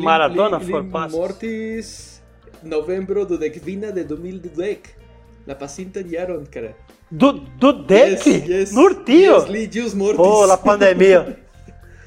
Maradona 0.00 0.58
forpasis. 0.60 1.16
mortis 1.16 2.20
novembro 2.62 3.24
dudekvina 3.24 3.90
de 3.92 4.04
2010. 4.04 4.78
La 5.46 5.54
pasintan 5.54 6.04
jaron, 6.10 6.46
cara. 6.46 6.74
Do, 7.10 7.32
do 7.32 7.72
dec? 7.72 8.26
Yes, 8.26 8.48
yes. 8.48 8.72
Nur 8.72 8.94
tio? 9.04 9.38
Yes, 9.40 9.48
li 9.48 9.66
mortis. 9.94 10.18
Oh, 10.18 10.46
la 10.46 10.56
pandemia. 10.68 11.36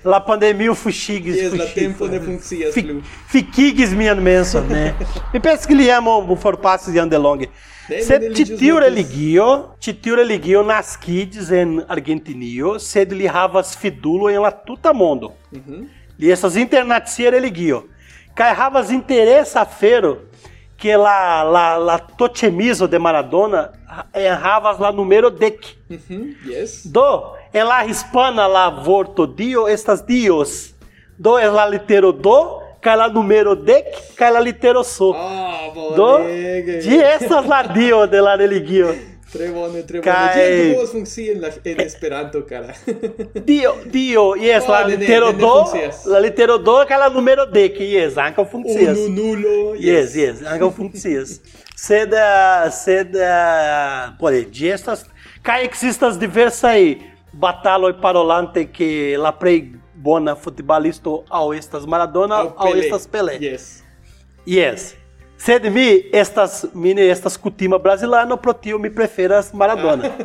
La 0.03 0.19
pandemia 0.19 0.73
fuxigues, 0.73 1.35
Yes, 1.35 1.51
la 1.53 1.65
fuxigues. 1.65 1.73
tempo 1.73 2.07
ne 2.07 2.19
plu. 2.19 2.31
Mensa, 4.21 4.61
né? 4.61 4.95
Me 5.33 5.39
penso 5.39 5.67
que 5.67 5.75
li 5.75 5.89
amo 5.91 6.17
o 6.27 6.35
forpasses 6.35 6.93
de 6.93 6.99
Andelong. 6.99 7.45
Sed 7.87 8.33
titiu 8.33 8.75
ĵus 8.75 8.83
religio, 8.83 9.45
titiu 9.79 10.15
religio 10.15 10.61
nascides 10.63 11.51
en 11.51 11.85
Argentinio, 11.87 12.77
sed 12.79 13.13
li 13.13 13.27
havas 13.27 13.75
fidulo 13.77 14.27
en 14.29 14.41
la 14.41 14.51
tuta 14.51 14.91
mondo. 14.93 15.33
Mhm. 15.51 15.85
Li 15.85 15.96
estas 16.19 16.55
internacia 16.57 17.29
religio. 17.31 17.85
Kai 18.35 18.53
havas 18.53 18.91
interesa 18.91 19.61
afero 19.61 20.17
que 20.77 20.95
la 20.95 21.43
la 21.43 21.77
la 21.77 21.97
tochemizo 21.97 22.87
de 22.87 22.99
Maradona 22.99 23.71
en 24.13 24.33
havas 24.33 24.79
la 24.79 24.91
numero 24.91 25.29
dec. 25.29 25.59
Mhm, 25.89 26.35
Yes. 26.45 26.83
Do, 26.91 27.33
en 27.53 27.65
la 27.67 27.85
hispana 27.85 28.47
la 28.47 28.69
vorto 28.69 29.25
dio 29.25 29.67
estas 29.67 30.05
dios. 30.05 30.73
Do 31.17 31.39
es 31.39 31.51
la 31.51 31.65
litero 31.67 32.11
do, 32.11 32.61
kaj 32.81 32.95
la 32.97 33.07
numero 33.07 33.55
dec, 33.55 33.85
kaj 34.15 34.31
la 34.31 34.39
litero 34.39 34.83
so. 34.83 35.13
Ah, 35.15 35.71
do, 35.95 36.17
bonege. 36.19 36.81
ĝi 36.81 36.99
estas 37.01 37.45
la 37.47 37.63
dio 37.63 38.05
de 38.05 38.21
la 38.21 38.35
religio. 38.35 38.93
Tre 39.31 39.47
bone, 39.51 39.81
tre 39.83 39.99
bone. 39.99 40.05
Kaj- 40.07 40.33
Kiel 40.33 40.73
povos 40.75 40.91
funkcii 40.95 41.25
en, 41.33 41.41
la, 41.41 41.49
en 41.71 41.81
Esperanto, 41.83 42.41
cara? 42.47 42.73
Dio, 43.49 43.73
dio, 43.91 44.23
yes, 44.39 44.63
Oh, 44.67 44.71
la 44.71 44.85
litero 44.87 45.31
do, 45.33 45.53
la 46.13 46.19
litero 46.23 46.57
do, 46.57 46.77
kaj 46.87 46.99
la 47.01 47.09
numero 47.11 47.45
dec, 47.45 47.75
yes, 47.83 48.15
ankaŭ 48.17 48.45
funkcias. 48.51 48.97
Unu 48.97 49.15
nulo. 49.35 49.55
Yes, 49.75 50.15
yes, 50.15 50.39
ankaŭ 50.47 50.69
funkcias. 50.77 51.41
Sed, 51.77 52.15
sed, 52.73 53.13
pode, 54.19 54.45
ĝi 54.51 54.71
estas, 54.77 55.03
kaj 55.45 55.65
ekzistas 55.67 56.15
diversaj 56.19 56.79
bataloj 57.37 57.91
parolante 58.01 58.63
que 58.73 59.17
la 59.19 59.31
plej 59.35 59.73
bona 59.93 60.33
futbalisto 60.39 61.19
aŭ 61.29 61.51
estas 61.57 61.85
Maradona 61.85 62.39
Aŭ 62.55 62.71
estas 62.79 63.05
Pelé. 63.11 63.35
Yes. 63.43 63.67
Yes. 64.47 64.93
Sed 65.37 65.63
mi 65.73 66.01
estas 66.13 66.65
mi 66.73 66.93
ne 66.93 67.09
estas 67.09 67.37
kutima 67.37 67.77
brazilano, 67.77 68.37
pro 68.37 68.53
tio 68.53 68.77
mi 68.79 68.89
preferas 68.95 69.53
Maradona. 69.53 70.09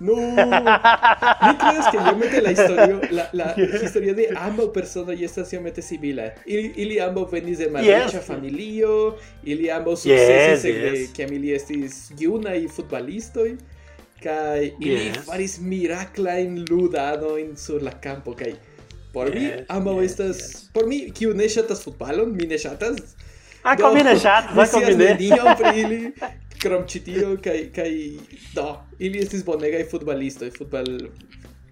No. 0.00 0.14
Mi 0.16 1.56
creas 1.58 1.86
que 1.90 1.96
iomete 1.96 2.40
la 2.42 2.50
historio, 2.52 3.00
la, 3.10 3.28
la 3.32 3.54
historia 3.82 4.14
de 4.14 4.26
ambaŭ 4.36 4.66
personoj 4.72 5.16
estas 5.24 5.52
iomete 5.52 5.82
simila. 5.82 6.26
Ili, 6.46 6.72
ili 6.76 6.98
ambaŭ 7.00 7.24
venis 7.32 7.58
de 7.58 7.68
malriĉa 7.70 8.18
Yes. 8.20 8.26
familio, 8.26 9.16
ili 9.44 9.70
ambaŭ 9.70 9.92
Yes, 9.92 10.02
sukcesis 10.02 10.64
ekde 10.64 10.90
yes. 10.98 11.12
kiam 11.16 11.32
ili 11.32 11.52
estis 11.56 12.10
junaj 12.18 12.68
futbalistoj 12.76 13.56
kaj 14.22 14.70
ili 14.80 15.06
Yes. 15.06 15.24
faris 15.26 15.58
miraklajn 15.60 16.64
ludadojn 16.70 17.56
sur 17.56 17.82
la 17.82 17.92
campo 18.04 18.34
kaj 18.36 18.52
por 19.12 19.30
mi 19.34 19.44
Yes, 19.48 19.64
ambaŭ 19.68 19.96
yes, 20.00 20.04
estas 20.10 20.68
por 20.74 20.86
mi 20.86 21.10
kiu 21.10 21.34
ne 21.34 21.48
ŝatas 21.48 21.84
futbalon, 21.84 22.36
mi 22.36 22.46
ne 22.46 22.58
ŝatas. 22.58 22.96
Ah, 23.62 23.76
do, 23.76 23.82
combine 23.82 24.18
chato, 24.18 24.54
vai 24.54 24.68
combine. 24.68 25.14
Nenion 25.14 25.56
pri 25.56 25.80
ili, 25.80 26.00
krom 26.62 26.84
ĉi 26.88 27.04
tio 27.04 27.36
kaj 27.44 27.58
kaj 27.76 27.90
do, 28.54 28.66
ili 28.98 29.20
estis 29.24 29.44
bonegaj 29.44 29.84
futbalistoj, 29.90 30.50
futbal 30.58 30.88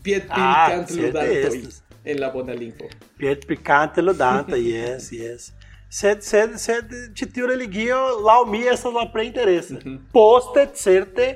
pied 0.04 0.28
ah, 0.28 0.74
ludantoj 0.90 1.62
en 2.04 2.20
la 2.20 2.30
bona 2.30 2.52
lingvo. 2.52 2.88
Piet 3.18 3.46
picante 3.46 4.02
ludanta, 4.02 4.56
yes, 4.72 5.12
yes. 5.12 5.52
Sed, 5.88 6.22
sed, 6.22 6.58
sed, 6.60 6.92
ĉi 7.16 7.30
tiu 7.32 7.48
religio 7.48 7.98
laŭ 8.24 8.42
mi 8.50 8.60
estas 8.68 8.92
la 8.94 9.06
plej 9.12 9.26
interesa. 9.26 9.74
Mm 9.74 9.80
-hmm. 9.84 9.98
Poste, 10.12 10.66
certe, 10.74 11.28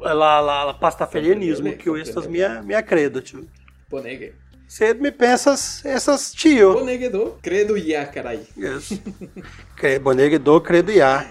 la, 0.00 0.40
la, 0.40 0.64
la 0.64 0.74
pastafelianismo, 0.80 1.70
kiu 1.82 1.96
estas 1.96 2.28
mia, 2.28 2.62
mia 2.62 2.82
credo, 2.82 3.20
ĉu. 3.20 3.44
Bonege. 3.90 4.32
Você 4.68 4.94
me 4.94 5.12
pensa 5.12 5.54
essas 5.84 6.32
tio. 6.32 6.74
Bonege 6.74 7.08
do, 7.08 7.38
credo 7.42 7.76
ya, 7.76 8.04
carai. 8.06 8.40
Yes. 8.56 8.92
Cre- 9.78 9.98
Boneg 10.00 10.38
do 10.38 10.60
credo 10.60 10.90
ya. 10.92 11.24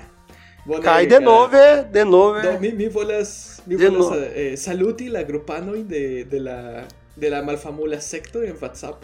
Bonege, 0.66 0.84
Cai 0.84 1.06
de 1.06 1.12
carai. 1.20 1.26
nove, 1.26 1.84
de 1.92 2.06
nove. 2.06 2.42
Do, 2.42 2.60
mi, 2.60 2.72
mi 2.72 2.88
volas, 2.88 3.62
mi 3.68 3.76
De 3.76 3.90
volas 3.90 4.18
no- 4.18 4.26
eh, 4.34 4.56
saluti 4.58 5.10
la 5.10 5.24
grupanoj 5.24 5.84
de, 5.84 6.24
de 6.26 6.40
la 6.40 6.88
de 7.18 7.30
la 7.30 7.42
malfamula 7.42 8.00
sekto 8.02 8.42
en 8.44 8.56
WhatsApp. 8.62 9.04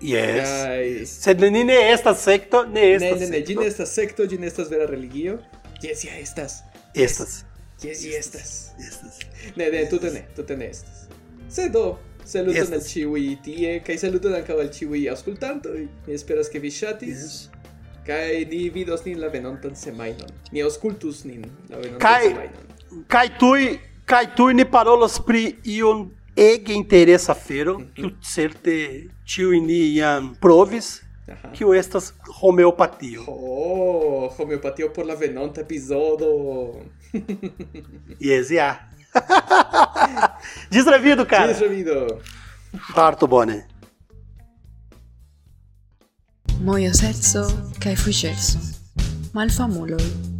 Yes. 0.00 0.48
Kaj 0.48 1.06
Sed 1.06 1.40
ni 1.40 1.64
ne 1.64 1.92
estas 1.92 2.22
sekto, 2.24 2.64
ne 2.66 2.94
estas 2.94 3.20
ne 3.20 3.26
ne, 3.28 3.40
ĝi 3.46 3.54
ne 3.58 3.66
estas 3.66 3.92
sekto, 3.94 4.26
ĝi 4.26 4.38
ne 4.38 4.46
estas 4.46 4.68
vera 4.70 4.86
religio. 4.86 5.38
Jes, 5.82 6.04
ja 6.04 6.14
estas. 6.18 6.62
Estas. 6.94 7.44
Jes, 7.82 8.04
ja 8.04 8.18
estas. 8.18 8.70
Estas. 8.78 9.18
Ne, 9.56 9.68
ne, 9.70 9.84
tute 9.90 10.10
ne, 10.10 10.24
tute 10.36 10.56
ne 10.56 10.70
estas. 10.70 11.06
Se 11.48 11.68
do, 11.68 11.98
saluton 12.24 12.72
al 12.76 12.80
ĉiuj 12.86 13.24
tie, 13.44 13.80
kaj 13.86 13.96
saluton 13.98 14.34
ankaŭ 14.38 14.58
al 14.60 14.70
ĉiuj 14.74 15.02
aŭskultantoj. 15.12 15.80
Mi 16.06 16.14
esperas 16.14 16.48
ke 16.52 16.58
vi 16.62 16.70
ŝatis. 16.70 17.08
Yes. 17.24 17.48
Kaj 18.06 18.44
ni 18.50 18.64
vidos 18.74 19.04
nin 19.06 19.20
la 19.22 19.28
venontan 19.30 19.76
semajnon. 19.78 20.30
Ni 20.52 20.62
aŭskultus 20.62 21.24
nin 21.24 21.44
la 21.70 21.78
venontan 21.78 22.00
Kaj- 22.02 22.28
semajnon. 22.28 23.04
Kai 23.08 23.28
tui, 23.38 23.78
kai 24.06 24.26
tui 24.36 24.54
ni 24.54 24.64
parolos 24.64 25.20
pri 25.26 25.54
iun 25.64 26.10
ege 26.36 26.74
interesa 26.74 27.34
fero, 27.34 27.78
kiu 27.94 28.10
certe 28.20 28.74
ĉiuj 29.28 29.60
ni 29.64 29.94
jam 29.96 30.34
provis, 30.40 31.00
Aha. 31.28 31.52
kiu 31.56 31.72
estas 31.78 32.12
homeopatio. 32.40 33.24
Oh, 33.28 34.28
homeopatio 34.38 34.90
por 34.92 35.06
la 35.06 35.14
venonta 35.14 35.60
epizodo. 35.60 36.32
Yes, 38.20 38.50
ja. 38.50 38.88
Deslevido, 40.70 41.26
cara. 41.26 41.48
Deslevido. 41.48 42.20
Parto, 42.94 43.26
Bonnie. 43.26 43.64
Moio 46.60 46.94
serzo, 46.94 47.70
kai 47.80 47.96
fu 47.96 48.12
cerso. 48.12 48.58
Malfamuloi. 49.32 50.31